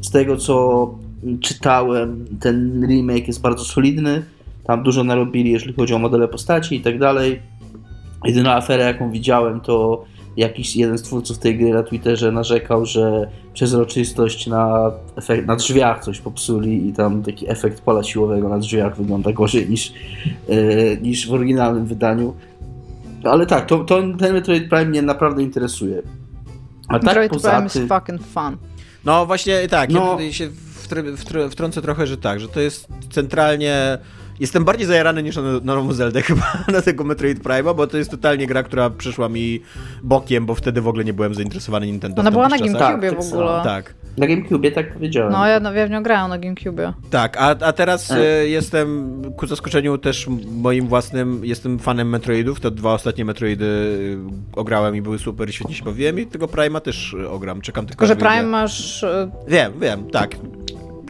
[0.00, 0.94] Z tego co
[1.40, 4.22] czytałem, ten remake jest bardzo solidny,
[4.64, 7.40] tam dużo narobili, jeżeli chodzi o modele postaci i tak dalej.
[8.24, 10.04] Jedyna afera, jaką widziałem, to
[10.36, 16.04] jakiś jeden z twórców tej gry na Twitterze narzekał, że przezroczystość na, efekt, na drzwiach
[16.04, 19.92] coś popsuli i tam taki efekt pola siłowego na drzwiach wygląda gorzej niż,
[20.48, 22.34] e, niż w oryginalnym wydaniu.
[23.24, 26.02] Ale tak, to, to ten Metroid Prime mnie naprawdę interesuje.
[26.88, 28.56] A tak Metroid poza Prime is tym, fucking fun.
[29.04, 30.12] No właśnie tak, ja No.
[30.12, 30.48] tutaj się
[30.88, 33.98] wtr- wtr- wtrącę trochę, że tak, że to jest centralnie...
[34.40, 37.96] Jestem bardziej zajarany niż na, na nową Zeldę chyba, na tego Metroid Prime'a, bo to
[37.98, 39.60] jest totalnie gra, która przyszła mi
[40.02, 42.58] bokiem, bo wtedy w ogóle nie byłem zainteresowany Nintendo Ona była na.
[42.58, 43.30] GameCube Tak, w tak ogóle.
[43.30, 43.64] samo.
[43.64, 45.32] Tak, na GameCube tak powiedziałem.
[45.32, 46.92] No ja, no, ja w nią grałem na GameCube.
[47.10, 48.16] tak, a, a teraz E.
[48.16, 53.66] e, jestem ku zaskoczeniu też moim własnym, jestem fanem Metroidów, te dwa ostatnie Metroidy
[54.54, 58.06] e, ograłem i były super, świetnie się bawiłem i tego Prime'a też ogram, czekam tylko
[58.06, 58.28] Tylko, że.
[58.28, 59.04] Prime masz...
[59.48, 60.36] Wiem, wiem, tak.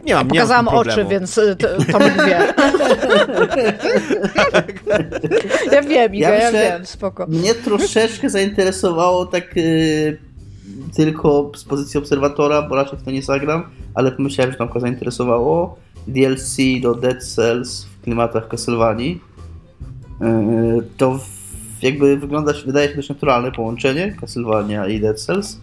[0.05, 1.67] Nie mam, nie Pokazałam mam oczy, więc y, to,
[1.99, 2.53] wie.
[5.71, 7.27] ja wiem, Iga, Ja ja, myślę- wiem, spoko.
[7.27, 10.17] Mnie troszeczkę zainteresowało tak y,
[10.95, 13.63] tylko z pozycji obserwatora, bo raczej w to nie zagram,
[13.93, 15.77] ale pomyślałem, że Tomka zainteresowało.
[16.07, 19.21] DLC do Dead Cells w klimatach Castlevanii.
[20.21, 25.57] Y, to w, jakby wygląda, wydaje się dość naturalne połączenie Castlevania i Dead Cells.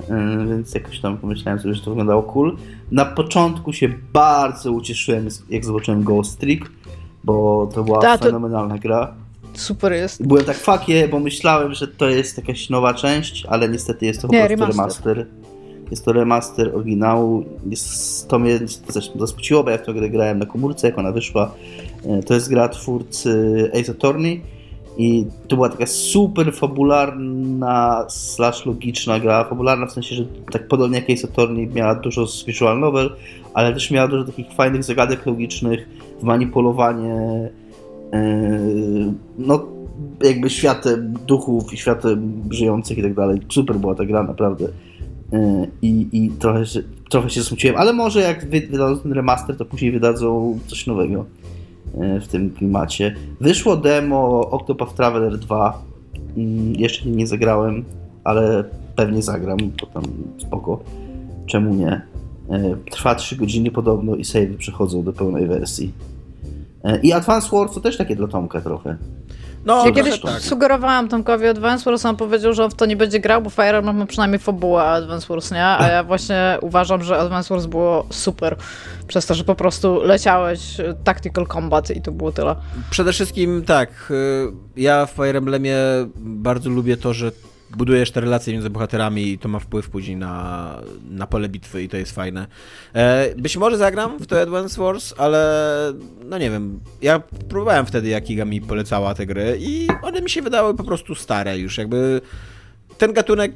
[0.00, 2.56] Y, Więc jakoś tam pomyślałem sobie, że to wyglądało cool.
[2.90, 6.70] Na początku się bardzo ucieszyłem, jak zobaczyłem Ghost Trick,
[7.24, 9.14] bo to była Ta, to- fenomenalna gra.
[9.54, 10.26] Super jest.
[10.26, 14.28] Byłem tak yeah, bo myślałem, że to jest jakaś nowa część, ale niestety jest to
[14.28, 15.16] po Nie, prostu remaster.
[15.16, 15.26] remaster.
[15.90, 17.44] Jest to remaster oryginału.
[17.70, 18.58] Jest, to mnie
[18.88, 21.54] zresztą zasmuciło, bo ja w tę grę grałem na komórce, jak ona wyszła.
[22.06, 24.42] E, To jest gra twórcy Ace Attorney
[24.98, 29.44] i to była taka super fabularna slash logiczna gra.
[29.44, 33.10] Fabularna w sensie, że tak podobnie jak Ace Attorney miała dużo z visual novel,
[33.54, 35.88] ale też miała dużo takich fajnych zagadek logicznych,
[36.22, 37.50] manipulowanie
[38.12, 39.66] Yy, no
[40.24, 43.40] jakby światem duchów i światem żyjących i tak dalej.
[43.48, 44.64] Super była ta gra, naprawdę.
[45.32, 45.40] Yy,
[45.82, 49.64] I, i trochę, się, trochę się smuciłem, ale może jak wy- wydadzą ten remaster, to
[49.64, 51.24] później wydadzą coś nowego
[52.20, 53.14] w tym klimacie.
[53.40, 55.82] Wyszło demo Octopath Traveler 2.
[56.36, 56.44] Yy,
[56.76, 57.84] Jeszcze nie zagrałem,
[58.24, 58.64] ale
[58.96, 60.02] pewnie zagram, bo tam
[60.38, 60.80] spoko.
[61.46, 62.00] Czemu nie?
[62.50, 65.92] Yy, Trwa 3 godziny podobno i save przechodzą do pełnej wersji.
[66.84, 68.96] E, I Advance Wars to też takie dla Tomka trochę.
[69.64, 70.40] No, Ja kiedyś tak.
[70.40, 73.78] sugerowałam Tomkowi Advance Wars, on powiedział, że on w to nie będzie grał, bo Fire
[73.78, 75.64] Emblem ma przynajmniej fabułę Advance Wars, nie?
[75.64, 78.56] A ja właśnie uważam, że Advance Wars było super.
[79.06, 82.56] Przez to, że po prostu leciałeś y, tactical combat i to było tyle.
[82.90, 85.76] Przede wszystkim tak, y, ja w Fire Emblemie
[86.16, 87.30] bardzo lubię to, że
[87.76, 90.74] budujesz te relacje między bohaterami i to ma wpływ później na,
[91.10, 92.46] na pole bitwy i to jest fajne.
[92.94, 95.92] E, być może zagram w to Advance Wars, ale
[96.24, 100.30] no nie wiem, ja próbowałem wtedy, jak Iga mi polecała te gry i one mi
[100.30, 102.20] się wydały po prostu stare już, jakby
[102.98, 103.52] ten gatunek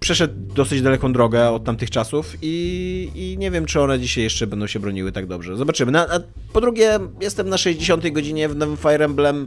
[0.00, 4.46] przeszedł dosyć daleką drogę od tamtych czasów i, i nie wiem, czy one dzisiaj jeszcze
[4.46, 5.56] będą się broniły tak dobrze.
[5.56, 5.92] Zobaczymy.
[5.92, 6.20] Na, a
[6.52, 9.46] po drugie, jestem na 60 godzinie w nowym Fire Emblem.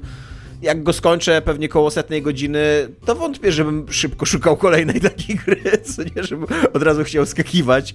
[0.61, 5.61] Jak go skończę pewnie koło setnej godziny, to wątpię, żebym szybko szukał kolejnej takiej gry,
[5.83, 7.93] co nie, żebym od razu chciał skakiwać.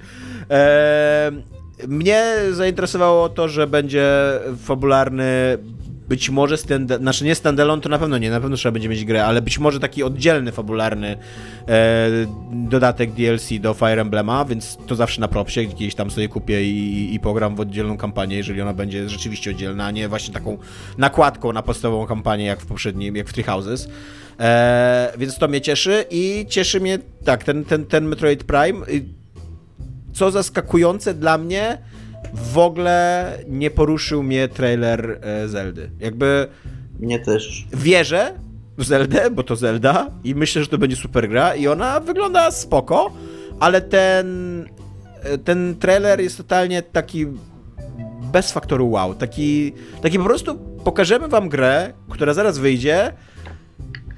[0.50, 1.32] Eee,
[1.88, 4.10] mnie zainteresowało to, że będzie
[4.64, 5.58] fabularny
[6.08, 9.04] być może, stand, znaczy nie standalone to na pewno nie, na pewno trzeba będzie mieć
[9.04, 11.16] grę, ale być może taki oddzielny, fabularny
[11.68, 12.08] e,
[12.52, 17.14] dodatek DLC do Fire Emblema, więc to zawsze na propsie, gdzieś tam sobie kupię i,
[17.14, 20.58] i pogram w oddzielną kampanię, jeżeli ona będzie rzeczywiście oddzielna, a nie właśnie taką
[20.98, 23.88] nakładką na podstawową kampanię, jak w poprzednim, jak w Three Houses.
[24.40, 28.86] E, więc to mnie cieszy i cieszy mnie, tak, ten, ten, ten Metroid Prime,
[30.12, 31.78] co zaskakujące dla mnie,
[32.32, 35.90] w ogóle nie poruszył mnie trailer e, Zeldy.
[36.00, 36.48] Jakby.
[37.00, 37.66] Mnie też.
[37.72, 38.34] Wierzę
[38.78, 42.50] w Zeldę, bo to Zelda i myślę, że to będzie super gra i ona wygląda
[42.50, 43.12] spoko,
[43.60, 44.60] ale ten
[45.22, 47.26] e, ten trailer jest totalnie taki
[48.32, 49.14] bez faktoru wow.
[49.14, 49.72] Taki,
[50.02, 53.12] taki po prostu pokażemy wam grę, która zaraz wyjdzie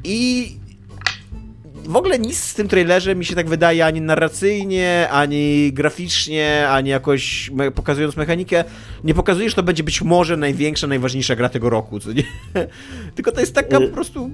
[0.04, 0.50] i
[1.88, 6.90] w ogóle nic z tym trailerze mi się tak wydaje ani narracyjnie, ani graficznie, ani
[6.90, 8.64] jakoś me pokazując mechanikę,
[9.04, 12.22] nie pokazuje, że to będzie być może największa, najważniejsza gra tego roku, co nie?
[13.14, 14.30] Tylko to jest taka po prostu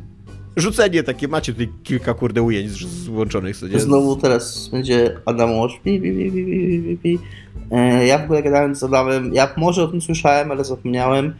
[0.57, 3.81] rzucenie takie, macie tutaj kilka kurde ujęć złączonych, co nie?
[3.81, 5.75] Znowu teraz będzie Adam Watch.
[7.71, 11.35] E, ja w ogóle gadałem z Adamem, ja może o tym słyszałem, ale zapomniałem,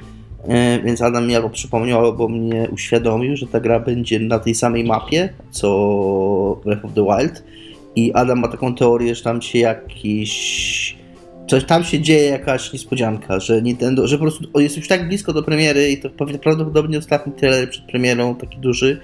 [0.85, 4.85] więc Adam mi albo przypomniał, albo mnie uświadomił, że ta gra będzie na tej samej
[4.85, 7.45] mapie, co Breath of the Wild.
[7.97, 11.03] I Adam ma taką teorię, że tam się jakiś.
[11.47, 15.33] Coś tam się dzieje, jakaś niespodzianka, że Nintendo, że po prostu jest już tak blisko
[15.33, 16.11] do premiery i to
[16.43, 19.01] prawdopodobnie ostatni trailer przed premierą, taki duży,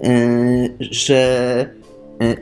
[0.00, 1.26] e, że
[1.60, 1.79] E,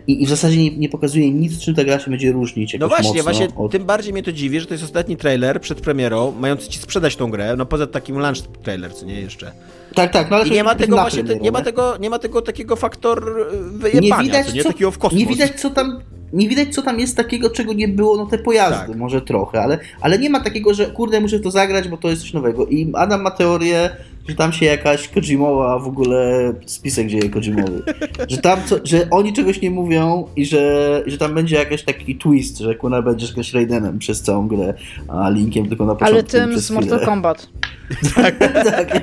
[0.07, 2.77] I, I, w zasadzie nie, nie, pokazuje nic, czym ta gra się będzie różnić.
[2.81, 3.73] No właśnie, właśnie od...
[3.73, 7.17] tym bardziej mnie to dziwi, że to jest ostatni trailer przed premierą, mający ci sprzedać
[7.17, 9.53] tą grę, no poza takim launch trailer, co nie jeszcze.
[9.95, 12.19] Tak, tak, no ale I nie ma tego właśnie, premierę, nie, ma tego, nie ma
[12.19, 14.63] tego takiego faktor wyjebania, nie widać, co nie?
[14.63, 15.21] Co, takiego w kosmos.
[15.21, 16.01] Nie widać, co tam
[16.33, 18.97] nie widać, co tam jest takiego, czego nie było, no te pojazdy, tak.
[18.97, 22.23] może trochę, ale, ale nie ma takiego, że kurde, muszę to zagrać, bo to jest
[22.23, 22.67] coś nowego.
[22.67, 23.91] I Adam ma teorię,
[24.29, 27.83] że tam się jakaś Kojimowa w ogóle spisek dzieje Kojimowy.
[28.29, 32.17] że tam, co, że oni czegoś nie mówią i że, że tam będzie jakiś taki
[32.17, 34.75] twist, że Kuna będziesz jakimś Raidenem przez całą grę,
[35.09, 36.15] a Linkiem tylko na początku.
[36.15, 37.49] Ale tym z Mortal Kombat.
[38.15, 38.39] tak.
[38.39, 39.03] tak.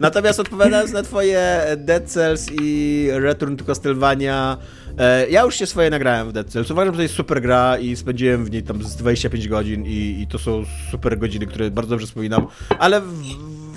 [0.00, 4.56] Natomiast odpowiadając na twoje Dead Cells i Return to Castlevania
[4.98, 6.70] E, ja już się swoje nagrałem w Dead Cells.
[6.70, 10.20] Uważam, że to jest super gra i spędziłem w niej tam z 25 godzin i,
[10.20, 12.46] i to są super godziny, które bardzo dobrze wspominam,
[12.78, 13.06] ale w,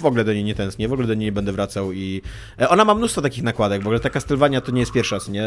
[0.04, 2.22] w ogóle do niej nie tęsknię, w ogóle do niej nie będę wracał i
[2.60, 5.44] e, ona ma mnóstwo takich nakładek, w ogóle ta Castlevania to nie jest pierwsza, nie?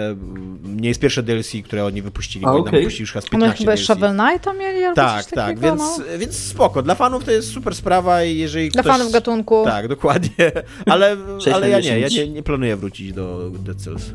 [0.64, 2.72] Nie jest pierwsze DLC, które oni wypuścili, A, bo okay.
[2.72, 5.82] wypuścili już chyba z 15 One chyba Shovel Knighta mieli albo Tak, tak, takiego, więc,
[5.98, 6.04] no.
[6.18, 6.82] więc spoko.
[6.82, 8.96] Dla fanów to jest super sprawa i jeżeli Dla ktoś...
[8.96, 9.64] fanów gatunku.
[9.64, 10.52] Tak, dokładnie,
[10.86, 11.16] ale,
[11.54, 14.12] ale ja nie, ja nie, nie planuję wrócić do Dead Cells.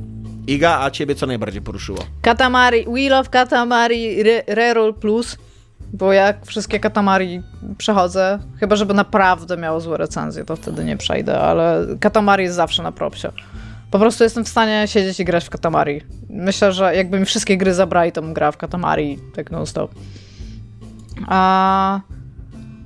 [0.47, 1.99] Iga, a ciebie co najbardziej poruszyło?
[2.22, 5.38] Katamari, Wheel of Katamari Re Reroll Plus,
[5.93, 7.41] bo jak wszystkie Katamari
[7.77, 12.84] przechodzę, chyba żeby naprawdę miało złe recenzje, to wtedy nie przejdę, ale Katamari jest zawsze
[12.84, 13.27] na propsie.
[13.91, 16.01] Po prostu jestem w stanie siedzieć i grać w Katamari.
[16.30, 19.91] Myślę, że jakby mi wszystkie gry zabrali, to bym grał w Katamari tak non-stop.
[21.27, 21.99] A...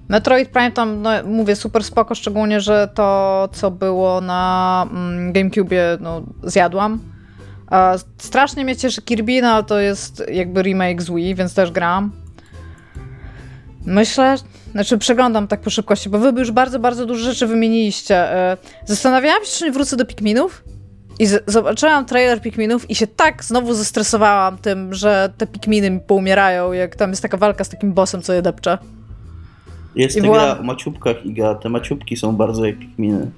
[0.10, 5.98] Metroid Prime tam, no, mówię, super spoko, szczególnie, że to, co było na mm, GameCube,
[6.00, 7.00] no, zjadłam
[8.18, 12.12] Strasznie mnie cieszy Kirby, no ale to jest jakby remake z Wii, więc też gram.
[13.86, 14.36] Myślę,
[14.72, 18.16] znaczy przeglądam tak po szybkości, bo wy już bardzo, bardzo dużo rzeczy wymieniliście.
[18.16, 20.64] E, zastanawiałam się, czy nie wrócę do Pikminów
[21.20, 26.74] i zobaczyłam trailer Pikminów i się tak znowu zestresowałam tym, że te Pikminy mi poumierają,
[26.74, 28.78] jak tam jest taka walka z takim bossem, co je depcze.
[29.96, 31.56] Jest I ta gra o maciubkach, Iga.
[31.56, 33.32] Te maciubki są bardzo jak Pikminy.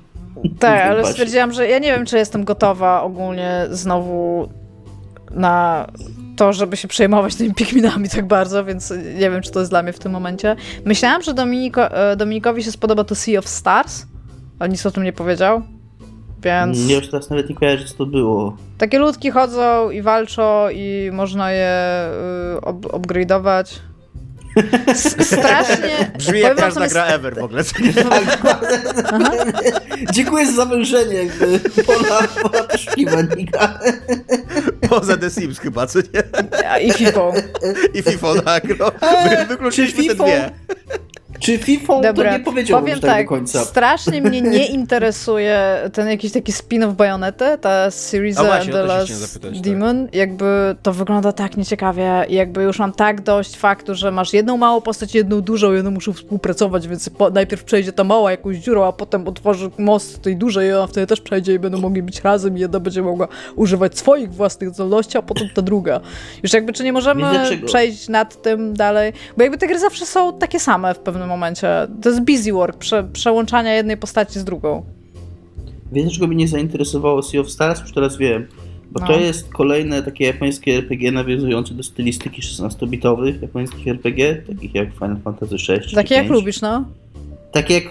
[0.60, 4.50] Tak, ale stwierdziłam, że ja nie wiem, czy jestem gotowa ogólnie znowu
[5.32, 5.88] na
[6.36, 9.84] to, żeby się przejmować tymi Pikminami tak bardzo, więc nie wiem, czy to jest dla
[9.84, 10.56] mnie w tym momencie.
[10.86, 14.06] Myślałam, że Dominiko, e, Dominikowi się spodoba to Sea of Stars,
[14.60, 15.62] ale nic o tym nie powiedział,
[16.44, 16.88] więc...
[16.88, 18.58] Nie, już teraz nawet nie kojarzę, co to było.
[18.78, 22.10] Takie ludki chodzą i walczą i można je
[22.56, 23.80] y, up upgrade'ować.
[25.24, 26.12] Strasznie...
[26.18, 27.64] Brzmi jak każda gra ever w ogóle.
[30.12, 33.28] Dziękuję za zawężenie jakby pola, pola poszukiwań.
[34.90, 36.24] Poza The Sims chyba, co nie?
[36.88, 37.32] I FIFA.
[37.94, 38.64] I FIFA, tak.
[38.80, 38.92] No.
[39.48, 40.52] Wykluczyliśmy te dwie.
[41.40, 43.66] Czy FIFA Dobra, to nie powiedziałbym powiem tak, tak, do końca.
[43.66, 45.60] strasznie mnie nie interesuje
[45.94, 49.52] ten jakiś taki spin-off Bajonety, ta series A właśnie, The Last tak.
[49.62, 50.08] Demon.
[50.14, 54.58] Jakby to wygląda tak nieciekawie i jakby już mam tak dość faktu, że masz jedną
[54.58, 58.86] małą postać, jedną dużą, jedną muszą współpracować, więc po, najpierw przejdzie ta mała jakąś dziurą,
[58.86, 62.22] a potem otworzy most tej dużej i ona wtedy też przejdzie i będą mogli być
[62.22, 66.00] razem i jedna będzie mogła używać swoich własnych zdolności, a potem ta druga.
[66.44, 67.24] Już jakby czy nie możemy
[67.66, 69.14] przejść nad tym dalej?
[69.38, 71.68] Bo jakby te gry zawsze są takie same w pewnym momencie.
[72.02, 74.86] To jest busy work, prze, przełączania jednej postaci z drugą.
[75.92, 77.82] Wiesz, dlaczego mnie nie zainteresowało Sea of Stars?
[77.82, 78.48] Już teraz wiem.
[78.92, 79.08] Bo No.
[79.08, 85.18] to jest kolejne takie japońskie RPG nawiązujące do stylistyki 16-bitowych japońskich RPG, takich jak Final
[85.24, 85.96] Fantasy VI.
[85.96, 86.30] Takie jak 5.
[86.40, 86.86] lubisz, no.
[87.52, 87.84] Takie jak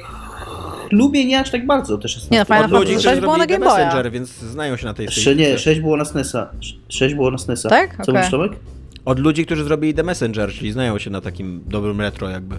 [0.92, 3.20] lubię nie aż tak bardzo te 16 Nie, no, Final Od ludzi, Fantasy którzy VI
[3.20, 3.76] było na Game Boya.
[3.76, 6.50] Messenger, więc znają się na tej tej- nie, 6 było na SNESa.
[6.88, 7.68] 6 było na SNESa.
[7.68, 7.96] Tak?
[7.96, 8.14] Co Okej.
[8.14, 8.52] mówisz, Tomek?
[9.04, 12.56] Od ludzi, którzy zrobili The Messenger, czyli znają się na takim dobrym retro jakby.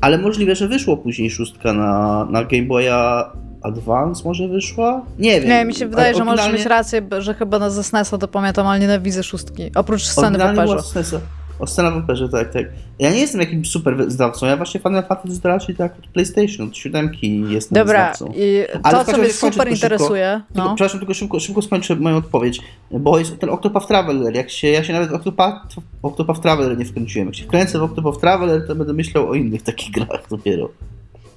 [0.00, 3.32] Ale możliwe, że wyszło później szóstka na, na Game Boya
[3.62, 5.02] Advance może wyszła?
[5.18, 5.50] Nie wiem.
[5.50, 8.28] Nie, mi się wydaje, że możesz oryginalnie- mieć rację, że chyba na ze SNES-a to
[8.28, 9.70] pamiętam, ale nienawidzę szóstki.
[9.74, 11.20] Oprócz sceny w operze.
[11.60, 12.64] O scena w operze, tak, tak.
[12.98, 16.68] Ja nie jestem jakimś super zdawcą, ja właśnie Final Fantasy to raczej tak od PlayStation,
[16.68, 18.34] od siódemki jestem Dobra, zdawcą.
[18.36, 19.68] i Ale to, co mnie super szybko.
[19.68, 20.74] interesuje, Tylko, no.
[20.74, 22.60] Przepraszam, tylko szybko, szybko skończę moją odpowiedź,
[22.90, 27.28] bo jest ten Octopath Traveler, jak się, ja się nawet Octopath, Octopath Traveler nie wkręciłem.
[27.28, 30.68] Jak się wkręcę w Octopath Traveler, to będę myślał o innych takich grach dopiero.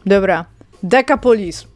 [0.05, 0.45] Dobra.
[0.83, 1.67] Decapolis.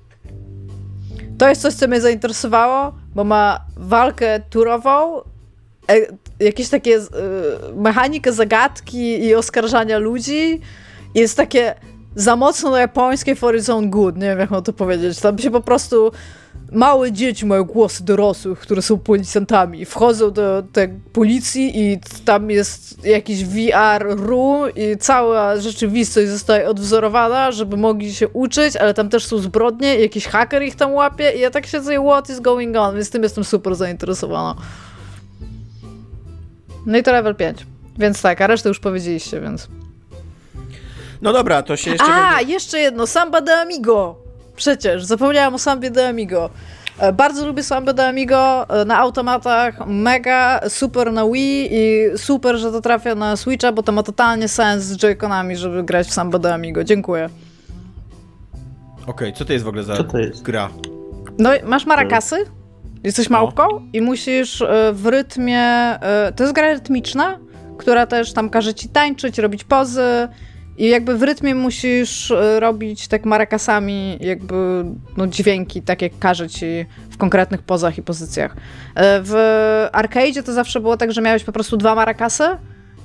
[1.37, 5.21] To jest coś, co mnie zainteresowało, bo ma walkę turową,
[6.39, 7.01] jakieś takie e,
[7.75, 10.61] mechanikę zagadki i oskarżania ludzi.
[11.15, 11.75] Jest takie
[12.15, 15.19] za mocno na japońskie for its own good, nie wiem jak mam to powiedzieć.
[15.19, 16.11] Tam się po prostu
[16.71, 19.85] małe dzieci mają głosy dorosłych, które są policjantami.
[19.85, 27.51] Wchodzą do tej policji i tam jest jakiś VR room i cała rzeczywistość zostaje odwzorowana,
[27.51, 31.31] żeby mogli się uczyć, ale tam też są zbrodnie i jakiś haker ich tam łapie
[31.35, 34.55] i ja tak siedzę i what is going on, więc tym jestem super zainteresowana.
[36.87, 37.65] No i to level 5.
[37.97, 39.67] Więc tak, a resztę już powiedzieliście, więc...
[41.21, 42.53] No dobra, to się jeszcze A, będzie...
[42.53, 44.15] jeszcze jedno, Samba de Amigo.
[44.55, 46.49] Przecież, zapomniałam o Sambie de Amigo.
[46.99, 52.57] E, Bardzo lubię Samba de Amigo e, na automatach, mega, super na Wii i super,
[52.57, 56.13] że to trafia na Switcha, bo to ma totalnie sens z Joy-Conami, żeby grać w
[56.13, 56.83] Samba de Amigo.
[56.83, 57.29] Dziękuję.
[59.07, 60.41] Okej, co to jest w ogóle za Co to jest?
[60.43, 60.69] gra?
[61.39, 62.35] No, i masz marakasy,
[63.07, 63.37] jesteś No.
[63.37, 67.39] małpką i musisz e, w rytmie, e, to jest gra rytmiczna,
[67.77, 70.27] która też tam każe ci tańczyć, robić pozy
[70.77, 74.85] i jakby w rytmie musisz e, robić tak marakasami jakby
[75.17, 78.55] no, dźwięki, tak jak każe ci w konkretnych pozach i pozycjach.
[78.95, 82.43] W arcade to zawsze było tak, że miałeś po prostu dwa marakasy,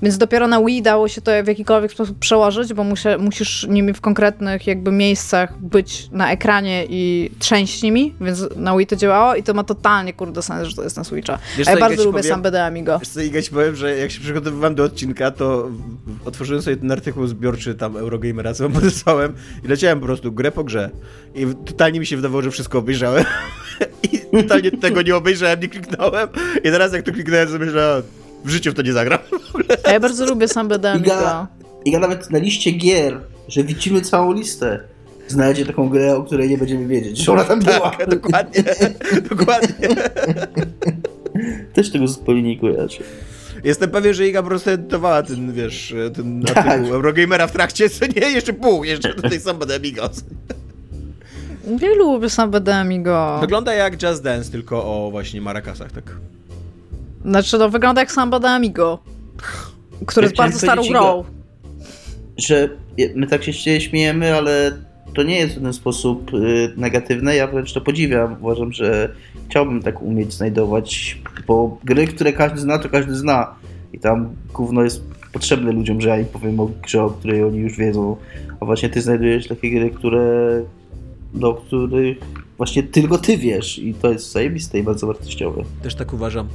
[0.03, 3.93] więc dopiero na Wii dało się to w jakikolwiek sposób przełożyć, bo musia, musisz nimi
[3.93, 9.35] w konkretnych jakby miejscach być na ekranie i trzęść nimi, więc na Wii to działało
[9.35, 11.39] i to ma totalnie kurde sens, że to jest na Switcha.
[11.57, 12.33] Wiesz, ja bardzo lubię powiem?
[12.33, 12.99] Samba de Amigo.
[12.99, 15.71] Wiesz co, Iga, ci powiem, że jak się przygotowywałem do odcinka, to
[16.25, 19.35] otworzyłem sobie ten artykuł zbiorczy tam Eurogamera, co podesłałem
[19.65, 20.91] i leciałem po prostu grę po grze.
[21.35, 23.25] I totalnie mi się wydawało, że wszystko obejrzałem.
[24.13, 26.29] I totalnie tego nie obejrzałem, nie kliknąłem.
[26.59, 28.03] I teraz jak to kliknąłem, sobie myślałem,
[28.45, 29.19] w życiu w to nie zagram.
[29.85, 31.07] A ja bardzo lubię Samba de Amigo.
[31.07, 31.47] Iga,
[31.85, 34.81] Iga nawet na liście gier, że widzimy całą listę,
[35.29, 37.91] znajdzie taką grę, o której nie będziemy wiedzieć, że ona tam była.
[37.91, 38.65] Tak, dokładnie.
[39.31, 39.89] dokładnie.
[41.75, 42.99] Też tego zupełnie nie kojarzę.
[43.65, 46.67] Jestem pewien, że Iga po prostu edytowała ten, wiesz, ten Tak.
[46.67, 48.31] artykuł Eurogamera w trakcie, co nie?
[48.31, 50.25] Jeszcze pół, jeszcze do tej Samba de Amigos.
[51.81, 53.39] Ja lubię Samba de Amigo.
[53.41, 56.05] Wygląda jak Just Dance, tylko o właśnie marakasach, tak.
[57.25, 58.99] Znaczy, no wygląda jak Samba de Amigo,
[60.07, 61.25] który Ja jest bardzo starą grą.
[62.37, 62.69] Że
[63.15, 64.73] my tak się śmiejemy, ale
[65.15, 68.37] to nie jest w ten sposób y, negatywne, ja wręcz to podziwiam.
[68.41, 69.15] Uważam, że
[69.49, 73.55] chciałbym tak umieć znajdować, bo gry, które każdy zna, to każdy zna.
[73.93, 77.59] I tam gówno jest potrzebne ludziom, że ja im powiem o grze, o której oni
[77.59, 78.17] już wiedzą.
[78.61, 80.63] A właśnie ty znajdujesz takie gry, które
[81.35, 82.19] do których
[82.57, 85.63] właśnie tylko ty wiesz i to jest zajebiste i bardzo wartościowe.
[85.83, 86.49] Też tak uważam.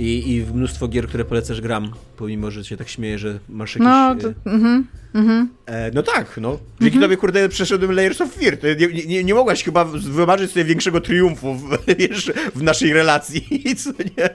[0.00, 3.74] I, I w mnóstwo gier, które polecasz gram, pomimo, że się tak śmieję, że masz
[3.74, 3.84] jakieś...
[3.84, 5.48] No, e, to, mhm, mhm.
[5.66, 6.58] E, no tak, no.
[6.80, 8.58] Dzięki tobie, kurde, przeszedłem Layers of Fear.
[8.78, 11.78] Nie, nie, nie mogłaś chyba wymarzyć sobie większego triumfu w,
[12.58, 14.30] w naszej relacji, co nie?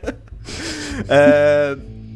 [1.10, 1.76] E,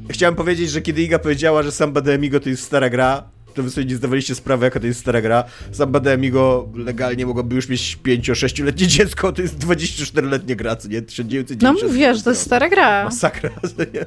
[0.10, 3.24] chciałem powiedzieć, że kiedy Iga powiedziała, że Samba de Amigo to jest stara gra,
[3.60, 5.44] to wy sobie nie zdawaliście sprawy, jaka to jest stara gra.
[5.72, 11.02] Samba de Amigo legalnie mogłoby już mieć 5-6-letnie dziecko, to jest 24-letnie gra, co nie?
[11.02, 11.62] 1990.
[11.82, 13.04] No mówię, że to jest stara gra.
[13.06, 13.50] Masakra,
[13.94, 14.06] nie?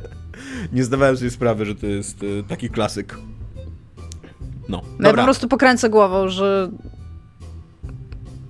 [0.72, 3.18] Nie zdawałem sobie sprawy, że to jest e, taki klasyk.
[4.68, 6.70] No, no ja po prostu pokręcę głową, że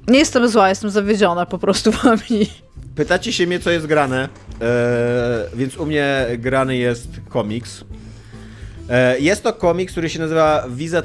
[0.09, 2.47] nie jestem zła, jestem zawiedziona po prostu wami.
[2.95, 4.29] Pytacie się mnie, co jest grane,
[4.61, 7.85] e, więc u mnie grany jest komiks.
[8.93, 11.03] E, jest to komiks, który się nazywa Wiza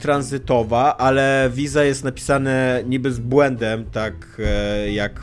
[0.00, 5.20] Tranzytowa, ale wiza jest napisane niby z błędem, tak e, jak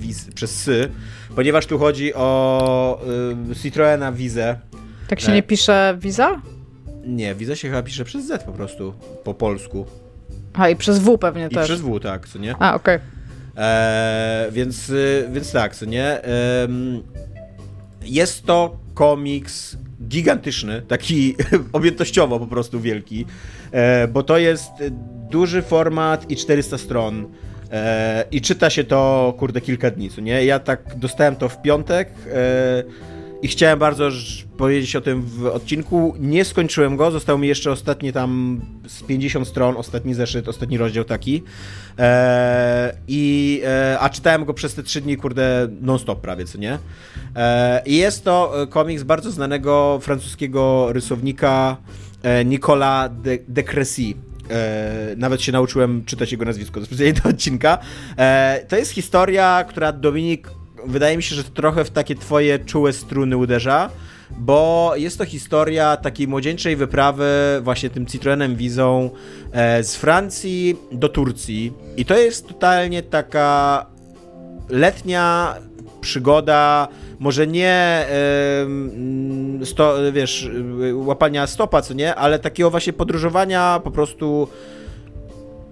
[0.00, 0.88] wiz- przez sy,
[1.36, 3.00] ponieważ tu chodzi o
[3.50, 4.58] e, Citroena Wizę.
[5.08, 6.42] Tak się nie pisze wiza?
[7.06, 9.86] Nie, wiza się chyba pisze przez Z po prostu, po polsku.
[10.52, 11.64] A i przez W pewnie I też.
[11.64, 12.54] przez W, tak, co nie?
[12.58, 12.98] A, okej.
[13.56, 16.20] Eee, więc, y, więc tak, co nie?
[18.02, 19.76] Jest to komiks
[20.08, 21.36] gigantyczny, taki
[21.72, 23.26] objętościowo po prostu wielki,
[23.72, 24.70] e, bo to jest
[25.30, 27.26] duży format i 400 stron.
[27.72, 30.44] E, I czyta się to, kurde, kilka dni, co nie?
[30.44, 32.84] Ja tak dostałem to w piątek e,
[33.42, 34.10] i chciałem bardzo
[34.56, 36.14] powiedzieć o tym w odcinku.
[36.18, 41.04] Nie skończyłem go, został mi jeszcze ostatnie tam z 50 stron, ostatni zeszyt, ostatni rozdział
[41.04, 41.42] taki.
[41.98, 46.78] E, i, e, a czytałem go przez te 3 dni, kurde, non-stop prawie, co nie?
[47.36, 51.76] E, I jest to e, komiks bardzo znanego francuskiego rysownika
[52.22, 54.14] e, Nicolas de, de Crécy.
[54.50, 57.78] E, nawet się nauczyłem czytać jego nazwisko specjalnie do odcinka.
[58.16, 60.48] E, to jest historia, która Dominik,
[60.86, 63.90] wydaje mi się, że trochę w takie twoje czułe struny uderza,
[64.38, 67.26] bo jest to historia takiej młodzieńczej wyprawy
[67.62, 69.10] właśnie tym Citroenem Wizą
[69.52, 71.72] e, z Francji do Turcji.
[71.96, 73.86] I to jest totalnie taka
[74.68, 75.54] letnia
[76.00, 76.88] przygoda,
[77.18, 78.06] może nie
[79.64, 80.50] sto, wiesz,
[80.94, 84.48] łapania stopa, co nie, ale takiego właśnie podróżowania po prostu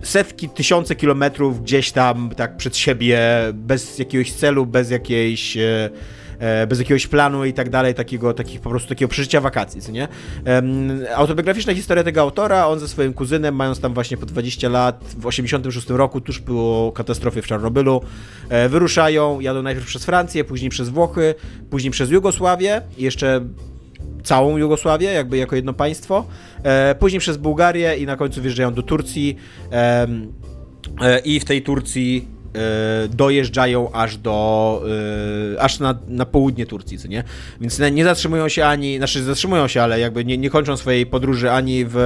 [0.03, 3.21] setki, tysiące kilometrów gdzieś tam tak przed siebie,
[3.55, 5.91] bez jakiegoś celu, bez jakiejś e,
[6.39, 9.93] e, bez jakiegoś planu i tak dalej, takiego, takich po prostu takiego przeżycia wakacji, co
[9.93, 10.09] nie?
[10.45, 15.05] Em, autobiograficzna historia tego autora, on ze swoim kuzynem, mając tam właśnie po 20 lat,
[15.19, 18.03] w 86 roku, tuż po katastrofie w Czarnobylu,
[18.49, 21.35] e, wyruszają, jadą najpierw przez Francję, później przez Włochy,
[21.71, 23.41] później przez Jugosławię, jeszcze
[24.29, 26.25] całą Jugosławię, jakby jako jedno państwo,
[26.63, 29.37] e, później przez Bułgarię i na końcu wjeżdżają do Turcji
[29.73, 30.07] e,
[31.25, 34.39] i w tej Turcji e, dojeżdżają aż do
[35.59, 37.25] aż na, na południe Turcji, co nie?
[37.61, 41.51] Więc nie, zatrzymują się ani, znaczy zatrzymują się, ale jakby nie, nie kończą swojej podróży
[41.51, 41.97] ani w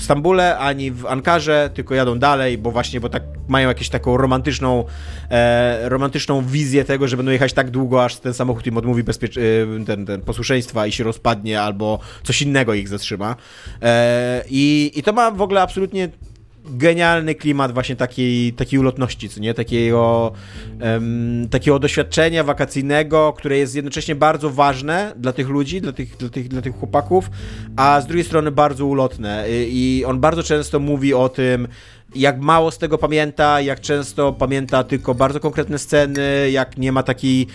[0.00, 4.84] Stambule, ani w Ankarze, tylko jadą dalej, bo właśnie, bo tak mają jakąś taką romantyczną,
[5.30, 9.38] e, romantyczną wizję tego, że będą jechać tak długo, aż ten samochód im odmówi bezpiecz-
[9.38, 13.36] e, ten, ten posłuszeństwa i się rozpadnie, albo coś innego ich zatrzyma.
[13.82, 16.08] E, i, I to ma w ogóle absolutnie
[16.70, 19.54] genialny klimat właśnie takiej, takiej ulotności, co nie?
[19.54, 20.32] Takiego,
[20.80, 26.28] em, takiego doświadczenia wakacyjnego, które jest jednocześnie bardzo ważne dla tych ludzi, dla tych, dla
[26.28, 27.30] tych, dla tych chłopaków,
[27.76, 29.44] a z drugiej strony bardzo ulotne.
[29.50, 31.68] I, I on bardzo często mówi o tym,
[32.14, 37.02] jak mało z tego pamięta, jak często pamięta tylko bardzo konkretne sceny, jak nie ma
[37.02, 37.46] takiej,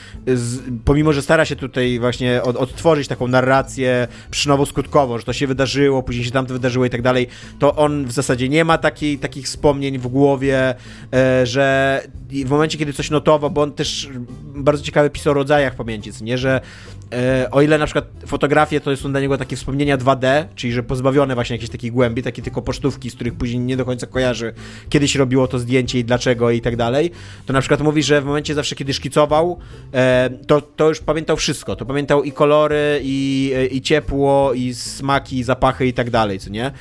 [0.86, 6.04] pomimo że stara się tutaj właśnie od, odtworzyć taką narrację przyczynowo-skutkową, że to się wydarzyło,
[6.04, 7.28] później się tamto wydarzyło i tak dalej,
[7.60, 10.76] to on w zasadzie nie ma takich wspomnień w głowie,
[11.14, 12.02] e, że
[12.46, 14.10] w momencie, kiedy coś notował, bo on też
[14.56, 16.62] bardzo ciekawe pisał o rodzajach pamięci, nie, że
[17.14, 20.84] e, o ile na przykład fotografie to są dla niego takie wspomnienia 2D, czyli że
[20.84, 24.54] pozbawione właśnie jakiejś takiej głębi, takie tylko pocztówki, z których później nie do końca kojarzy,
[24.90, 27.12] kiedyś robiło to zdjęcie i dlaczego i tak dalej,
[27.46, 29.60] to na przykład mówi, że w momencie zawsze, kiedy szkicował,
[29.94, 34.74] e, to, to już pamiętał wszystko, to pamiętał i kolory, i, e, i ciepło, i
[34.74, 36.72] smaki, i zapachy i tak dalej, co nie?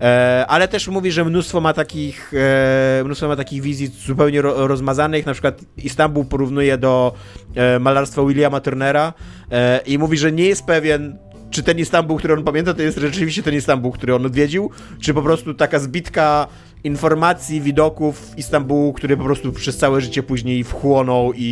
[0.00, 4.66] E, ale też mówi, że mnóstwo ma takich e, mnóstwo ma takich wizji zupełnie ro,
[4.66, 7.14] rozmazanych, na przykład Istanbul porównuje do
[7.54, 9.12] e, malarstwa Williama Turnera
[9.50, 11.18] e, i mówi, że nie jest pewien
[11.50, 14.70] czy ten Istanbul, który on pamięta, to jest rzeczywiście ten Istanbul, który on odwiedził,
[15.00, 16.46] czy po prostu taka zbitka
[16.84, 21.42] informacji, widoków Istambułu, który po prostu przez całe życie później wchłonął i,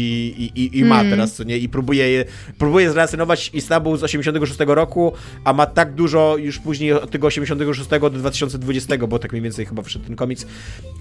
[0.54, 1.10] i, i, i ma Mm.
[1.10, 1.58] teraz, co nie?
[1.58, 2.24] I próbuje, je-
[2.58, 5.12] próbuje zrelacjonować Istanbul z 86 roku,
[5.44, 9.66] a ma tak dużo już później od tego 86 do 2020, bo tak mniej więcej
[9.66, 10.46] chyba wyszedł ten komiks,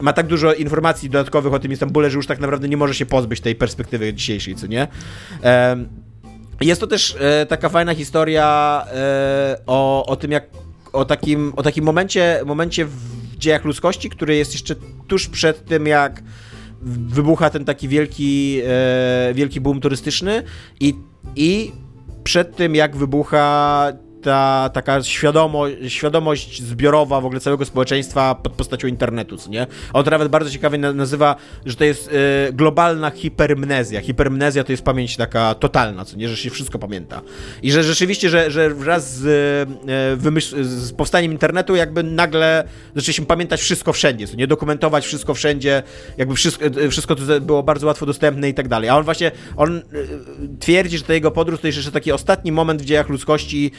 [0.02, 3.06] ma tak dużo informacji dodatkowych o tym Istambule, że już tak naprawdę nie może się
[3.06, 4.88] pozbyć tej perspektywy dzisiejszej, co nie?
[5.42, 5.88] Em,
[6.62, 10.44] jest to też e, taka fajna historia e, o, o tym, jak
[10.94, 14.76] o takim, o takim momencie, momencie w dziejach ludzkości, który jest jeszcze
[15.08, 16.24] tuż przed tym, jak
[16.82, 20.44] wybucha ten taki wielki, e, wielki boom turystyczny
[20.80, 20.94] i,
[21.36, 21.72] i
[22.24, 23.94] przed tym jak wybucha
[24.28, 29.68] ta taka świadomo, świadomość zbiorowa w ogóle całego społeczeństwa pod postacią internetu, co nie?
[29.94, 31.36] On to nawet bardzo ciekawie nazywa,
[31.66, 34.02] że to jest y, globalna hipermnezja.
[34.02, 36.30] Hipermnezja to jest pamięć taka totalna, co nie?
[36.30, 37.22] Że się wszystko pamięta.
[37.62, 39.26] I że rzeczywiście, że, że wraz z,
[40.58, 42.64] y, z powstaniem internetu jakby nagle
[42.96, 44.48] zaczęliśmy pamiętać wszystko wszędzie, co nie?
[44.48, 45.84] Dokumentować wszystko wszędzie,
[46.18, 48.90] jakby wszystko, y, wszystko to było bardzo łatwo dostępne i tak dalej.
[48.90, 49.84] A on właśnie, on y,
[50.60, 53.72] twierdzi, że ta jego podróż to jest jeszcze taki ostatni moment w dziejach ludzkości,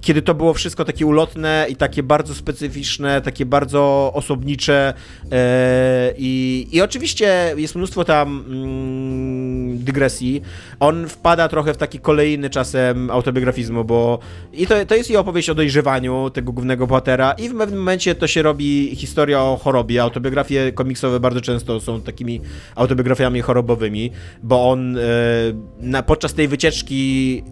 [0.00, 4.94] kiedy to było wszystko takie ulotne i takie bardzo specyficzne, takie bardzo osobnicze
[5.32, 10.42] e, i, i oczywiście jest mnóstwo tam mm, dygresji.
[10.80, 14.18] On wpada trochę w taki kolejny czasem autobiografizmu, bo
[14.52, 18.14] i to, to jest i opowieść o dojrzewaniu tego głównego bohatera i w pewnym momencie
[18.14, 20.02] to się robi historia o chorobie.
[20.02, 22.40] Autobiografie komiksowe bardzo często są takimi
[22.74, 24.10] autobiografiami chorobowymi,
[24.42, 25.00] bo on e,
[25.80, 27.42] na, podczas tej wycieczki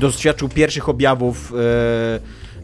[0.00, 1.52] doświadczył pierwszych objawów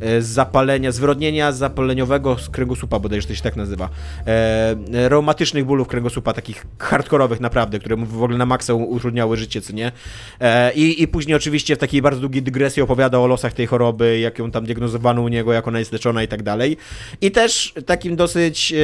[0.03, 3.89] e, E, zapalenia, zwyrodnienia zapaleniowego z kręgosłupa, bodajże to się tak nazywa.
[4.27, 9.61] E, reumatycznych bólów kręgosłupa, takich hardkorowych naprawdę, które mu w ogóle na maksa utrudniały życie,
[9.61, 9.93] co nie?
[10.41, 14.19] E, i, I później oczywiście w takiej bardzo długiej dygresji opowiada o losach tej choroby,
[14.19, 16.77] jak ją tam diagnozowano u niego, jak ona jest leczona i tak dalej.
[17.21, 18.77] I też takim dosyć, e,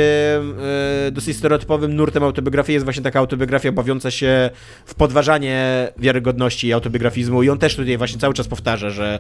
[1.07, 4.51] e, dosyć stereotypowym nurtem autobiografii jest właśnie taka autobiografia bawiąca się
[4.87, 9.19] w podważanie wiarygodności autobiografizmu i on też tutaj właśnie cały czas powtarza, że,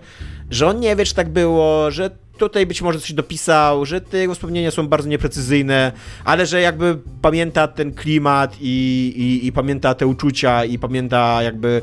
[0.50, 4.18] że on nie wie, czy tak było, że tutaj być może coś dopisał, że te
[4.18, 5.92] jego wspomnienia są bardzo nieprecyzyjne,
[6.24, 11.82] ale że jakby pamięta ten klimat i, i, i pamięta te uczucia i pamięta jakby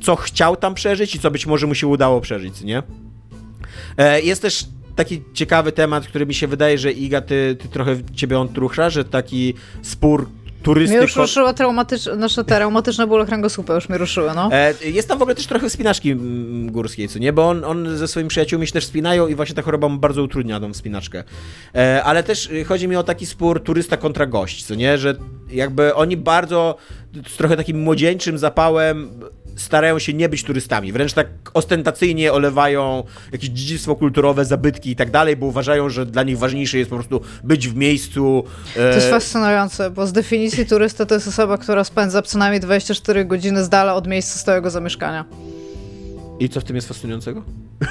[0.00, 2.82] co chciał tam przeżyć i co być może mu się udało przeżyć, nie?
[3.98, 4.66] E, jest też
[4.96, 8.90] taki ciekawy temat, który mi się wydaje, że Iga, ty, ty trochę ciebie on truchsza,
[8.90, 10.28] że taki spór
[10.62, 10.98] turystyką.
[10.98, 14.48] Mnie już ruszyło traumatyczne, nasze traumatyczne bóle kręgosłupa, już mnie ruszyły, no.
[14.52, 16.16] E, jest tam w ogóle też trochę wspinaczki
[16.66, 17.32] górskiej, co nie?
[17.32, 20.22] Bo on, on ze swoimi przyjaciółmi się też wspinają i właśnie ta choroba mu bardzo
[20.22, 21.24] utrudnia tą wspinaczkę.
[21.74, 24.98] E, ale też y, chodzi mi o taki spór turysta kontra gość, co nie?
[24.98, 25.14] Że
[25.50, 26.76] jakby oni bardzo
[27.28, 29.10] z trochę takim młodzieńczym zapałem
[29.58, 30.92] starają się nie być turystami.
[30.92, 36.22] Wręcz tak ostentacyjnie olewają jakieś dziedzictwo kulturowe, zabytki i tak dalej, bo uważają, że dla
[36.22, 38.44] nich ważniejsze jest po prostu być w miejscu.
[38.76, 38.90] E...
[38.90, 43.24] To jest fascynujące, bo z definicji turysta to jest osoba, która spędza co najmniej 24
[43.24, 45.24] godziny z dala od miejsca stałego zamieszkania.
[46.40, 47.44] I co w tym jest fascynującego?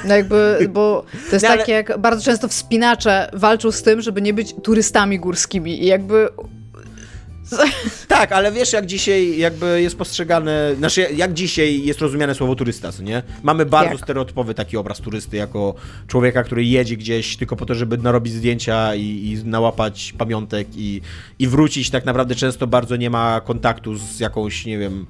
[0.04, 1.58] No jakby, bo to jest no, ale...
[1.58, 6.28] tak jak bardzo często wspinacze walczą z tym, żeby nie być turystami górskimi i jakby
[8.08, 12.92] tak, ale wiesz, jak dzisiaj jakby jest postrzegane, znaczy jak dzisiaj jest rozumiane słowo turysta,
[12.92, 13.22] co nie?
[13.42, 14.02] Mamy bardzo jak?
[14.02, 15.74] stereotypowy taki obraz turysty jako
[16.06, 21.00] człowieka, który jedzie gdzieś tylko po to, żeby narobić zdjęcia i, i nałapać pamiątek i,
[21.38, 21.90] i wrócić.
[21.90, 25.06] Tak naprawdę często bardzo nie ma kontaktu z jakąś, nie wiem,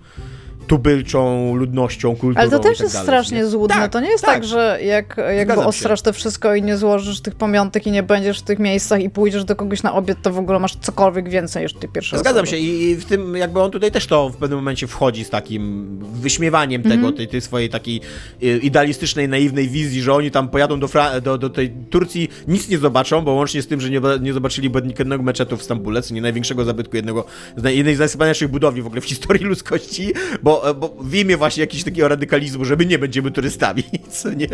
[0.68, 3.46] tubylczą ludnością, kulturą Ale to też tak jest dalej, strasznie nie?
[3.46, 3.76] złudne.
[3.76, 7.20] Tak, to nie jest tak, tak że jak jakby ostrasz to wszystko i nie złożysz
[7.20, 10.32] tych pamiątek i nie będziesz w tych miejscach i pójdziesz do kogoś na obiad, to
[10.32, 12.48] w ogóle masz cokolwiek więcej niż ty pierwszy Zgadzam osoby.
[12.48, 15.88] się i w tym jakby on tutaj też to w pewnym momencie wchodzi z takim
[16.12, 17.00] wyśmiewaniem mm -hmm.
[17.02, 18.00] tego, tej, tej swojej takiej
[18.42, 22.68] y, idealistycznej, naiwnej wizji, że oni tam pojadą do, Fra do, do tej Turcji, nic
[22.68, 26.14] nie zobaczą, bo łącznie z tym, że nie, nie zobaczyli jednego meczetu w Stambule, co
[26.14, 27.24] nie największego zabytku jednego,
[27.64, 30.12] jednej z najsypanialszych budowli w ogóle w historii ludzkości,
[30.42, 34.48] bo bo, w imię właśnie jakiegoś takiego radykalizmu, żeby nie będziemy turystami, co nie?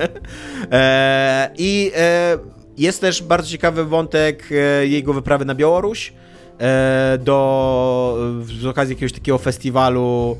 [0.72, 2.38] E, I e,
[2.78, 6.12] jest też bardzo ciekawy wątek e, jego wyprawy na Białoruś
[6.58, 8.18] e, do,
[8.60, 10.38] z okazji jakiegoś takiego festiwalu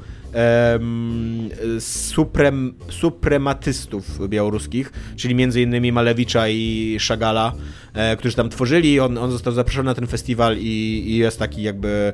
[1.79, 7.53] suprem, suprematystów białoruskich, czyli między innymi Malewicza i Szagala,
[7.95, 9.01] e, którzy tam tworzyli.
[9.01, 12.13] On, on został zaproszony na ten festiwal i, i jest taki jakby...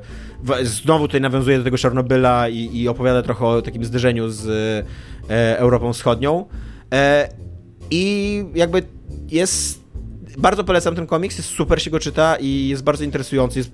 [0.62, 4.48] Znowu tutaj nawiązuje do tego Czarnobyla i, i opowiada trochę o takim zderzeniu z
[5.30, 6.46] e, Europą Wschodnią.
[6.94, 7.28] E,
[7.90, 8.82] I jakby
[9.28, 9.80] jest...
[10.38, 13.58] Bardzo polecam ten komiks, jest super się go czyta i jest bardzo interesujący.
[13.58, 13.70] Jest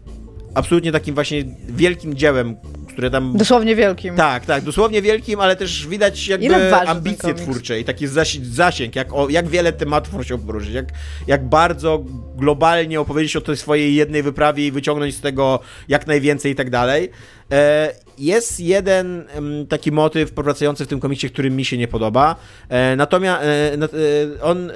[0.55, 2.57] absolutnie takim właśnie wielkim dziełem,
[2.97, 3.37] które tam...
[3.37, 4.17] Dosłownie wielkim.
[4.17, 8.07] Tak, tak, dosłownie wielkim, ale też widać jakby ambicje twórcze i taki
[8.43, 10.87] zasięg, jak, o, jak wiele tematów musiał poruszyć, jak,
[11.27, 12.05] jak bardzo
[12.37, 16.71] globalnie opowiedzieć o tej swojej jednej wyprawie i wyciągnąć z tego jak najwięcej i tak
[16.71, 17.11] dalej.
[17.53, 19.25] E, jest jeden
[19.69, 22.37] taki motyw powracający w tym komiksie, który mi się nie podoba.
[22.69, 24.71] E, natomiast e, on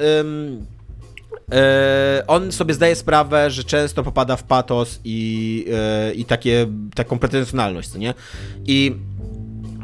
[2.27, 7.95] on sobie zdaje sprawę, że często popada w patos i, e, i takie, taką pretensjonalność,
[7.95, 8.15] nie?
[8.67, 8.95] I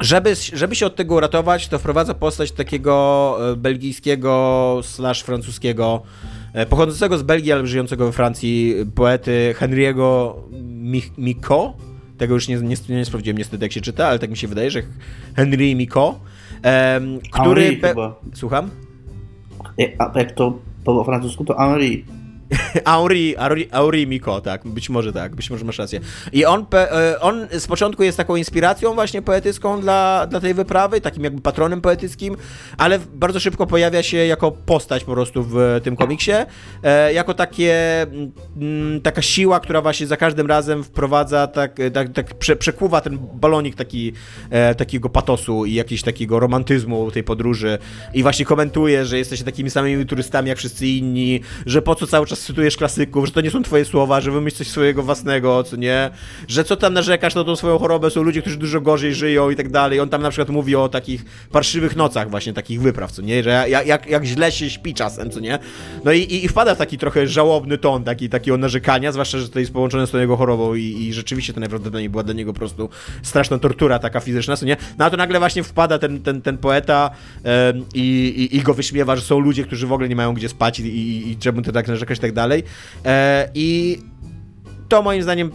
[0.00, 6.02] żeby, żeby się od tego uratować, to wprowadza postać takiego e, belgijskiego slash francuskiego,
[6.68, 10.34] pochodzącego z Belgii, ale żyjącego we Francji, poety Henry'ego
[11.18, 11.76] Miko.
[12.18, 14.70] Tego już nie, nie, nie sprawdziłem niestety, jak się czyta, ale tak mi się wydaje,
[14.70, 14.82] że
[15.36, 16.20] Henry Miko,
[17.32, 17.62] który...
[17.62, 18.20] Henri chyba.
[18.34, 18.70] Słucham?
[19.98, 20.58] A jak to
[20.94, 22.04] vo Francúzsku to Henri
[22.84, 26.00] Auri, Auri, Auri Miko, tak, być może tak, być może masz rację.
[26.32, 31.00] I on, e, on z początku jest taką inspiracją właśnie poetycką dla, dla tej wyprawy,
[31.00, 32.36] takim jakby patronem poetyckim,
[32.78, 36.32] ale bardzo szybko pojawia się jako postać po prostu w tym komiksie,
[36.82, 38.02] e, jako takie,
[38.56, 43.18] mm, taka siła, która właśnie za każdym razem wprowadza, tak, tak, tak prze, przekuwa ten
[43.34, 44.12] balonik taki,
[44.50, 47.78] e, takiego patosu i jakiegoś takiego romantyzmu tej podróży
[48.14, 52.26] i właśnie komentuje, że jesteście takimi samymi turystami jak wszyscy inni, że po co cały
[52.26, 55.76] czas cytujesz klasyków, że to nie są twoje słowa, że wymyśl coś swojego własnego, co
[55.76, 56.10] nie?
[56.48, 59.56] Że co tam narzekasz na tą swoją chorobę, są ludzie, którzy dużo gorzej żyją i
[59.56, 60.00] tak dalej.
[60.00, 63.42] On tam na przykład mówi o takich parszywych nocach właśnie, takich wypraw, co nie?
[63.42, 65.58] Że jak, jak, jak źle się śpi czasem, co nie?
[66.04, 69.48] No i, i, i wpada w taki trochę żałobny ton, taki, takiego narzekania, zwłaszcza, że
[69.48, 72.52] to jest połączone z tą jego chorobą i, i rzeczywiście to najprawdopodobniej była dla niego
[72.52, 72.88] po prostu
[73.22, 74.76] straszna tortura taka fizyczna, co nie?
[74.98, 77.10] No a to nagle właśnie wpada ten, ten, ten poeta
[77.94, 78.00] i,
[78.36, 80.86] i, i go wyśmiewa, że są ludzie, którzy w ogóle nie mają gdzie spać i,
[80.86, 82.62] i, i czemu ty tak narzekasz i tak dalej.
[83.04, 83.98] E, I
[84.88, 85.50] to moim zdaniem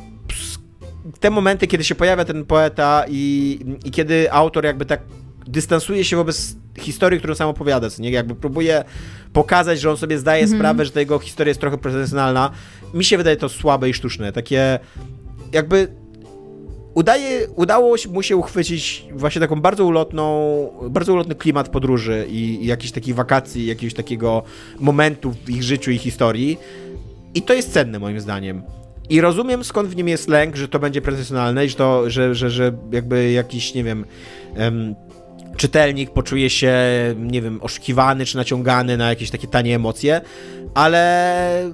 [1.20, 5.02] te momenty, kiedy się pojawia ten poeta i, i kiedy autor jakby tak
[5.48, 8.12] dystansuje się wobec historii, którą sam opowiada, co nie?
[8.12, 8.84] Jakby próbuje
[9.34, 10.60] pokazać, że on sobie zdaje mhm.
[10.60, 12.52] sprawę, że ta jego historia jest trochę profesjonalna.
[12.94, 14.32] Mi się wydaje to słabe i sztuczne.
[14.32, 14.80] Takie
[15.52, 15.88] jakby
[16.94, 22.66] udaje, udało mu się uchwycić właśnie taką bardzo ulotną, bardzo ulotny klimat podróży i, i
[22.66, 24.44] jakichś takich wakacji, jakiegoś takiego
[24.80, 26.58] momentu w ich życiu i historii.
[27.34, 28.64] I to jest cenne moim zdaniem.
[29.10, 32.36] I rozumiem skąd w nim jest lęk, że to będzie profesjonalne i że, to, że,
[32.36, 34.06] że, że jakby jakiś, nie wiem,
[34.58, 34.96] um,
[35.58, 36.74] czytelnik poczuje się,
[37.18, 40.22] nie wiem, oszukiwany czy naciągany na jakieś takie tanie emocje,
[40.74, 41.72] ale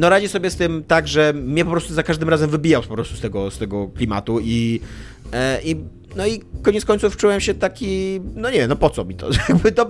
[0.00, 2.94] no radzi sobie z tym tak, że mnie po prostu za każdym razem wybijał po
[2.94, 4.80] prostu z tego, z tego klimatu i,
[5.32, 5.76] e, i
[6.16, 9.28] no i koniec końców czułem się taki, no nie, no po co mi to?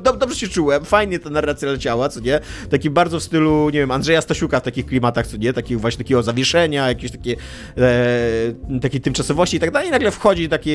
[0.18, 2.40] Dobrze się czułem, fajnie ta narracja leciała, co nie?
[2.70, 5.52] Taki bardzo w stylu, nie wiem, Andrzeja Stasiuka w takich klimatach, co nie?
[5.52, 7.36] Takich właśnie takiego zawieszenia, jakieś takie
[7.78, 9.88] e, takiej tymczasowości i tak dalej.
[9.88, 10.70] I nagle wchodzi taki,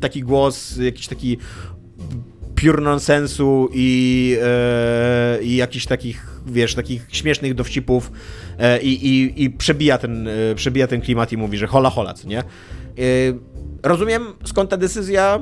[0.00, 1.38] taki głos, jakiś taki
[2.64, 8.12] pure nonsensu i, e, i jakichś takich, wiesz, takich śmiesznych dowcipów
[8.58, 12.28] e, i, i, przebija, ten, e, przebija ten klimat i mówi, że hola hola, co
[12.28, 12.38] nie?
[12.38, 12.44] E,
[13.82, 15.40] rozumiem skąd ta decyzja,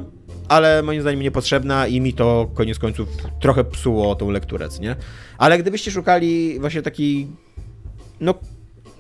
[0.49, 3.09] ale moim zdaniem niepotrzebna i mi to koniec końców
[3.41, 4.97] trochę psuło tą lekturę, co nie?
[5.39, 7.29] Ale gdybyście szukali właśnie takiej
[8.21, 8.35] no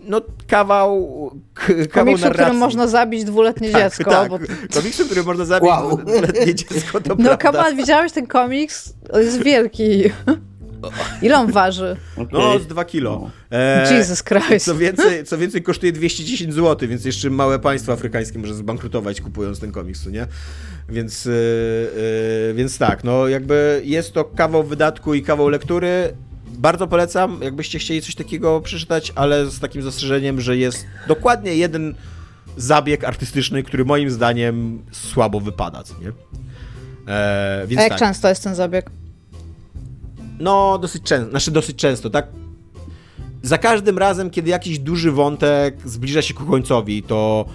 [0.06, 2.30] no, kawał, kawał Komiksu, narracji.
[2.30, 4.10] którym można zabić dwuletnie tak, dziecko.
[4.10, 4.38] Tak, bo...
[4.74, 5.96] komiksu, którym można zabić wow.
[5.96, 8.94] dwuletnie dziecko, to No, Kamal, widziałeś ten komiks?
[9.12, 10.02] On jest wielki.
[11.22, 11.96] Ile on waży?
[12.16, 12.26] Okay.
[12.32, 13.30] No, z 2 kilo.
[13.50, 14.66] E, Jesus Christ.
[14.66, 19.60] Co więcej, co więcej, kosztuje 210 zł, więc jeszcze małe państwo afrykańskie może zbankrutować kupując
[19.60, 20.26] ten komiks, nie?
[20.88, 21.32] Więc, yy,
[22.46, 26.14] yy, więc tak, no jakby jest to kawał wydatku i kawał lektury,
[26.52, 31.94] bardzo polecam, jakbyście chcieli coś takiego przeczytać, ale z takim zastrzeżeniem, że jest dokładnie jeden
[32.56, 36.12] zabieg artystyczny, który moim zdaniem słabo wypada, co nie?
[37.08, 37.98] E, więc A jak tak.
[37.98, 38.90] często jest ten zabieg?
[40.38, 42.26] No, dosyć często, znaczy dosyć często, tak?
[43.42, 47.46] Za każdym razem, kiedy jakiś duży wątek zbliża się ku końcowi, to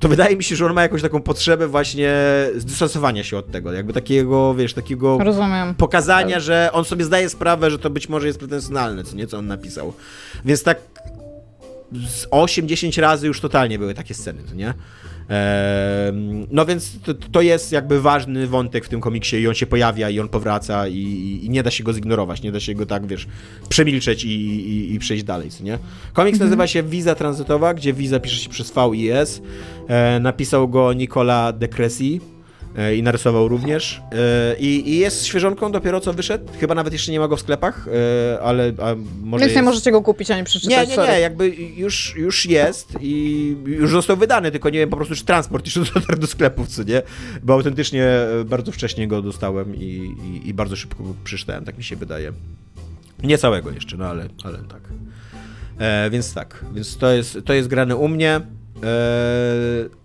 [0.00, 2.12] to wydaje mi się, że on ma jakąś taką potrzebę właśnie
[2.56, 5.74] zdystansowania się od tego, jakby takiego, wiesz, takiego Rozumiem.
[5.74, 9.38] pokazania, że on sobie zdaje sprawę, że to być może jest pretensjonalne, co nie, co
[9.38, 9.92] on napisał.
[10.44, 10.78] Więc tak
[11.92, 14.74] z 8-10 razy już totalnie były takie sceny, co nie?
[16.50, 20.10] No więc to, to, jest jakby ważny wątek w tym komiksie i on się pojawia
[20.10, 23.06] i on powraca i, i nie da się go zignorować, nie da się go tak,
[23.06, 23.26] wiesz,
[23.68, 25.78] przemilczeć i, i, i przejść dalej, co nie?
[26.12, 26.50] Komiks mhm.
[26.50, 29.42] nazywa się Wiza Tranzytowa, gdzie Wiza pisze się przez V i S.
[29.88, 32.33] E, napisał go Nicola De Cressy
[32.96, 34.02] i narysował również.
[34.12, 36.52] E, I, I, jest świeżonką dopiero co wyszedł.
[36.60, 38.72] Chyba nawet jeszcze nie ma go w sklepach, e, ale
[39.22, 39.40] może.
[39.40, 39.64] Więc nie jest...
[39.64, 40.88] możecie go kupić ani przeczytać.
[40.88, 44.96] Nie, nie, nie, jakby już, już jest i już został wydany, tylko nie wiem po
[44.96, 47.02] prostu, czy transport jeszcze dotarł do sklepów, co nie?
[47.42, 48.06] Bo autentycznie
[48.44, 50.14] bardzo wcześnie go dostałem i,
[50.44, 52.32] i, i bardzo szybko go przeczytałem, tak mi się wydaje.
[53.22, 54.80] Nie całego jeszcze, no ale, ale tak.
[55.78, 58.40] E, więc tak, więc to jest, to jest grane u mnie.
[58.82, 60.04] E,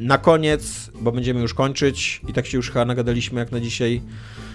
[0.00, 4.02] na koniec, bo będziemy już kończyć i tak się już chyba nagadaliśmy jak na dzisiaj.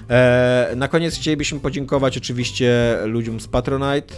[0.10, 4.16] E, na koniec chcielibyśmy podziękować oczywiście ludziom z Patronite.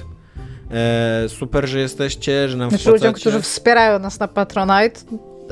[0.71, 4.99] E, super, że jesteście, że nam znaczy ludziom, którzy wspierają nas na Patronite.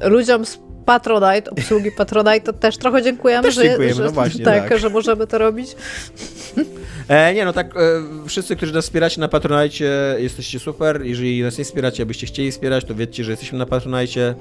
[0.04, 4.70] Ludziom z Patronite, obsługi Patronite, to też trochę dziękujemy, też dziękujemy, że, no właśnie, tak,
[4.70, 5.76] tak, że możemy to robić.
[7.08, 7.80] E, nie, no tak, e,
[8.28, 9.86] wszyscy, którzy nas wspieracie na Patronite,
[10.18, 11.02] jesteście super.
[11.02, 14.36] Jeżeli nas nie wspieracie, abyście chcieli wspierać, to wiedzcie, że jesteśmy na Patronite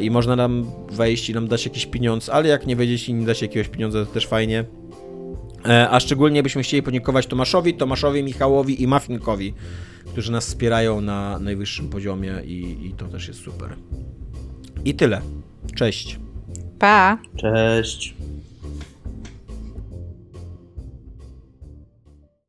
[0.00, 3.26] i można nam wejść i nam dać jakiś pieniądz, ale jak nie wejdziecie i nie
[3.26, 4.64] dacie jakiegoś pieniądza, to też fajnie.
[5.68, 9.54] E, a szczególnie byśmy chcieli podziękować Tomaszowi, Tomaszowi, Michałowi i Mafinkowi,
[10.06, 13.76] którzy nas wspierają na najwyższym poziomie i, i to też jest super.
[14.84, 15.20] I tyle.
[15.74, 16.18] Cześć.
[16.78, 17.18] Pa!
[17.36, 18.14] Cześć.